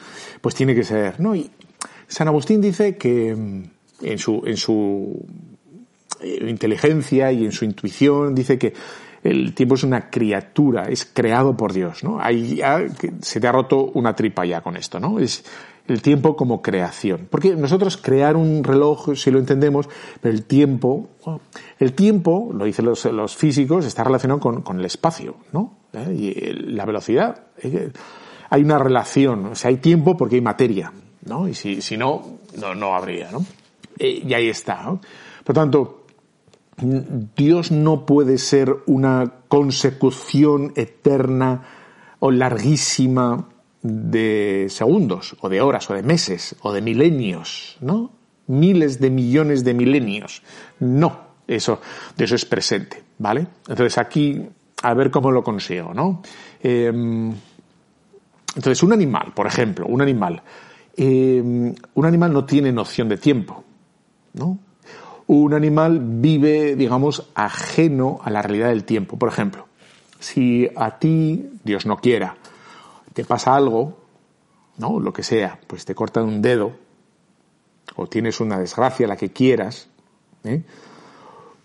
pues 0.41 0.55
tiene 0.55 0.75
que 0.75 0.83
ser, 0.83 1.21
¿no? 1.21 1.35
Y 1.35 1.49
San 2.09 2.27
Agustín 2.27 2.59
dice 2.59 2.97
que 2.97 3.33
mm, 3.33 3.63
en 4.01 4.17
su, 4.19 4.43
en 4.45 4.57
su 4.57 5.25
inteligencia 6.23 7.31
y 7.31 7.45
en 7.45 7.51
su 7.51 7.65
intuición 7.65 8.35
dice 8.35 8.57
que 8.57 8.73
el 9.23 9.53
tiempo 9.53 9.75
es 9.75 9.83
una 9.83 10.09
criatura, 10.09 10.83
es 10.89 11.05
creado 11.05 11.55
por 11.55 11.71
Dios, 11.71 12.03
¿no? 12.03 12.19
Ahí 12.19 12.57
ya 12.57 12.83
se 13.21 13.39
te 13.39 13.47
ha 13.47 13.51
roto 13.51 13.91
una 13.93 14.15
tripa 14.15 14.45
ya 14.45 14.61
con 14.61 14.75
esto, 14.75 14.99
¿no? 14.99 15.19
Es 15.19 15.45
el 15.87 16.01
tiempo 16.01 16.35
como 16.35 16.61
creación. 16.61 17.27
Porque 17.29 17.55
nosotros 17.55 17.97
crear 17.97 18.35
un 18.35 18.63
reloj, 18.63 19.15
si 19.15 19.31
lo 19.31 19.39
entendemos, 19.39 19.89
pero 20.21 20.33
el 20.33 20.43
tiempo, 20.43 21.09
el 21.79 21.93
tiempo, 21.93 22.51
lo 22.53 22.65
dicen 22.65 22.85
los, 22.85 23.35
físicos, 23.35 23.85
está 23.85 24.03
relacionado 24.03 24.39
con, 24.39 24.79
el 24.79 24.85
espacio, 24.85 25.37
¿no? 25.53 25.77
¿Eh? 25.93 26.13
Y 26.13 26.53
la 26.73 26.85
velocidad. 26.85 27.43
Hay 28.49 28.61
una 28.61 28.77
relación, 28.77 29.45
o 29.47 29.55
sea, 29.55 29.69
hay 29.69 29.77
tiempo 29.77 30.17
porque 30.17 30.35
hay 30.35 30.41
materia, 30.41 30.91
¿no? 31.25 31.47
Y 31.47 31.53
si, 31.53 31.81
si 31.81 31.95
no, 31.95 32.39
no, 32.59 32.75
no 32.75 32.93
habría, 32.93 33.31
¿no? 33.31 33.45
Y 33.97 34.33
ahí 34.33 34.49
está, 34.49 34.83
¿no? 34.83 34.99
Por 35.43 35.55
tanto, 35.55 36.02
Dios 36.77 37.71
no 37.71 38.05
puede 38.05 38.37
ser 38.37 38.75
una 38.87 39.31
consecución 39.47 40.73
eterna 40.75 41.63
o 42.19 42.31
larguísima 42.31 43.47
de 43.81 44.67
segundos, 44.69 45.35
o 45.41 45.49
de 45.49 45.61
horas, 45.61 45.89
o 45.89 45.93
de 45.93 46.03
meses, 46.03 46.55
o 46.61 46.71
de 46.71 46.81
milenios, 46.81 47.77
¿no? 47.81 48.11
Miles 48.47 48.99
de 48.99 49.09
millones 49.09 49.63
de 49.63 49.73
milenios. 49.73 50.41
No, 50.79 51.19
eso, 51.47 51.81
es 52.17 52.45
presente, 52.45 53.03
¿vale? 53.19 53.47
Entonces 53.67 53.97
aquí, 53.97 54.41
a 54.81 54.93
ver 54.93 55.11
cómo 55.11 55.31
lo 55.31 55.43
consigo, 55.43 55.93
¿no? 55.93 56.21
Eh, 56.61 56.91
entonces, 58.55 58.83
un 58.83 58.93
animal, 58.93 59.33
por 59.33 59.47
ejemplo, 59.47 59.85
un 59.87 60.01
animal, 60.01 60.41
eh, 60.95 61.41
un 61.41 62.05
animal 62.05 62.33
no 62.33 62.45
tiene 62.45 62.71
noción 62.71 63.09
de 63.09 63.17
tiempo, 63.17 63.63
¿no? 64.33 64.59
Un 65.27 65.53
animal 65.53 65.99
vive, 66.01 66.75
digamos, 66.75 67.29
ajeno 67.33 68.19
a 68.23 68.29
la 68.29 68.41
realidad 68.41 68.69
del 68.69 68.83
tiempo. 68.83 69.17
Por 69.17 69.29
ejemplo, 69.29 69.67
si 70.19 70.69
a 70.75 70.99
ti, 70.99 71.49
Dios 71.63 71.85
no 71.85 71.97
quiera, 71.97 72.35
te 73.13 73.23
pasa 73.23 73.55
algo, 73.55 73.97
¿no? 74.77 74.99
Lo 74.99 75.13
que 75.13 75.23
sea, 75.23 75.59
pues 75.67 75.85
te 75.85 75.95
cortan 75.95 76.25
un 76.25 76.41
dedo, 76.41 76.73
o 77.95 78.07
tienes 78.07 78.39
una 78.39 78.57
desgracia, 78.57 79.07
la 79.07 79.15
que 79.15 79.31
quieras, 79.31 79.87
¿eh? 80.43 80.63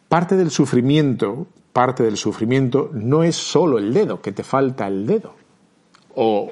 parte 0.08 0.36
del 0.36 0.50
sufrimiento, 0.50 1.46
parte 1.72 2.02
del 2.02 2.16
sufrimiento 2.16 2.90
no 2.92 3.22
es 3.22 3.36
solo 3.36 3.78
el 3.78 3.92
dedo, 3.92 4.20
que 4.20 4.32
te 4.32 4.42
falta 4.42 4.86
el 4.86 5.06
dedo, 5.06 5.34
o 6.14 6.50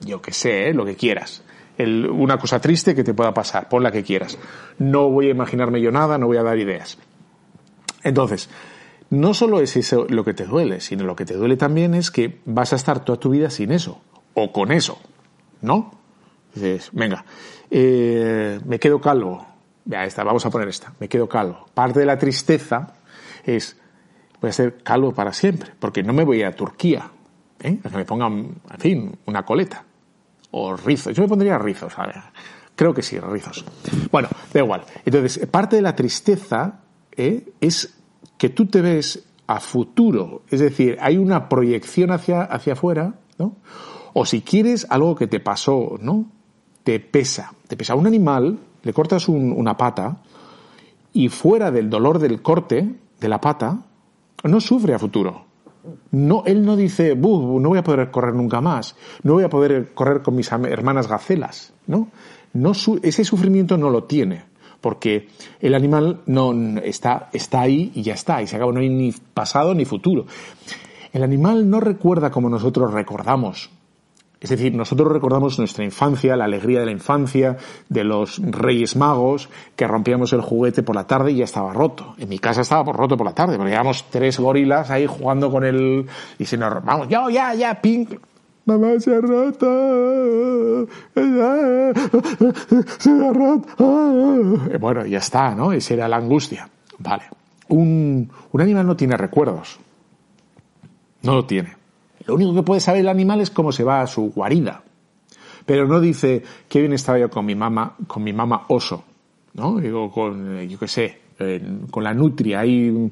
yo 0.00 0.20
que 0.20 0.32
sé, 0.32 0.68
¿eh? 0.68 0.74
lo 0.74 0.84
que 0.84 0.96
quieras. 0.96 1.42
Una 1.78 2.38
cosa 2.38 2.60
triste 2.60 2.94
que 2.94 3.04
te 3.04 3.14
pueda 3.14 3.34
pasar, 3.34 3.68
pon 3.68 3.82
la 3.82 3.90
que 3.90 4.02
quieras. 4.02 4.38
No 4.78 5.10
voy 5.10 5.28
a 5.28 5.30
imaginarme 5.30 5.80
yo 5.80 5.90
nada, 5.90 6.18
no 6.18 6.26
voy 6.26 6.36
a 6.36 6.42
dar 6.42 6.58
ideas. 6.58 6.98
Entonces, 8.02 8.48
no 9.10 9.34
solo 9.34 9.60
es 9.60 9.76
eso 9.76 10.06
lo 10.08 10.24
que 10.24 10.34
te 10.34 10.44
duele, 10.44 10.80
sino 10.80 11.04
lo 11.04 11.16
que 11.16 11.24
te 11.24 11.34
duele 11.34 11.56
también 11.56 11.94
es 11.94 12.10
que 12.10 12.40
vas 12.44 12.72
a 12.72 12.76
estar 12.76 13.04
toda 13.04 13.18
tu 13.18 13.30
vida 13.30 13.50
sin 13.50 13.72
eso, 13.72 14.00
o 14.34 14.52
con 14.52 14.72
eso, 14.72 14.98
¿no? 15.62 15.92
Dices, 16.54 16.90
venga, 16.92 17.24
eh, 17.70 18.60
me 18.64 18.78
quedo 18.78 19.00
calvo. 19.00 19.46
Ya 19.86 20.04
esta, 20.04 20.24
vamos 20.24 20.46
a 20.46 20.50
poner 20.50 20.68
esta, 20.68 20.92
me 20.98 21.08
quedo 21.08 21.28
calvo. 21.28 21.66
Parte 21.74 22.00
de 22.00 22.06
la 22.06 22.18
tristeza 22.18 22.94
es, 23.44 23.76
voy 24.40 24.50
a 24.50 24.52
ser 24.52 24.82
calvo 24.82 25.12
para 25.12 25.32
siempre, 25.32 25.72
porque 25.78 26.02
no 26.02 26.12
me 26.12 26.24
voy 26.24 26.42
a 26.42 26.52
Turquía, 26.52 27.10
¿eh? 27.60 27.78
que 27.82 27.96
me 27.96 28.04
pongan, 28.04 28.54
en 28.70 28.78
fin, 28.78 29.18
una 29.26 29.44
coleta. 29.44 29.84
O 30.56 30.76
rizos. 30.76 31.16
Yo 31.16 31.22
me 31.22 31.28
pondría 31.28 31.58
rizos, 31.58 31.94
Creo 32.76 32.94
que 32.94 33.02
sí, 33.02 33.18
rizos. 33.18 33.64
Bueno, 34.12 34.28
da 34.52 34.60
igual. 34.60 34.84
Entonces, 35.04 35.44
parte 35.48 35.74
de 35.74 35.82
la 35.82 35.96
tristeza 35.96 36.80
¿eh? 37.16 37.52
es 37.60 37.98
que 38.38 38.50
tú 38.50 38.66
te 38.66 38.80
ves 38.80 39.24
a 39.48 39.58
futuro, 39.58 40.42
es 40.48 40.60
decir, 40.60 40.96
hay 41.00 41.18
una 41.18 41.48
proyección 41.48 42.12
hacia, 42.12 42.42
hacia 42.42 42.74
afuera, 42.74 43.14
¿no? 43.36 43.56
O 44.12 44.24
si 44.24 44.42
quieres 44.42 44.86
algo 44.90 45.16
que 45.16 45.26
te 45.26 45.40
pasó, 45.40 45.98
¿no? 46.00 46.26
Te 46.84 47.00
pesa, 47.00 47.52
te 47.66 47.76
pesa. 47.76 47.96
un 47.96 48.06
animal, 48.06 48.58
le 48.84 48.92
cortas 48.92 49.28
una 49.28 49.76
pata 49.76 50.22
y 51.12 51.30
fuera 51.30 51.72
del 51.72 51.90
dolor 51.90 52.20
del 52.20 52.42
corte 52.42 52.94
de 53.18 53.28
la 53.28 53.40
pata, 53.40 53.80
no 54.44 54.60
sufre 54.60 54.94
a 54.94 55.00
futuro. 55.00 55.46
No, 56.10 56.42
él 56.46 56.64
no 56.64 56.76
dice, 56.76 57.14
no 57.14 57.68
voy 57.68 57.78
a 57.78 57.84
poder 57.84 58.10
correr 58.10 58.34
nunca 58.34 58.60
más, 58.60 58.96
no 59.22 59.34
voy 59.34 59.44
a 59.44 59.50
poder 59.50 59.92
correr 59.92 60.22
con 60.22 60.34
mis 60.34 60.50
hermanas 60.50 61.08
gacelas, 61.08 61.74
¿no? 61.86 62.08
no 62.54 62.72
ese 63.02 63.24
sufrimiento 63.24 63.76
no 63.76 63.90
lo 63.90 64.04
tiene 64.04 64.54
porque 64.80 65.28
el 65.60 65.74
animal 65.74 66.20
no 66.26 66.52
está, 66.78 67.30
está 67.32 67.62
ahí 67.62 67.90
y 67.94 68.02
ya 68.02 68.12
está, 68.12 68.42
y 68.42 68.46
se 68.46 68.56
acaba, 68.56 68.70
no 68.70 68.80
hay 68.80 68.90
ni 68.90 69.12
pasado 69.12 69.74
ni 69.74 69.86
futuro. 69.86 70.26
El 71.10 71.22
animal 71.22 71.70
no 71.70 71.80
recuerda 71.80 72.30
como 72.30 72.50
nosotros 72.50 72.92
recordamos. 72.92 73.70
Es 74.44 74.50
decir, 74.50 74.74
nosotros 74.74 75.10
recordamos 75.10 75.58
nuestra 75.58 75.84
infancia, 75.84 76.36
la 76.36 76.44
alegría 76.44 76.80
de 76.80 76.84
la 76.84 76.92
infancia, 76.92 77.56
de 77.88 78.04
los 78.04 78.42
reyes 78.44 78.94
magos, 78.94 79.48
que 79.74 79.86
rompíamos 79.86 80.34
el 80.34 80.42
juguete 80.42 80.82
por 80.82 80.94
la 80.94 81.06
tarde 81.06 81.32
y 81.32 81.36
ya 81.36 81.44
estaba 81.44 81.72
roto. 81.72 82.14
En 82.18 82.28
mi 82.28 82.38
casa 82.38 82.60
estaba 82.60 82.92
roto 82.92 83.16
por 83.16 83.24
la 83.24 83.32
tarde, 83.32 83.56
porque 83.56 83.72
éramos 83.72 84.04
tres 84.10 84.38
gorilas 84.38 84.90
ahí 84.90 85.06
jugando 85.06 85.50
con 85.50 85.64
el... 85.64 86.04
Y 86.38 86.44
si 86.44 86.58
nos... 86.58 86.84
Vamos, 86.84 87.08
ya, 87.08 87.24
ya, 87.30 87.54
ya, 87.54 87.80
pink 87.80 88.20
Mamá 88.66 89.00
se 89.00 89.14
ha 89.14 89.20
roto. 89.22 90.88
Se 92.98 93.10
ha 93.10 93.32
roto. 93.32 94.68
Bueno, 94.78 95.06
ya 95.06 95.18
está, 95.18 95.54
¿no? 95.54 95.72
Esa 95.72 95.94
era 95.94 96.06
la 96.06 96.18
angustia. 96.18 96.68
Vale. 96.98 97.22
Un 97.68 98.28
animal 98.58 98.86
no 98.86 98.94
tiene 98.94 99.16
recuerdos. 99.16 99.80
No 101.22 101.34
lo 101.34 101.46
tiene. 101.46 101.83
Lo 102.26 102.34
único 102.34 102.54
que 102.54 102.62
puede 102.62 102.80
saber 102.80 103.02
el 103.02 103.08
animal 103.08 103.40
es 103.40 103.50
cómo 103.50 103.72
se 103.72 103.84
va 103.84 104.00
a 104.00 104.06
su 104.06 104.32
guarida. 104.32 104.82
Pero 105.66 105.86
no 105.86 106.00
dice, 106.00 106.42
qué 106.68 106.80
bien 106.80 106.92
estaba 106.92 107.18
yo 107.18 107.30
con 107.30 107.46
mi 107.46 107.54
mamá, 107.54 107.96
con 108.06 108.22
mi 108.22 108.32
mamá 108.32 108.64
oso, 108.68 109.04
¿no? 109.54 109.78
Digo, 109.78 110.10
con, 110.10 110.60
yo 110.68 110.78
qué 110.78 110.88
sé, 110.88 111.18
con 111.90 112.04
la 112.04 112.12
nutria 112.12 112.60
ahí 112.60 113.10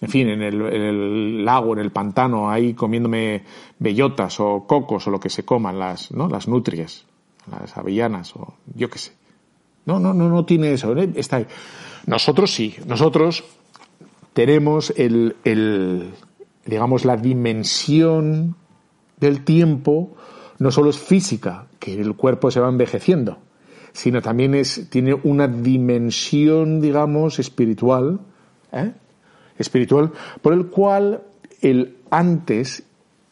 en 0.00 0.08
fin, 0.08 0.28
en 0.28 0.42
el, 0.42 1.44
lago, 1.44 1.72
en 1.72 1.80
el 1.80 1.90
pantano, 1.90 2.48
ahí 2.48 2.74
comiéndome 2.74 3.42
bellotas 3.78 4.38
o 4.38 4.64
cocos 4.66 5.08
o 5.08 5.10
lo 5.10 5.18
que 5.18 5.28
se 5.28 5.44
coman, 5.44 5.78
las, 5.78 6.12
¿no? 6.12 6.28
las 6.28 6.46
nutrias, 6.46 7.04
las 7.50 7.76
avellanas 7.76 8.34
o 8.36 8.54
yo 8.74 8.88
qué 8.88 8.98
sé. 8.98 9.12
No, 9.86 9.98
no, 9.98 10.14
no, 10.14 10.28
no 10.28 10.44
tiene 10.44 10.72
eso. 10.72 10.96
¿eh? 10.96 11.10
Nosotros 12.06 12.54
sí, 12.54 12.76
nosotros 12.86 13.42
tenemos 14.34 14.92
el, 14.96 15.34
el, 15.42 16.12
digamos, 16.68 17.06
la 17.06 17.16
dimensión 17.16 18.54
del 19.18 19.42
tiempo, 19.44 20.14
no 20.58 20.70
solo 20.70 20.90
es 20.90 20.98
física, 20.98 21.66
que 21.78 21.98
el 21.98 22.14
cuerpo 22.14 22.50
se 22.50 22.60
va 22.60 22.68
envejeciendo, 22.68 23.38
sino 23.92 24.20
también 24.20 24.54
es, 24.54 24.90
tiene 24.90 25.14
una 25.14 25.48
dimensión, 25.48 26.80
digamos, 26.80 27.38
espiritual, 27.38 28.20
¿eh? 28.72 28.92
espiritual 29.56 30.12
por 30.42 30.52
el 30.52 30.66
cual 30.66 31.22
el 31.62 31.96
antes 32.10 32.84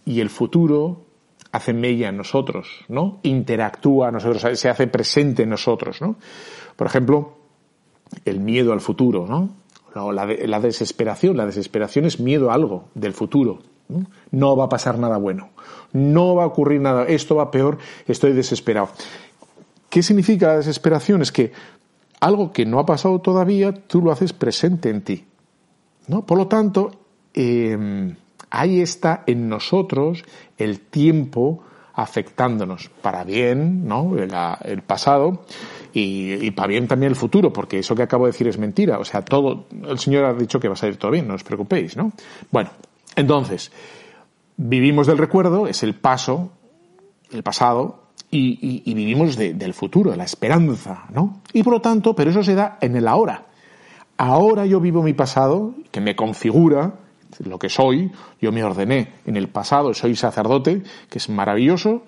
y 0.06 0.20
el 0.20 0.30
futuro 0.30 1.04
hacen 1.52 1.80
mella 1.80 2.08
en 2.08 2.16
nosotros, 2.16 2.84
¿no? 2.88 3.20
Interactúa 3.22 4.08
a 4.08 4.12
nosotros, 4.12 4.58
se 4.58 4.68
hace 4.68 4.86
presente 4.86 5.42
en 5.42 5.50
nosotros, 5.50 6.00
¿no? 6.00 6.16
Por 6.74 6.86
ejemplo, 6.86 7.36
el 8.24 8.40
miedo 8.40 8.72
al 8.72 8.80
futuro, 8.80 9.26
¿no? 9.26 9.65
La, 9.96 10.26
la 10.26 10.60
desesperación, 10.60 11.36
la 11.36 11.46
desesperación 11.46 12.04
es 12.04 12.20
miedo 12.20 12.50
a 12.50 12.54
algo 12.54 12.84
del 12.94 13.12
futuro. 13.12 13.58
¿no? 13.88 14.06
no 14.30 14.56
va 14.56 14.64
a 14.64 14.68
pasar 14.68 14.98
nada 14.98 15.16
bueno, 15.16 15.50
no 15.92 16.34
va 16.34 16.44
a 16.44 16.46
ocurrir 16.46 16.80
nada, 16.80 17.04
esto 17.04 17.36
va 17.36 17.50
peor, 17.50 17.78
estoy 18.06 18.32
desesperado. 18.32 18.88
¿Qué 19.88 20.02
significa 20.02 20.48
la 20.48 20.56
desesperación? 20.56 21.22
Es 21.22 21.32
que 21.32 21.52
algo 22.20 22.52
que 22.52 22.66
no 22.66 22.78
ha 22.78 22.86
pasado 22.86 23.20
todavía, 23.20 23.72
tú 23.72 24.02
lo 24.02 24.12
haces 24.12 24.32
presente 24.32 24.90
en 24.90 25.02
ti. 25.02 25.24
¿no? 26.08 26.26
Por 26.26 26.38
lo 26.38 26.48
tanto, 26.48 26.90
em, 27.34 28.16
ahí 28.50 28.80
está 28.80 29.22
en 29.26 29.48
nosotros 29.48 30.24
el 30.58 30.80
tiempo 30.80 31.62
afectándonos 31.96 32.90
para 33.00 33.24
bien, 33.24 33.88
¿no? 33.88 34.14
El, 34.16 34.82
pasado 34.82 35.44
y, 35.94 36.50
para 36.50 36.68
bien 36.68 36.86
también 36.86 37.10
el 37.10 37.16
futuro, 37.16 37.52
porque 37.52 37.78
eso 37.78 37.94
que 37.94 38.02
acabo 38.02 38.26
de 38.26 38.32
decir 38.32 38.46
es 38.48 38.58
mentira. 38.58 38.98
O 38.98 39.04
sea, 39.04 39.22
todo, 39.22 39.64
el 39.88 39.98
Señor 39.98 40.26
ha 40.26 40.34
dicho 40.34 40.60
que 40.60 40.68
va 40.68 40.74
a 40.74 40.76
salir 40.76 40.98
todo 40.98 41.10
bien, 41.10 41.26
no 41.26 41.34
os 41.34 41.42
preocupéis, 41.42 41.96
¿no? 41.96 42.12
Bueno, 42.50 42.70
entonces, 43.16 43.72
vivimos 44.58 45.06
del 45.06 45.16
recuerdo, 45.16 45.66
es 45.66 45.82
el 45.82 45.94
paso, 45.94 46.50
el 47.32 47.42
pasado, 47.42 48.02
y, 48.30 48.92
vivimos 48.92 49.36
del 49.38 49.72
futuro, 49.72 50.10
de 50.10 50.18
la 50.18 50.24
esperanza, 50.24 51.06
¿no? 51.14 51.40
Y 51.54 51.62
por 51.62 51.72
lo 51.72 51.80
tanto, 51.80 52.14
pero 52.14 52.30
eso 52.30 52.42
se 52.42 52.54
da 52.54 52.76
en 52.82 52.94
el 52.94 53.08
ahora. 53.08 53.46
Ahora 54.18 54.66
yo 54.66 54.80
vivo 54.80 55.02
mi 55.02 55.14
pasado, 55.14 55.74
que 55.90 56.02
me 56.02 56.14
configura 56.14 56.92
lo 57.40 57.58
que 57.58 57.68
soy, 57.68 58.10
yo 58.40 58.52
me 58.52 58.64
ordené 58.64 59.14
en 59.26 59.36
el 59.36 59.48
pasado, 59.48 59.92
soy 59.94 60.16
sacerdote, 60.16 60.82
que 61.10 61.18
es 61.18 61.28
maravilloso, 61.28 62.02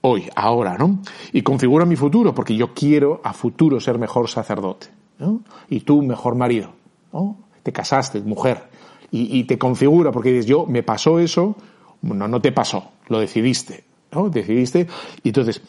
hoy, 0.00 0.28
ahora, 0.36 0.76
¿no? 0.76 1.00
Y 1.32 1.42
configura 1.42 1.86
mi 1.86 1.96
futuro, 1.96 2.34
porque 2.34 2.56
yo 2.56 2.74
quiero 2.74 3.20
a 3.24 3.32
futuro 3.32 3.80
ser 3.80 3.98
mejor 3.98 4.28
sacerdote, 4.28 4.88
¿no? 5.18 5.42
Y 5.68 5.80
tú 5.80 6.02
mejor 6.02 6.34
marido, 6.34 6.72
¿no? 7.12 7.38
Te 7.62 7.72
casaste, 7.72 8.20
mujer, 8.20 8.64
y, 9.10 9.38
y 9.38 9.44
te 9.44 9.58
configura, 9.58 10.12
porque 10.12 10.30
dices, 10.30 10.46
yo, 10.46 10.66
me 10.66 10.82
pasó 10.82 11.18
eso, 11.18 11.56
no, 12.02 12.28
no 12.28 12.40
te 12.40 12.52
pasó, 12.52 12.90
lo 13.08 13.18
decidiste, 13.18 13.84
¿no? 14.12 14.28
Decidiste, 14.28 14.86
y 15.22 15.28
entonces, 15.28 15.62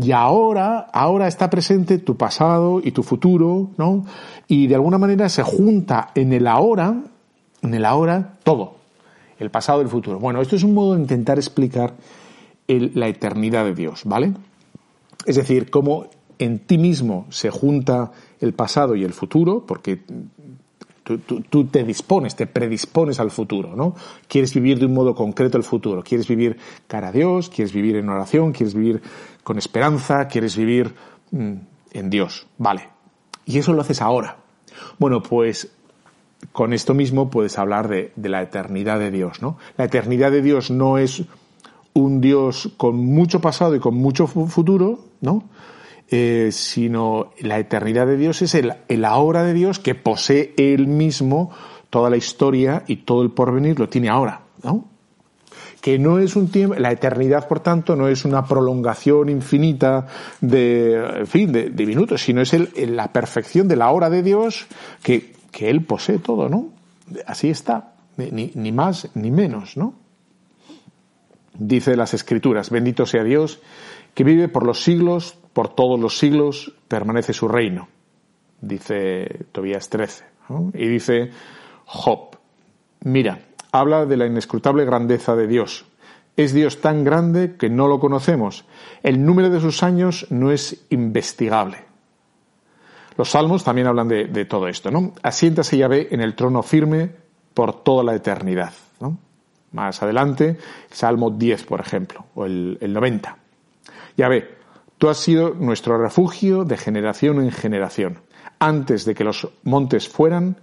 y 0.00 0.12
ahora, 0.12 0.88
ahora 0.92 1.28
está 1.28 1.50
presente 1.50 1.98
tu 1.98 2.16
pasado 2.16 2.80
y 2.82 2.92
tu 2.92 3.02
futuro, 3.02 3.70
¿no? 3.76 4.04
Y 4.48 4.66
de 4.66 4.74
alguna 4.74 4.98
manera 4.98 5.28
se 5.28 5.42
junta 5.42 6.10
en 6.14 6.32
el 6.32 6.46
ahora, 6.46 6.96
en 7.62 7.74
el 7.74 7.84
ahora, 7.84 8.38
todo. 8.42 8.76
El 9.38 9.50
pasado 9.50 9.80
y 9.80 9.84
el 9.84 9.88
futuro. 9.88 10.18
Bueno, 10.18 10.40
esto 10.40 10.56
es 10.56 10.62
un 10.62 10.74
modo 10.74 10.94
de 10.94 11.00
intentar 11.00 11.38
explicar 11.38 11.94
la 12.66 13.08
eternidad 13.08 13.64
de 13.64 13.74
Dios, 13.74 14.02
¿vale? 14.04 14.32
Es 15.26 15.36
decir, 15.36 15.70
cómo 15.70 16.06
en 16.38 16.60
ti 16.60 16.78
mismo 16.78 17.26
se 17.30 17.50
junta 17.50 18.12
el 18.40 18.54
pasado 18.54 18.94
y 18.94 19.04
el 19.04 19.12
futuro, 19.12 19.64
porque 19.66 20.00
Tú, 21.04 21.64
te 21.64 21.82
dispones, 21.82 22.36
te 22.36 22.46
predispones 22.46 23.18
al 23.18 23.32
futuro, 23.32 23.74
¿no? 23.74 23.96
Quieres 24.28 24.54
vivir 24.54 24.78
de 24.78 24.86
un 24.86 24.94
modo 24.94 25.16
concreto 25.16 25.58
el 25.58 25.64
futuro, 25.64 26.04
quieres 26.04 26.28
vivir 26.28 26.56
cara 26.86 27.08
a 27.08 27.12
Dios, 27.12 27.48
quieres 27.48 27.74
vivir 27.74 27.96
en 27.96 28.08
oración, 28.08 28.52
quieres 28.52 28.74
vivir 28.74 29.02
con 29.42 29.58
esperanza, 29.58 30.28
quieres 30.28 30.56
vivir 30.56 30.94
mm, 31.32 31.54
en 31.90 32.08
Dios, 32.10 32.46
vale. 32.56 32.88
Y 33.44 33.58
eso 33.58 33.72
lo 33.72 33.80
haces 33.80 34.00
ahora. 34.00 34.36
Bueno, 35.00 35.24
pues 35.24 35.72
con 36.50 36.72
esto 36.72 36.94
mismo 36.94 37.30
puedes 37.30 37.58
hablar 37.58 37.88
de, 37.88 38.12
la 38.16 38.42
eternidad 38.42 38.98
de 38.98 39.10
Dios, 39.10 39.40
¿no? 39.40 39.58
La 39.76 39.84
eternidad 39.84 40.32
de 40.32 40.42
Dios 40.42 40.70
no 40.70 40.98
es 40.98 41.22
un 41.94 42.20
Dios 42.20 42.72
con 42.76 42.96
mucho 42.96 43.40
pasado 43.40 43.74
y 43.76 43.80
con 43.80 43.94
mucho 43.94 44.26
futuro, 44.26 45.00
¿no? 45.20 45.44
Eh, 46.10 46.50
sino 46.52 47.30
la 47.40 47.58
eternidad 47.58 48.06
de 48.06 48.16
Dios 48.16 48.42
es 48.42 48.54
el, 48.54 48.74
el 48.88 49.04
ahora 49.04 49.44
de 49.44 49.54
Dios 49.54 49.78
que 49.78 49.94
posee 49.94 50.52
él 50.58 50.86
mismo 50.86 51.50
toda 51.88 52.10
la 52.10 52.16
historia 52.16 52.84
y 52.86 52.96
todo 52.96 53.22
el 53.22 53.30
porvenir 53.30 53.78
lo 53.78 53.88
tiene 53.88 54.08
ahora. 54.10 54.42
¿no? 54.62 54.92
que 55.82 55.98
no 55.98 56.20
es 56.20 56.36
un 56.36 56.48
tiempo, 56.48 56.76
la 56.76 56.92
eternidad, 56.92 57.48
por 57.48 57.58
tanto, 57.58 57.96
no 57.96 58.06
es 58.06 58.24
una 58.24 58.46
prolongación 58.46 59.28
infinita 59.28 60.06
de, 60.40 60.94
en 60.94 61.26
fin, 61.26 61.50
de, 61.50 61.70
minutos, 61.84 62.22
sino 62.22 62.40
es 62.40 62.54
la 62.88 63.12
perfección 63.12 63.66
de 63.66 63.74
la 63.74 63.90
hora 63.90 64.08
de 64.08 64.22
Dios 64.22 64.66
que, 65.02 65.31
que 65.52 65.70
Él 65.70 65.84
posee 65.84 66.18
todo, 66.18 66.48
¿no? 66.48 66.70
Así 67.26 67.50
está, 67.50 67.94
ni, 68.16 68.72
más 68.72 69.10
ni 69.14 69.30
menos, 69.30 69.76
¿no? 69.76 69.94
Dice 71.54 71.94
las 71.96 72.14
Escrituras, 72.14 72.70
bendito 72.70 73.06
sea 73.06 73.22
Dios, 73.22 73.60
que 74.14 74.24
vive 74.24 74.48
por 74.48 74.66
los 74.66 74.82
siglos, 74.82 75.36
por 75.52 75.68
todos 75.68 76.00
los 76.00 76.18
siglos, 76.18 76.72
permanece 76.88 77.34
su 77.34 77.46
reino. 77.46 77.88
Dice 78.60 79.44
Tobías 79.52 79.90
13. 79.90 80.24
¿no? 80.48 80.70
Y 80.74 80.88
dice 80.88 81.30
Job, 81.84 82.38
mira, 83.04 83.40
habla 83.70 84.06
de 84.06 84.16
la 84.16 84.26
inescrutable 84.26 84.84
grandeza 84.84 85.36
de 85.36 85.46
Dios. 85.46 85.84
Es 86.36 86.54
Dios 86.54 86.80
tan 86.80 87.04
grande 87.04 87.56
que 87.56 87.68
no 87.68 87.86
lo 87.86 88.00
conocemos. 88.00 88.64
El 89.02 89.22
número 89.24 89.50
de 89.50 89.60
sus 89.60 89.82
años 89.82 90.26
no 90.30 90.50
es 90.50 90.86
investigable. 90.88 91.91
Los 93.22 93.30
salmos 93.30 93.62
también 93.62 93.86
hablan 93.86 94.08
de, 94.08 94.44
todo 94.46 94.66
esto, 94.66 94.90
¿no? 94.90 95.12
Asiéntase 95.22 95.78
Yahvé 95.78 96.08
en 96.10 96.20
el 96.20 96.34
trono 96.34 96.60
firme 96.60 97.08
por 97.54 97.84
toda 97.84 98.02
la 98.02 98.16
eternidad, 98.16 98.72
¿no? 98.98 99.16
Más 99.70 100.02
adelante, 100.02 100.58
Salmo 100.90 101.30
10, 101.30 101.62
por 101.62 101.78
ejemplo, 101.78 102.24
o 102.34 102.46
el, 102.46 102.78
el 102.80 102.92
90. 102.92 103.36
Yahvé, 104.16 104.56
tú 104.98 105.08
has 105.08 105.18
sido 105.18 105.54
nuestro 105.54 106.02
refugio 106.02 106.64
de 106.64 106.76
generación 106.76 107.40
en 107.40 107.52
generación. 107.52 108.18
Antes 108.58 109.04
de 109.04 109.14
que 109.14 109.22
los 109.22 109.48
montes 109.62 110.08
fueran, 110.08 110.56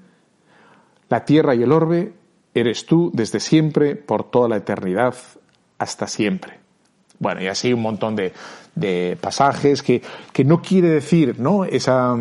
la 1.08 1.24
tierra 1.24 1.56
y 1.56 1.64
el 1.64 1.72
orbe 1.72 2.12
eres 2.54 2.86
tú 2.86 3.10
desde 3.14 3.40
siempre, 3.40 3.96
por 3.96 4.30
toda 4.30 4.50
la 4.50 4.58
eternidad, 4.58 5.16
hasta 5.78 6.08
siempre. 6.08 6.60
Bueno, 7.20 7.42
y 7.42 7.48
así 7.48 7.72
un 7.72 7.84
montón 7.84 8.18
de, 8.18 8.34
de 8.80 9.18
pasajes 9.20 9.84
que, 9.84 10.02
que, 10.32 10.44
no 10.44 10.62
quiere 10.62 10.90
decir, 10.90 11.40
¿no? 11.40 11.66
Esa. 11.66 12.16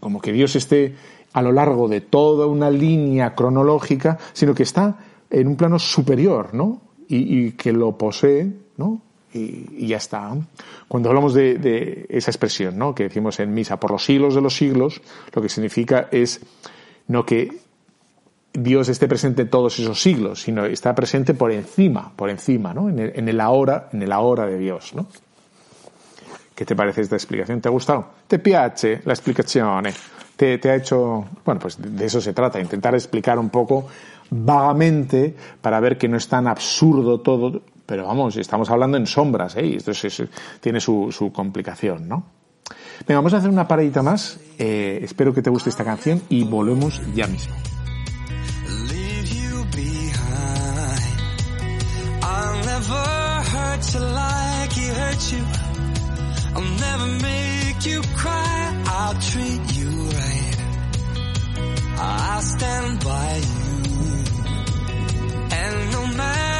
como 0.00 0.20
que 0.20 0.32
Dios 0.32 0.56
esté 0.56 0.94
a 1.32 1.42
lo 1.42 1.52
largo 1.52 1.88
de 1.88 2.00
toda 2.00 2.46
una 2.46 2.70
línea 2.70 3.34
cronológica, 3.34 4.18
sino 4.32 4.54
que 4.54 4.64
está 4.64 4.98
en 5.30 5.46
un 5.46 5.56
plano 5.56 5.78
superior, 5.78 6.54
¿no? 6.54 6.82
Y, 7.08 7.52
que 7.52 7.72
lo 7.72 7.98
posee, 7.98 8.52
¿no? 8.76 9.02
Y, 9.32 9.86
ya 9.86 9.96
está. 9.96 10.36
Cuando 10.88 11.08
hablamos 11.08 11.34
de, 11.34 11.58
de, 11.58 12.06
esa 12.08 12.30
expresión, 12.30 12.78
¿no? 12.78 12.94
Que 12.94 13.04
decimos 13.04 13.40
en 13.40 13.52
misa, 13.52 13.78
por 13.78 13.90
los 13.90 14.04
siglos 14.04 14.34
de 14.34 14.40
los 14.40 14.56
siglos, 14.56 15.00
lo 15.32 15.42
que 15.42 15.48
significa 15.48 16.08
es 16.10 16.40
no 17.08 17.26
que 17.26 17.58
Dios 18.52 18.88
esté 18.88 19.06
presente 19.06 19.42
en 19.42 19.48
todos 19.48 19.78
esos 19.78 20.00
siglos, 20.02 20.42
sino 20.42 20.64
está 20.64 20.94
presente 20.94 21.34
por 21.34 21.52
encima, 21.52 22.12
por 22.16 22.30
encima, 22.30 22.74
¿no? 22.74 22.88
En 22.88 22.98
el, 22.98 23.12
en 23.14 23.28
el 23.28 23.40
ahora, 23.40 23.88
en 23.92 24.02
el 24.02 24.12
ahora 24.12 24.46
de 24.46 24.58
Dios, 24.58 24.94
¿no? 24.94 25.06
¿Qué 26.60 26.66
te 26.66 26.76
parece 26.76 27.00
esta 27.00 27.16
explicación? 27.16 27.60
¿Te 27.62 27.68
ha 27.68 27.70
gustado? 27.70 28.06
¿Te 28.26 28.38
piace 28.38 29.00
la 29.06 29.14
explicación? 29.14 29.84
Te, 30.36 30.60
ha 30.64 30.74
hecho, 30.74 31.24
bueno, 31.42 31.58
pues 31.58 31.78
de 31.80 32.04
eso 32.04 32.20
se 32.20 32.34
trata, 32.34 32.60
intentar 32.60 32.94
explicar 32.94 33.38
un 33.38 33.48
poco 33.48 33.86
vagamente 34.28 35.34
para 35.60 35.80
ver 35.80 35.96
que 35.96 36.06
no 36.06 36.18
es 36.18 36.28
tan 36.28 36.46
absurdo 36.46 37.20
todo, 37.20 37.62
pero 37.86 38.06
vamos, 38.06 38.36
estamos 38.36 38.68
hablando 38.68 38.98
en 38.98 39.06
sombras, 39.06 39.56
¿eh? 39.56 39.64
Y 39.64 39.76
esto 39.76 39.92
es, 39.92 40.04
es, 40.04 40.22
tiene 40.60 40.80
su, 40.80 41.10
su, 41.10 41.32
complicación, 41.32 42.06
¿no? 42.06 42.24
Venga, 43.06 43.20
vamos 43.20 43.32
a 43.32 43.38
hacer 43.38 43.48
una 43.48 43.66
paradita 43.66 44.02
más. 44.02 44.38
Eh, 44.58 45.00
espero 45.02 45.32
que 45.32 45.40
te 45.40 45.48
guste 45.48 45.70
esta 45.70 45.84
canción 45.84 46.20
y 46.28 46.44
volvemos 46.44 47.00
ya 47.14 47.26
mismo. 47.26 47.54
I'll 56.54 56.62
never 56.62 57.06
make 57.06 57.86
you 57.86 58.02
cry. 58.16 58.82
I'll 58.86 59.14
treat 59.20 59.78
you 59.78 59.88
right. 59.88 60.56
I'll 61.98 62.42
stand 62.42 63.04
by 63.04 63.36
you. 63.36 63.82
And 65.52 65.92
no 65.92 66.06
matter 66.16 66.59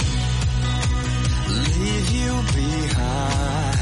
leave 1.79 2.09
you 2.11 2.31
behind. 2.55 3.77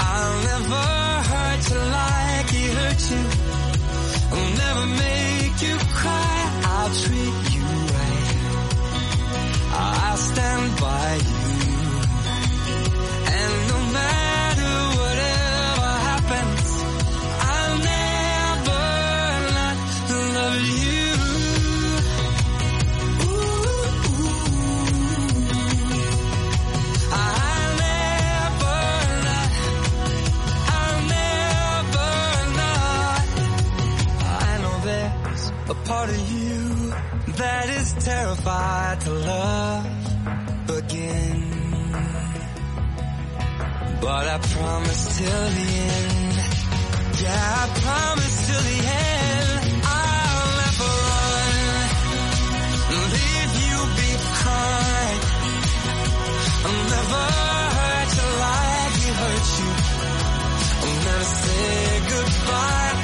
I'll 0.00 0.36
never 0.50 0.84
hurt 1.30 1.62
you 1.70 1.80
like 1.98 2.50
he 2.50 2.64
hurt 2.78 3.02
you. 3.10 3.53
To 39.04 39.10
love 39.10 39.86
again. 40.78 41.40
But 44.00 44.24
I 44.34 44.38
promise 44.38 45.18
till 45.18 45.44
the 45.58 45.68
end. 45.92 46.34
Yeah, 47.22 47.54
I 47.62 47.68
promise 47.84 48.36
till 48.46 48.62
the 48.70 48.78
end. 49.04 49.82
I'll 49.84 50.52
never 50.62 50.92
run, 51.12 51.52
leave 53.14 53.54
you 53.68 53.78
behind. 54.00 55.20
I'll 56.64 56.84
never 56.96 57.24
hurt 57.76 58.10
you 58.18 58.28
like 58.44 58.94
he 59.02 59.08
hurt 59.20 59.48
you. 59.60 59.70
I'll 60.84 60.98
never 61.08 61.28
say 61.42 61.74
goodbye. 62.12 63.03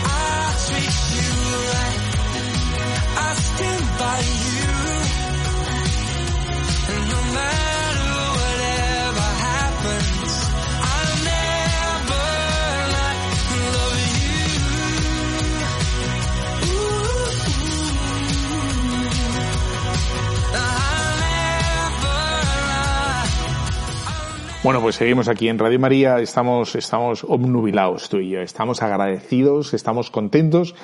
Bueno, 24.63 24.83
pues 24.83 24.97
seguimos 24.97 25.29
aquí 25.29 25.49
en 25.49 25.59
Radio 25.59 25.81
María, 25.81 26.19
estamos, 26.19 26.75
estamos 26.75 27.25
obnubilados 27.25 28.11
tú 28.11 28.19
y 28.19 28.29
yo, 28.29 28.41
estamos 28.41 28.83
agradecidos, 28.83 29.73
estamos 29.73 30.11
contentos, 30.11 30.75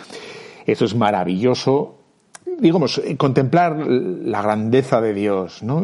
esto 0.65 0.87
es 0.87 0.95
maravilloso, 0.95 1.99
digamos, 2.59 3.03
contemplar 3.19 3.77
la 3.77 4.41
grandeza 4.41 5.03
de 5.03 5.13
Dios, 5.13 5.63
¿no? 5.63 5.83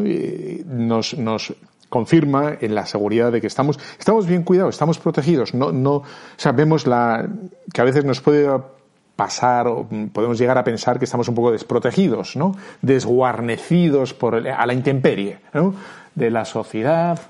Nos, 0.65 1.19
nos 1.19 1.53
confirma 1.91 2.57
en 2.59 2.75
la 2.75 2.87
seguridad 2.87 3.31
de 3.31 3.43
que 3.43 3.47
estamos, 3.47 3.79
estamos 3.99 4.27
bien 4.27 4.43
cuidados, 4.43 4.75
estamos 4.75 4.99
protegidos. 4.99 5.53
No, 5.53 5.71
no, 5.71 6.03
sabemos 6.39 6.87
la, 6.87 7.29
que 7.75 7.81
a 7.83 7.85
veces 7.85 8.07
nos 8.07 8.23
puede 8.23 8.49
pasar 9.17 9.69
o 9.69 9.87
podemos 10.15 10.39
llegar 10.39 10.57
a 10.57 10.65
pensar 10.65 10.99
que 10.99 11.05
estamos 11.05 11.29
un 11.29 11.35
poco 11.35 11.53
desprotegidos, 11.53 12.37
¿no? 12.37 12.57
Desguarnecidos 12.81 14.15
por, 14.15 14.49
a 14.49 14.65
la 14.65 14.73
intemperie, 14.73 15.41
¿no? 15.53 15.75
De 16.15 16.31
la 16.31 16.47
sociedad, 16.47 17.21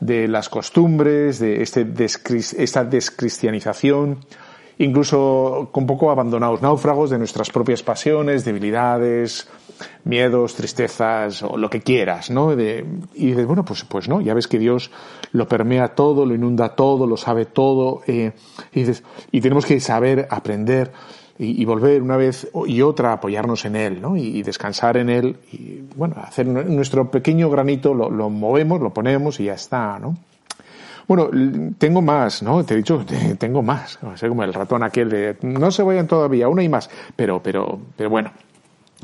de 0.00 0.28
las 0.28 0.48
costumbres, 0.48 1.38
de 1.38 1.62
este 1.62 1.86
esta 2.58 2.84
descristianización, 2.84 4.18
incluso 4.78 5.68
con 5.72 5.86
poco 5.86 6.10
abandonados, 6.10 6.62
náufragos 6.62 7.10
de 7.10 7.18
nuestras 7.18 7.50
propias 7.50 7.82
pasiones, 7.82 8.44
debilidades, 8.44 9.48
miedos, 10.04 10.54
tristezas 10.54 11.42
o 11.42 11.56
lo 11.56 11.70
que 11.70 11.80
quieras, 11.80 12.30
¿no? 12.30 12.52
y 12.52 12.56
dices, 13.14 13.46
bueno, 13.46 13.64
pues, 13.64 13.84
pues 13.84 14.08
no, 14.08 14.20
ya 14.20 14.34
ves 14.34 14.48
que 14.48 14.58
Dios 14.58 14.90
lo 15.32 15.48
permea 15.48 15.94
todo, 15.94 16.26
lo 16.26 16.34
inunda 16.34 16.70
todo, 16.70 17.06
lo 17.06 17.16
sabe 17.16 17.46
todo, 17.46 18.02
eh, 18.06 18.32
y, 18.72 18.80
dices, 18.80 19.02
y 19.30 19.40
tenemos 19.40 19.66
que 19.66 19.80
saber 19.80 20.26
aprender 20.30 20.92
y, 21.38 21.64
volver 21.64 22.02
una 22.02 22.16
vez 22.16 22.48
y 22.66 22.82
otra 22.82 23.10
a 23.10 23.14
apoyarnos 23.14 23.64
en 23.64 23.76
Él, 23.76 24.00
¿no? 24.00 24.16
Y, 24.16 24.42
descansar 24.42 24.96
en 24.96 25.08
Él 25.08 25.36
y, 25.52 25.82
bueno, 25.96 26.16
hacer 26.22 26.46
nuestro 26.46 27.10
pequeño 27.10 27.50
granito, 27.50 27.94
lo, 27.94 28.10
lo 28.10 28.30
movemos, 28.30 28.80
lo 28.80 28.90
ponemos 28.90 29.40
y 29.40 29.44
ya 29.44 29.54
está, 29.54 29.98
¿no? 29.98 30.16
Bueno, 31.06 31.28
tengo 31.76 32.00
más, 32.00 32.42
¿no? 32.42 32.64
Te 32.64 32.74
he 32.74 32.76
dicho, 32.78 33.04
tengo 33.38 33.62
más. 33.62 33.98
Sé, 34.16 34.28
como 34.28 34.42
el 34.42 34.54
ratón 34.54 34.82
aquel 34.82 35.10
de, 35.10 35.36
no 35.42 35.70
se 35.70 35.82
vayan 35.82 36.06
todavía, 36.06 36.48
una 36.48 36.62
y 36.62 36.68
más. 36.68 36.88
Pero, 37.14 37.42
pero, 37.42 37.78
pero 37.96 38.10
bueno, 38.10 38.30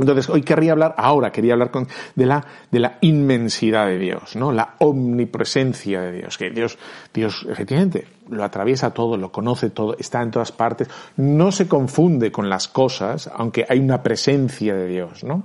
entonces, 0.01 0.29
hoy 0.29 0.43
querría 0.43 0.73
hablar, 0.73 0.95
ahora 0.97 1.31
quería 1.33 1.53
hablar 1.55 1.71
con, 1.71 1.89
de, 2.15 2.27
la, 2.27 2.45
de 2.71 2.81
la 2.81 2.99
inmensidad 3.01 3.87
de 3.87 3.99
Dios, 3.99 4.37
¿no? 4.37 4.53
La 4.53 4.75
omnipresencia 4.79 6.01
de 6.01 6.13
Dios, 6.13 6.39
que 6.39 6.51
Dios, 6.51 6.79
Dios 7.13 7.47
efectivamente 7.49 8.07
lo 8.29 8.45
atraviesa 8.45 8.93
todo, 8.93 9.17
lo 9.17 9.33
conoce 9.33 9.71
todo, 9.71 9.97
está 9.99 10.23
en 10.23 10.31
todas 10.31 10.53
partes, 10.53 10.89
no 11.17 11.53
se 11.53 11.69
confunde 11.69 12.31
con 12.31 12.49
las 12.49 12.69
cosas, 12.69 13.31
aunque 13.35 13.67
hay 13.69 13.81
una 13.81 14.03
presencia 14.03 14.75
de 14.75 14.87
Dios, 14.87 15.25
¿no? 15.25 15.45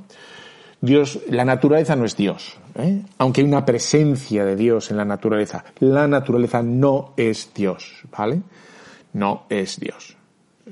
Dios, 0.81 1.19
la 1.29 1.45
naturaleza 1.45 1.95
no 1.95 2.05
es 2.05 2.15
Dios, 2.15 2.57
¿eh? 2.75 3.01
aunque 3.17 3.41
hay 3.41 3.47
una 3.47 3.65
presencia 3.65 4.45
de 4.45 4.55
Dios 4.55 4.91
en 4.91 4.97
la 4.97 5.05
naturaleza. 5.05 5.63
La 5.79 6.07
naturaleza 6.07 6.61
no 6.61 7.13
es 7.17 7.51
Dios, 7.55 8.03
¿vale? 8.11 8.41
No 9.13 9.45
es 9.49 9.79
Dios 9.79 10.14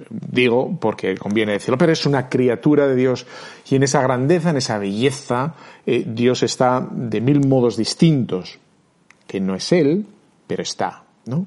digo 0.09 0.77
porque 0.79 1.15
conviene 1.17 1.53
decirlo, 1.53 1.77
pero 1.77 1.91
es 1.91 2.05
una 2.05 2.29
criatura 2.29 2.87
de 2.87 2.95
Dios 2.95 3.25
y 3.69 3.75
en 3.75 3.83
esa 3.83 4.01
grandeza, 4.01 4.49
en 4.49 4.57
esa 4.57 4.77
belleza, 4.77 5.53
eh, 5.85 6.03
Dios 6.07 6.43
está 6.43 6.87
de 6.91 7.21
mil 7.21 7.47
modos 7.47 7.77
distintos, 7.77 8.59
que 9.27 9.39
no 9.39 9.55
es 9.55 9.71
Él, 9.71 10.05
pero 10.47 10.63
está, 10.63 11.03
¿no? 11.25 11.45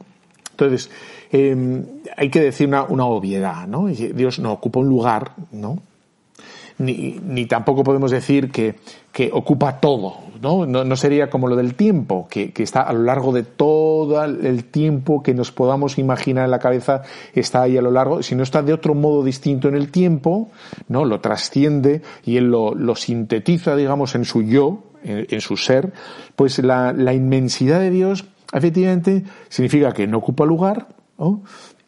Entonces, 0.53 0.91
em, 1.31 1.85
hay 2.17 2.31
que 2.31 2.41
decir 2.41 2.69
una, 2.69 2.85
una 2.85 3.05
obviedad, 3.05 3.67
¿no? 3.67 3.89
Dios 3.89 4.39
no 4.39 4.53
ocupa 4.53 4.81
un 4.81 4.89
lugar, 4.89 5.33
¿no? 5.53 5.83
Ni, 6.79 7.19
ni 7.23 7.47
tampoco 7.47 7.85
podemos 7.85 8.11
decir 8.11 8.51
que, 8.51 8.77
que 9.13 9.31
ocupa 9.33 9.81
todo, 9.81 10.19
¿no? 10.41 10.67
¿no? 10.67 10.97
sería 10.97 11.31
como 11.31 11.49
lo 11.49 11.57
del 11.57 11.75
tiempo, 11.75 12.27
que, 12.31 12.53
que, 12.53 12.63
está 12.63 12.83
a 12.83 12.93
lo 12.93 13.03
largo 13.03 13.33
de 13.33 13.43
todo 13.43 14.23
el 14.25 14.65
tiempo 14.65 15.23
que 15.23 15.35
nos 15.35 15.53
podamos 15.53 15.99
imaginar 15.99 16.45
en 16.45 16.51
la 16.51 16.59
cabeza, 16.59 17.03
está 17.35 17.63
ahí 17.63 17.77
a 17.77 17.83
lo 17.83 17.91
largo, 17.91 18.23
si 18.23 18.35
no 18.35 18.43
está 18.43 18.63
de 18.63 18.73
otro 18.73 18.95
modo 18.95 19.25
distinto 19.25 19.69
en 19.69 19.75
el 19.75 19.91
tiempo, 19.91 20.51
¿no? 20.89 21.05
Lo 21.05 21.21
trasciende 21.21 22.03
y 22.25 22.37
él 22.37 22.51
lo, 22.51 22.75
lo 22.75 22.95
sintetiza, 22.97 23.77
digamos, 23.77 24.15
en 24.15 24.25
su 24.25 24.43
yo, 24.43 24.83
en, 25.05 25.41
su 25.41 25.57
ser, 25.57 25.93
pues 26.35 26.59
la, 26.59 26.93
la, 26.93 27.15
inmensidad 27.15 27.79
de 27.79 27.91
Dios, 27.91 28.25
efectivamente, 28.53 29.25
significa 29.49 29.93
que 29.93 30.07
no 30.07 30.19
ocupa 30.19 30.45
lugar. 30.45 30.89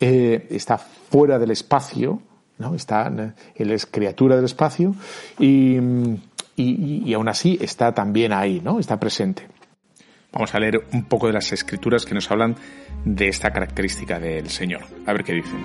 Eh, 0.00 0.46
está 0.50 0.78
fuera 0.78 1.38
del 1.38 1.50
espacio, 1.50 2.22
¿no? 2.58 2.74
Está, 2.74 3.12
él 3.56 3.70
es 3.70 3.86
criatura 3.86 4.36
del 4.36 4.44
espacio 4.44 4.94
y, 5.38 5.78
y, 6.58 7.02
y, 7.04 7.14
aún 7.14 7.28
así 7.28 7.58
está 7.60 7.92
también 7.92 8.32
ahí, 8.32 8.60
¿no? 8.62 8.80
Está 8.80 8.98
presente. 8.98 9.46
Vamos 10.32 10.54
a 10.54 10.58
leer 10.58 10.82
un 10.92 11.04
poco 11.04 11.26
de 11.26 11.32
las 11.32 11.52
escrituras 11.52 12.04
que 12.04 12.14
nos 12.14 12.30
hablan 12.30 12.56
de 13.04 13.28
esta 13.28 13.50
característica 13.50 14.18
del 14.18 14.50
Señor. 14.50 14.82
A 15.06 15.12
ver 15.12 15.24
qué 15.24 15.34
dicen. 15.34 15.64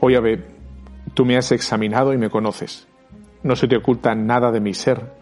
Oye, 0.00 0.16
Abe, 0.16 0.44
tú 1.14 1.24
me 1.24 1.36
has 1.36 1.52
examinado 1.52 2.12
y 2.12 2.18
me 2.18 2.28
conoces. 2.30 2.86
No 3.42 3.54
se 3.56 3.68
te 3.68 3.76
oculta 3.76 4.14
nada 4.14 4.50
de 4.50 4.60
mi 4.60 4.74
ser. 4.74 5.12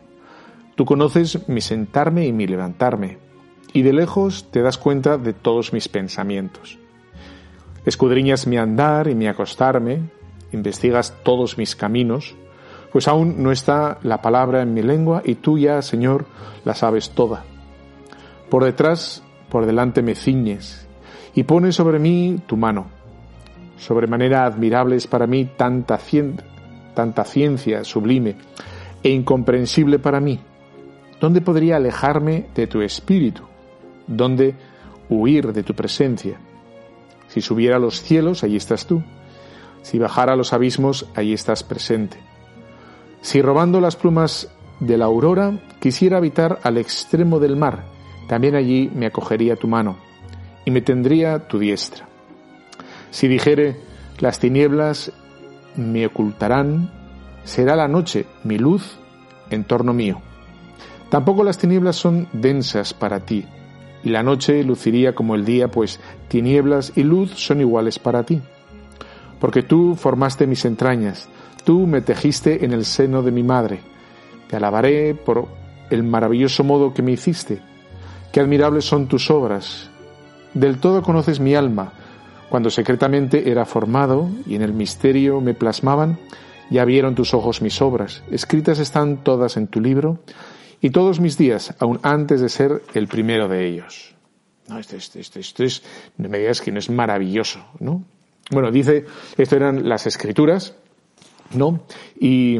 Tú 0.74 0.84
conoces 0.84 1.48
mi 1.48 1.60
sentarme 1.60 2.26
y 2.26 2.32
mi 2.32 2.46
levantarme 2.46 3.31
y 3.72 3.82
de 3.82 3.92
lejos 3.92 4.46
te 4.50 4.62
das 4.62 4.78
cuenta 4.78 5.18
de 5.18 5.32
todos 5.32 5.72
mis 5.72 5.88
pensamientos. 5.88 6.78
Escudriñas 7.84 8.46
mi 8.46 8.58
andar 8.58 9.08
y 9.08 9.14
mi 9.14 9.26
acostarme, 9.26 10.02
investigas 10.52 11.16
todos 11.22 11.58
mis 11.58 11.74
caminos, 11.74 12.36
pues 12.92 13.08
aún 13.08 13.42
no 13.42 13.50
está 13.50 13.98
la 14.02 14.20
palabra 14.20 14.62
en 14.62 14.74
mi 14.74 14.82
lengua 14.82 15.22
y 15.24 15.36
tú 15.36 15.58
ya, 15.58 15.80
Señor, 15.82 16.26
la 16.64 16.74
sabes 16.74 17.10
toda. 17.10 17.44
Por 18.50 18.64
detrás, 18.64 19.22
por 19.48 19.66
delante 19.66 20.02
me 20.02 20.14
ciñes 20.14 20.86
y 21.34 21.44
pones 21.44 21.74
sobre 21.74 21.98
mí 21.98 22.38
tu 22.46 22.56
mano. 22.56 22.86
Sobremanera 23.78 24.44
admirable 24.44 24.96
es 24.96 25.06
para 25.06 25.26
mí 25.26 25.48
tanta, 25.56 25.98
tanta 26.94 27.24
ciencia 27.24 27.82
sublime 27.82 28.36
e 29.02 29.08
incomprensible 29.08 29.98
para 29.98 30.20
mí. 30.20 30.38
¿Dónde 31.20 31.40
podría 31.40 31.76
alejarme 31.76 32.46
de 32.54 32.66
tu 32.66 32.82
espíritu? 32.82 33.51
¿Dónde 34.06 34.54
huir 35.08 35.52
de 35.52 35.62
tu 35.62 35.74
presencia? 35.74 36.38
Si 37.28 37.40
subiera 37.40 37.76
a 37.76 37.80
los 37.80 38.02
cielos, 38.02 38.44
allí 38.44 38.56
estás 38.56 38.86
tú. 38.86 39.02
Si 39.82 39.98
bajara 39.98 40.34
a 40.34 40.36
los 40.36 40.52
abismos, 40.52 41.06
allí 41.14 41.32
estás 41.32 41.62
presente. 41.62 42.18
Si 43.20 43.40
robando 43.40 43.80
las 43.80 43.96
plumas 43.96 44.48
de 44.80 44.98
la 44.98 45.06
aurora 45.06 45.58
quisiera 45.80 46.18
habitar 46.18 46.58
al 46.62 46.76
extremo 46.76 47.38
del 47.38 47.56
mar, 47.56 47.84
también 48.28 48.54
allí 48.54 48.90
me 48.94 49.06
acogería 49.06 49.56
tu 49.56 49.68
mano 49.68 49.96
y 50.64 50.70
me 50.70 50.80
tendría 50.80 51.46
tu 51.48 51.58
diestra. 51.58 52.06
Si 53.10 53.28
dijere, 53.28 53.76
las 54.18 54.38
tinieblas 54.38 55.12
me 55.76 56.06
ocultarán, 56.06 56.90
será 57.44 57.76
la 57.76 57.88
noche 57.88 58.26
mi 58.44 58.58
luz 58.58 58.98
en 59.50 59.64
torno 59.64 59.92
mío. 59.92 60.20
Tampoco 61.10 61.44
las 61.44 61.58
tinieblas 61.58 61.96
son 61.96 62.28
densas 62.32 62.94
para 62.94 63.20
ti, 63.20 63.46
y 64.04 64.10
la 64.10 64.22
noche 64.22 64.62
luciría 64.64 65.14
como 65.14 65.34
el 65.34 65.44
día, 65.44 65.68
pues 65.68 66.00
tinieblas 66.28 66.92
y 66.96 67.02
luz 67.02 67.32
son 67.32 67.60
iguales 67.60 67.98
para 67.98 68.24
ti. 68.24 68.40
Porque 69.40 69.62
tú 69.62 69.94
formaste 69.94 70.46
mis 70.46 70.64
entrañas, 70.64 71.28
tú 71.64 71.86
me 71.86 72.00
tejiste 72.00 72.64
en 72.64 72.72
el 72.72 72.84
seno 72.84 73.22
de 73.22 73.32
mi 73.32 73.42
madre. 73.42 73.80
Te 74.48 74.56
alabaré 74.56 75.14
por 75.14 75.48
el 75.90 76.02
maravilloso 76.02 76.64
modo 76.64 76.94
que 76.94 77.02
me 77.02 77.12
hiciste. 77.12 77.60
Qué 78.32 78.40
admirables 78.40 78.84
son 78.84 79.08
tus 79.08 79.30
obras. 79.30 79.90
Del 80.54 80.78
todo 80.78 81.02
conoces 81.02 81.40
mi 81.40 81.54
alma. 81.54 81.92
Cuando 82.48 82.70
secretamente 82.70 83.50
era 83.50 83.64
formado 83.64 84.28
y 84.46 84.54
en 84.54 84.62
el 84.62 84.74
misterio 84.74 85.40
me 85.40 85.54
plasmaban, 85.54 86.18
ya 86.70 86.84
vieron 86.84 87.14
tus 87.14 87.34
ojos 87.34 87.62
mis 87.62 87.80
obras. 87.80 88.22
Escritas 88.30 88.78
están 88.78 89.18
todas 89.18 89.56
en 89.56 89.68
tu 89.68 89.80
libro 89.80 90.18
y 90.82 90.90
todos 90.90 91.20
mis 91.20 91.38
días, 91.38 91.74
aun 91.78 92.00
antes 92.02 92.40
de 92.40 92.48
ser 92.48 92.82
el 92.92 93.06
primero 93.06 93.46
de 93.46 93.66
ellos. 93.66 94.16
No, 94.68 94.78
esto, 94.78 94.96
esto, 94.96 95.38
esto, 95.38 95.62
es, 95.62 95.82
no 96.18 96.28
me 96.28 96.38
digas 96.38 96.60
que 96.60 96.72
no 96.72 96.80
es 96.80 96.90
maravilloso, 96.90 97.64
¿no? 97.78 98.04
Bueno, 98.50 98.72
dice, 98.72 99.06
esto 99.38 99.56
eran 99.56 99.88
las 99.88 100.08
escrituras, 100.08 100.74
¿no? 101.54 101.84
Y, 102.18 102.58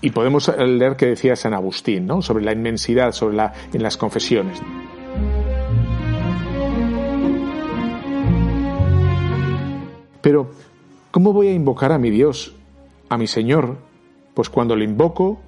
y 0.00 0.10
podemos 0.10 0.52
leer 0.58 0.96
que 0.96 1.06
decía 1.06 1.36
San 1.36 1.54
Agustín, 1.54 2.04
¿no? 2.06 2.20
Sobre 2.20 2.44
la 2.44 2.52
inmensidad, 2.52 3.12
sobre 3.12 3.36
la, 3.36 3.52
en 3.72 3.82
las 3.82 3.96
confesiones. 3.96 4.60
Pero, 10.20 10.50
¿cómo 11.12 11.32
voy 11.32 11.46
a 11.46 11.52
invocar 11.52 11.92
a 11.92 11.98
mi 11.98 12.10
Dios, 12.10 12.56
a 13.08 13.16
mi 13.18 13.28
Señor? 13.28 13.76
Pues 14.34 14.48
cuando 14.48 14.74
le 14.74 14.84
invoco, 14.84 15.40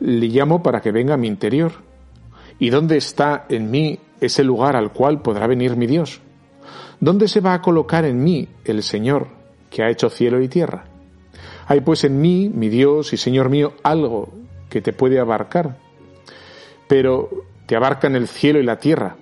le 0.00 0.26
llamo 0.26 0.62
para 0.62 0.80
que 0.80 0.92
venga 0.92 1.14
a 1.14 1.18
mi 1.18 1.28
interior. 1.28 1.72
¿Y 2.58 2.70
dónde 2.70 2.96
está 2.96 3.46
en 3.48 3.70
mí 3.70 3.98
ese 4.20 4.44
lugar 4.44 4.76
al 4.76 4.92
cual 4.92 5.22
podrá 5.22 5.46
venir 5.46 5.76
mi 5.76 5.86
Dios? 5.86 6.20
¿Dónde 7.00 7.28
se 7.28 7.40
va 7.40 7.54
a 7.54 7.62
colocar 7.62 8.04
en 8.04 8.22
mí 8.22 8.48
el 8.64 8.82
Señor 8.82 9.28
que 9.70 9.82
ha 9.82 9.90
hecho 9.90 10.08
cielo 10.08 10.40
y 10.40 10.48
tierra? 10.48 10.84
Hay 11.66 11.80
pues 11.80 12.04
en 12.04 12.20
mí, 12.20 12.50
mi 12.52 12.68
Dios 12.68 13.12
y 13.12 13.16
Señor 13.16 13.48
mío, 13.48 13.74
algo 13.82 14.32
que 14.68 14.80
te 14.80 14.92
puede 14.92 15.18
abarcar, 15.18 15.78
pero 16.88 17.28
te 17.66 17.76
abarcan 17.76 18.16
el 18.16 18.28
cielo 18.28 18.60
y 18.60 18.64
la 18.64 18.78
tierra, 18.78 19.16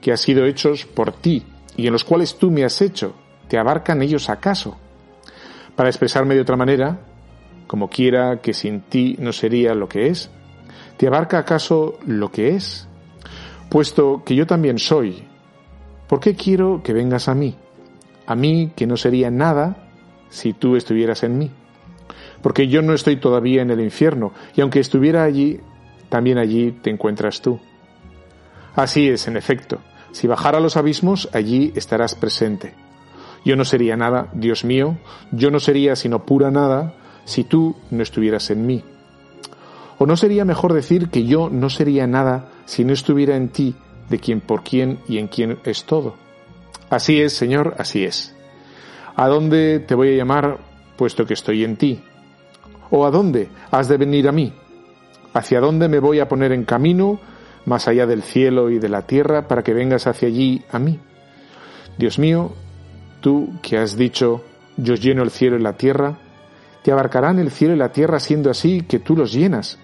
que 0.00 0.10
han 0.10 0.18
sido 0.18 0.46
hechos 0.46 0.86
por 0.86 1.12
ti 1.12 1.44
y 1.76 1.86
en 1.86 1.92
los 1.92 2.04
cuales 2.04 2.36
tú 2.36 2.50
me 2.50 2.64
has 2.64 2.80
hecho. 2.82 3.14
¿Te 3.48 3.58
abarcan 3.58 4.02
ellos 4.02 4.28
acaso? 4.28 4.76
Para 5.74 5.88
expresarme 5.88 6.34
de 6.34 6.42
otra 6.42 6.56
manera, 6.56 7.00
como 7.68 7.88
quiera 7.88 8.40
que 8.40 8.54
sin 8.54 8.80
ti 8.80 9.14
no 9.20 9.32
sería 9.32 9.74
lo 9.74 9.88
que 9.88 10.08
es, 10.08 10.30
¿te 10.96 11.06
abarca 11.06 11.38
acaso 11.38 11.98
lo 12.06 12.32
que 12.32 12.56
es? 12.56 12.88
Puesto 13.68 14.24
que 14.24 14.34
yo 14.34 14.46
también 14.46 14.78
soy, 14.78 15.22
¿por 16.08 16.18
qué 16.18 16.34
quiero 16.34 16.82
que 16.82 16.94
vengas 16.94 17.28
a 17.28 17.34
mí? 17.34 17.54
A 18.26 18.34
mí 18.34 18.72
que 18.74 18.86
no 18.86 18.96
sería 18.96 19.30
nada 19.30 19.88
si 20.30 20.54
tú 20.54 20.76
estuvieras 20.76 21.22
en 21.22 21.38
mí. 21.38 21.50
Porque 22.42 22.68
yo 22.68 22.80
no 22.82 22.94
estoy 22.94 23.16
todavía 23.16 23.62
en 23.62 23.70
el 23.70 23.80
infierno, 23.80 24.32
y 24.56 24.62
aunque 24.62 24.80
estuviera 24.80 25.24
allí, 25.24 25.60
también 26.08 26.38
allí 26.38 26.72
te 26.72 26.90
encuentras 26.90 27.42
tú. 27.42 27.60
Así 28.74 29.08
es, 29.08 29.28
en 29.28 29.36
efecto, 29.36 29.80
si 30.12 30.26
bajara 30.26 30.56
a 30.58 30.60
los 30.62 30.78
abismos, 30.78 31.28
allí 31.34 31.72
estarás 31.76 32.14
presente. 32.14 32.72
Yo 33.44 33.56
no 33.56 33.66
sería 33.66 33.96
nada, 33.96 34.30
Dios 34.32 34.64
mío, 34.64 34.96
yo 35.32 35.50
no 35.50 35.60
sería 35.60 35.96
sino 35.96 36.24
pura 36.24 36.50
nada 36.50 36.94
si 37.28 37.44
tú 37.44 37.76
no 37.90 38.02
estuvieras 38.02 38.50
en 38.50 38.66
mí. 38.66 38.82
¿O 39.98 40.06
no 40.06 40.16
sería 40.16 40.46
mejor 40.46 40.72
decir 40.72 41.10
que 41.10 41.24
yo 41.24 41.50
no 41.50 41.68
sería 41.68 42.06
nada 42.06 42.48
si 42.64 42.84
no 42.84 42.94
estuviera 42.94 43.36
en 43.36 43.50
ti, 43.50 43.74
de 44.08 44.18
quien 44.18 44.40
por 44.40 44.64
quien 44.64 45.00
y 45.06 45.18
en 45.18 45.28
quien 45.28 45.58
es 45.64 45.84
todo? 45.84 46.14
Así 46.88 47.20
es, 47.20 47.34
Señor, 47.34 47.74
así 47.78 48.04
es. 48.04 48.34
¿A 49.14 49.28
dónde 49.28 49.80
te 49.80 49.94
voy 49.94 50.14
a 50.14 50.16
llamar 50.16 50.58
puesto 50.96 51.26
que 51.26 51.34
estoy 51.34 51.64
en 51.64 51.76
ti? 51.76 52.00
¿O 52.90 53.04
a 53.04 53.10
dónde 53.10 53.50
has 53.70 53.88
de 53.88 53.98
venir 53.98 54.26
a 54.26 54.32
mí? 54.32 54.54
¿Hacia 55.34 55.60
dónde 55.60 55.88
me 55.88 56.00
voy 56.00 56.20
a 56.20 56.28
poner 56.28 56.52
en 56.52 56.64
camino 56.64 57.20
más 57.68 57.86
allá 57.86 58.06
del 58.06 58.22
cielo 58.22 58.70
y 58.70 58.78
de 58.78 58.88
la 58.88 59.02
tierra, 59.02 59.46
para 59.46 59.62
que 59.62 59.74
vengas 59.74 60.06
hacia 60.06 60.28
allí 60.28 60.62
a 60.72 60.78
mí. 60.78 60.98
Dios 61.98 62.18
mío, 62.18 62.52
tú 63.20 63.50
que 63.62 63.76
has 63.76 63.96
dicho, 63.96 64.42
yo 64.76 64.94
lleno 64.94 65.22
el 65.22 65.30
cielo 65.30 65.56
y 65.56 65.62
la 65.62 65.74
tierra, 65.74 66.18
te 66.88 66.92
abarcarán 66.92 67.38
el 67.38 67.50
cielo 67.50 67.74
y 67.74 67.76
la 67.76 67.92
tierra 67.92 68.18
siendo 68.18 68.48
así 68.48 68.80
que 68.80 68.98
tú 68.98 69.14
los 69.14 69.30
llenas. 69.30 69.78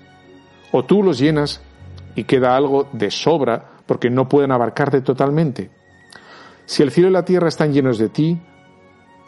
O 0.73 0.87
tú 0.87 1.03
los 1.03 1.19
llenas 1.19 1.61
y 2.15 2.25
queda 2.25 2.57
algo 2.57 2.89
de 2.95 3.11
sobra 3.11 3.73
porque 3.85 4.09
no 4.09 4.27
pueden 4.27 4.53
abarcarte 4.53 5.03
totalmente. 5.03 5.71
Si 6.65 6.83
el 6.83 6.91
cielo 6.91 7.11
y 7.11 7.13
la 7.13 7.27
tierra 7.27 7.49
están 7.49 7.75
llenos 7.75 7.99
de 7.99 8.09
ti, 8.09 8.41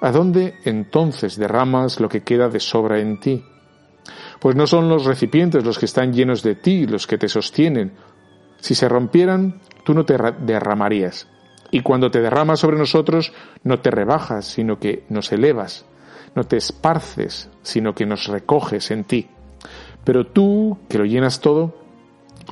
¿a 0.01 0.11
dónde 0.11 0.55
entonces 0.65 1.37
derramas 1.37 2.01
lo 2.01 2.09
que 2.09 2.23
queda 2.23 2.49
de 2.49 2.61
sobra 2.61 2.99
en 2.99 3.21
ti? 3.21 3.45
Pues 4.41 4.57
no 4.57 4.67
son 4.67 4.89
los 4.89 5.05
recipientes 5.05 5.63
los 5.63 5.79
que 5.79 5.85
están 5.85 6.15
llenos 6.15 6.43
de 6.43 6.55
ti 6.55 6.87
los 6.87 7.07
que 7.07 7.19
te 7.19 7.29
sostienen, 7.29 7.93
si 8.59 8.75
se 8.75 8.89
rompieran, 8.89 9.61
tú 9.85 9.93
no 9.93 10.07
te 10.07 10.17
derramarías. 10.17 11.29
Y 11.71 11.83
cuando 11.83 12.11
te 12.11 12.23
derramas 12.23 12.59
sobre 12.59 12.79
nosotros, 12.79 13.35
no 13.65 13.81
te 13.81 13.91
rebajas, 13.91 14.47
sino 14.47 14.79
que 14.79 15.05
nos 15.11 15.31
elevas. 15.31 15.85
No 16.37 16.45
te 16.45 16.57
esparces, 16.57 17.51
sino 17.63 17.95
que 17.95 18.07
nos 18.07 18.29
recoges 18.29 18.93
en 18.93 19.03
ti. 19.03 19.29
Pero 20.05 20.27
tú, 20.27 20.79
que 20.89 20.99
lo 20.99 21.05
llenas 21.05 21.41
todo, 21.41 21.75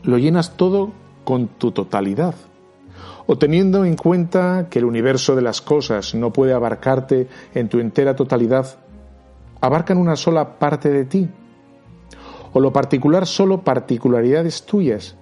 lo 0.03 0.19
llenas 0.19 0.57
todo 0.57 0.91
con 1.23 1.47
tu 1.47 1.71
totalidad. 1.71 2.35
O 3.27 3.39
teniendo 3.39 3.85
en 3.85 3.95
cuenta 3.97 4.67
que 4.69 4.81
el 4.81 4.85
universo 4.85 5.37
de 5.37 5.43
las 5.43 5.61
cosas 5.61 6.15
no 6.17 6.33
puede 6.33 6.53
abarcarte 6.53 7.29
en 7.55 7.69
tu 7.69 7.79
entera 7.79 8.17
totalidad, 8.17 8.79
abarcan 9.61 9.99
una 9.99 10.17
sola 10.17 10.59
parte 10.59 10.91
de 10.91 11.05
ti. 11.05 11.29
O 12.53 12.61
lo 12.61 12.73
particular 12.73 13.27
solo 13.27 13.63
particularidades 13.63 14.65
tuyas 14.65 15.17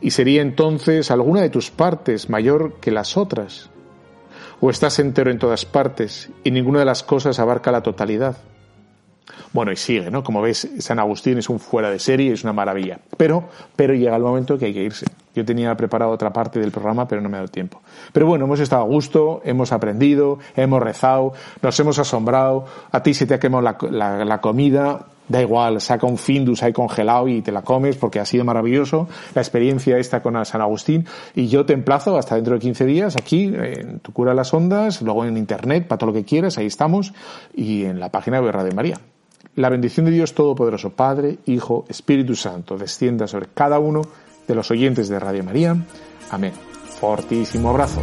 y 0.00 0.10
sería 0.10 0.42
entonces 0.42 1.10
alguna 1.10 1.40
de 1.40 1.50
tus 1.50 1.70
partes 1.70 2.28
mayor 2.28 2.74
que 2.80 2.90
las 2.90 3.16
otras. 3.16 3.70
O 4.60 4.70
estás 4.70 4.98
entero 4.98 5.30
en 5.30 5.38
todas 5.38 5.64
partes 5.64 6.30
y 6.42 6.50
ninguna 6.50 6.80
de 6.80 6.84
las 6.84 7.02
cosas 7.02 7.38
abarca 7.38 7.72
la 7.72 7.82
totalidad. 7.82 8.36
Bueno, 9.52 9.72
y 9.72 9.76
sigue, 9.76 10.10
¿no? 10.10 10.22
Como 10.24 10.42
ves, 10.42 10.68
San 10.78 10.98
Agustín 10.98 11.38
es 11.38 11.48
un 11.48 11.60
fuera 11.60 11.90
de 11.90 11.98
serie, 11.98 12.32
es 12.32 12.44
una 12.44 12.52
maravilla. 12.52 12.98
Pero, 13.16 13.48
pero 13.76 13.94
llega 13.94 14.16
el 14.16 14.22
momento 14.22 14.58
que 14.58 14.66
hay 14.66 14.74
que 14.74 14.82
irse. 14.82 15.06
Yo 15.34 15.44
tenía 15.44 15.76
preparado 15.76 16.10
otra 16.10 16.32
parte 16.32 16.60
del 16.60 16.70
programa, 16.70 17.08
pero 17.08 17.20
no 17.20 17.28
me 17.28 17.36
ha 17.36 17.40
dado 17.40 17.50
tiempo. 17.50 17.80
Pero 18.12 18.26
bueno, 18.26 18.44
hemos 18.44 18.60
estado 18.60 18.82
a 18.82 18.86
gusto, 18.86 19.40
hemos 19.44 19.72
aprendido, 19.72 20.38
hemos 20.56 20.82
rezado, 20.82 21.32
nos 21.62 21.78
hemos 21.80 21.98
asombrado. 21.98 22.64
A 22.92 23.02
ti 23.02 23.14
se 23.14 23.26
te 23.26 23.34
ha 23.34 23.40
quemado 23.40 23.62
la, 23.90 24.24
la 24.24 24.40
comida, 24.40 25.06
da 25.28 25.40
igual, 25.40 25.80
saca 25.80 26.06
un 26.06 26.18
Findus 26.18 26.62
ahí 26.62 26.72
congelado 26.72 27.28
y 27.28 27.42
te 27.42 27.52
la 27.52 27.62
comes 27.62 27.96
porque 27.96 28.20
ha 28.20 28.26
sido 28.26 28.44
maravilloso 28.44 29.08
la 29.34 29.40
experiencia 29.40 29.98
esta 29.98 30.22
con 30.22 30.44
San 30.44 30.60
Agustín 30.60 31.06
y 31.34 31.48
yo 31.48 31.64
te 31.64 31.72
emplazo 31.72 32.16
hasta 32.16 32.34
dentro 32.34 32.54
de 32.54 32.60
15 32.60 32.84
días 32.84 33.16
aquí 33.16 33.44
en 33.44 34.00
Tu 34.00 34.12
Cura 34.12 34.34
las 34.34 34.52
Ondas, 34.52 35.02
luego 35.02 35.24
en 35.24 35.36
Internet 35.36 35.86
para 35.86 35.98
todo 35.98 36.10
lo 36.10 36.14
que 36.14 36.24
quieras, 36.24 36.58
ahí 36.58 36.66
estamos 36.66 37.14
y 37.54 37.84
en 37.84 38.00
la 38.00 38.10
página 38.10 38.40
de 38.40 38.52
Radio 38.52 38.74
María. 38.74 39.00
La 39.56 39.68
bendición 39.68 40.06
de 40.06 40.12
Dios 40.12 40.34
Todopoderoso, 40.34 40.90
Padre, 40.90 41.38
Hijo, 41.46 41.84
Espíritu 41.88 42.34
Santo, 42.34 42.76
descienda 42.76 43.28
sobre 43.28 43.46
cada 43.54 43.78
uno 43.78 44.02
de 44.46 44.54
los 44.54 44.70
oyentes 44.70 45.08
de 45.08 45.18
Radio 45.18 45.44
María. 45.44 45.76
Amén. 46.30 46.52
Fortísimo 47.00 47.70
abrazo. 47.70 48.02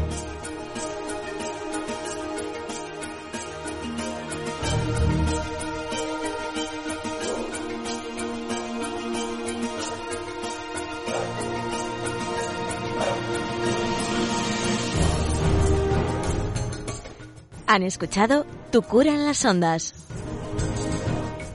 Han 17.67 17.83
escuchado 17.83 18.45
Tu 18.69 18.81
cura 18.81 19.13
en 19.13 19.25
las 19.25 19.45
ondas 19.45 19.93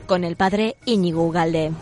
con 0.07 0.24
el 0.24 0.37
padre 0.37 0.76
Íñigo 0.87 1.26
Ugalde. 1.26 1.72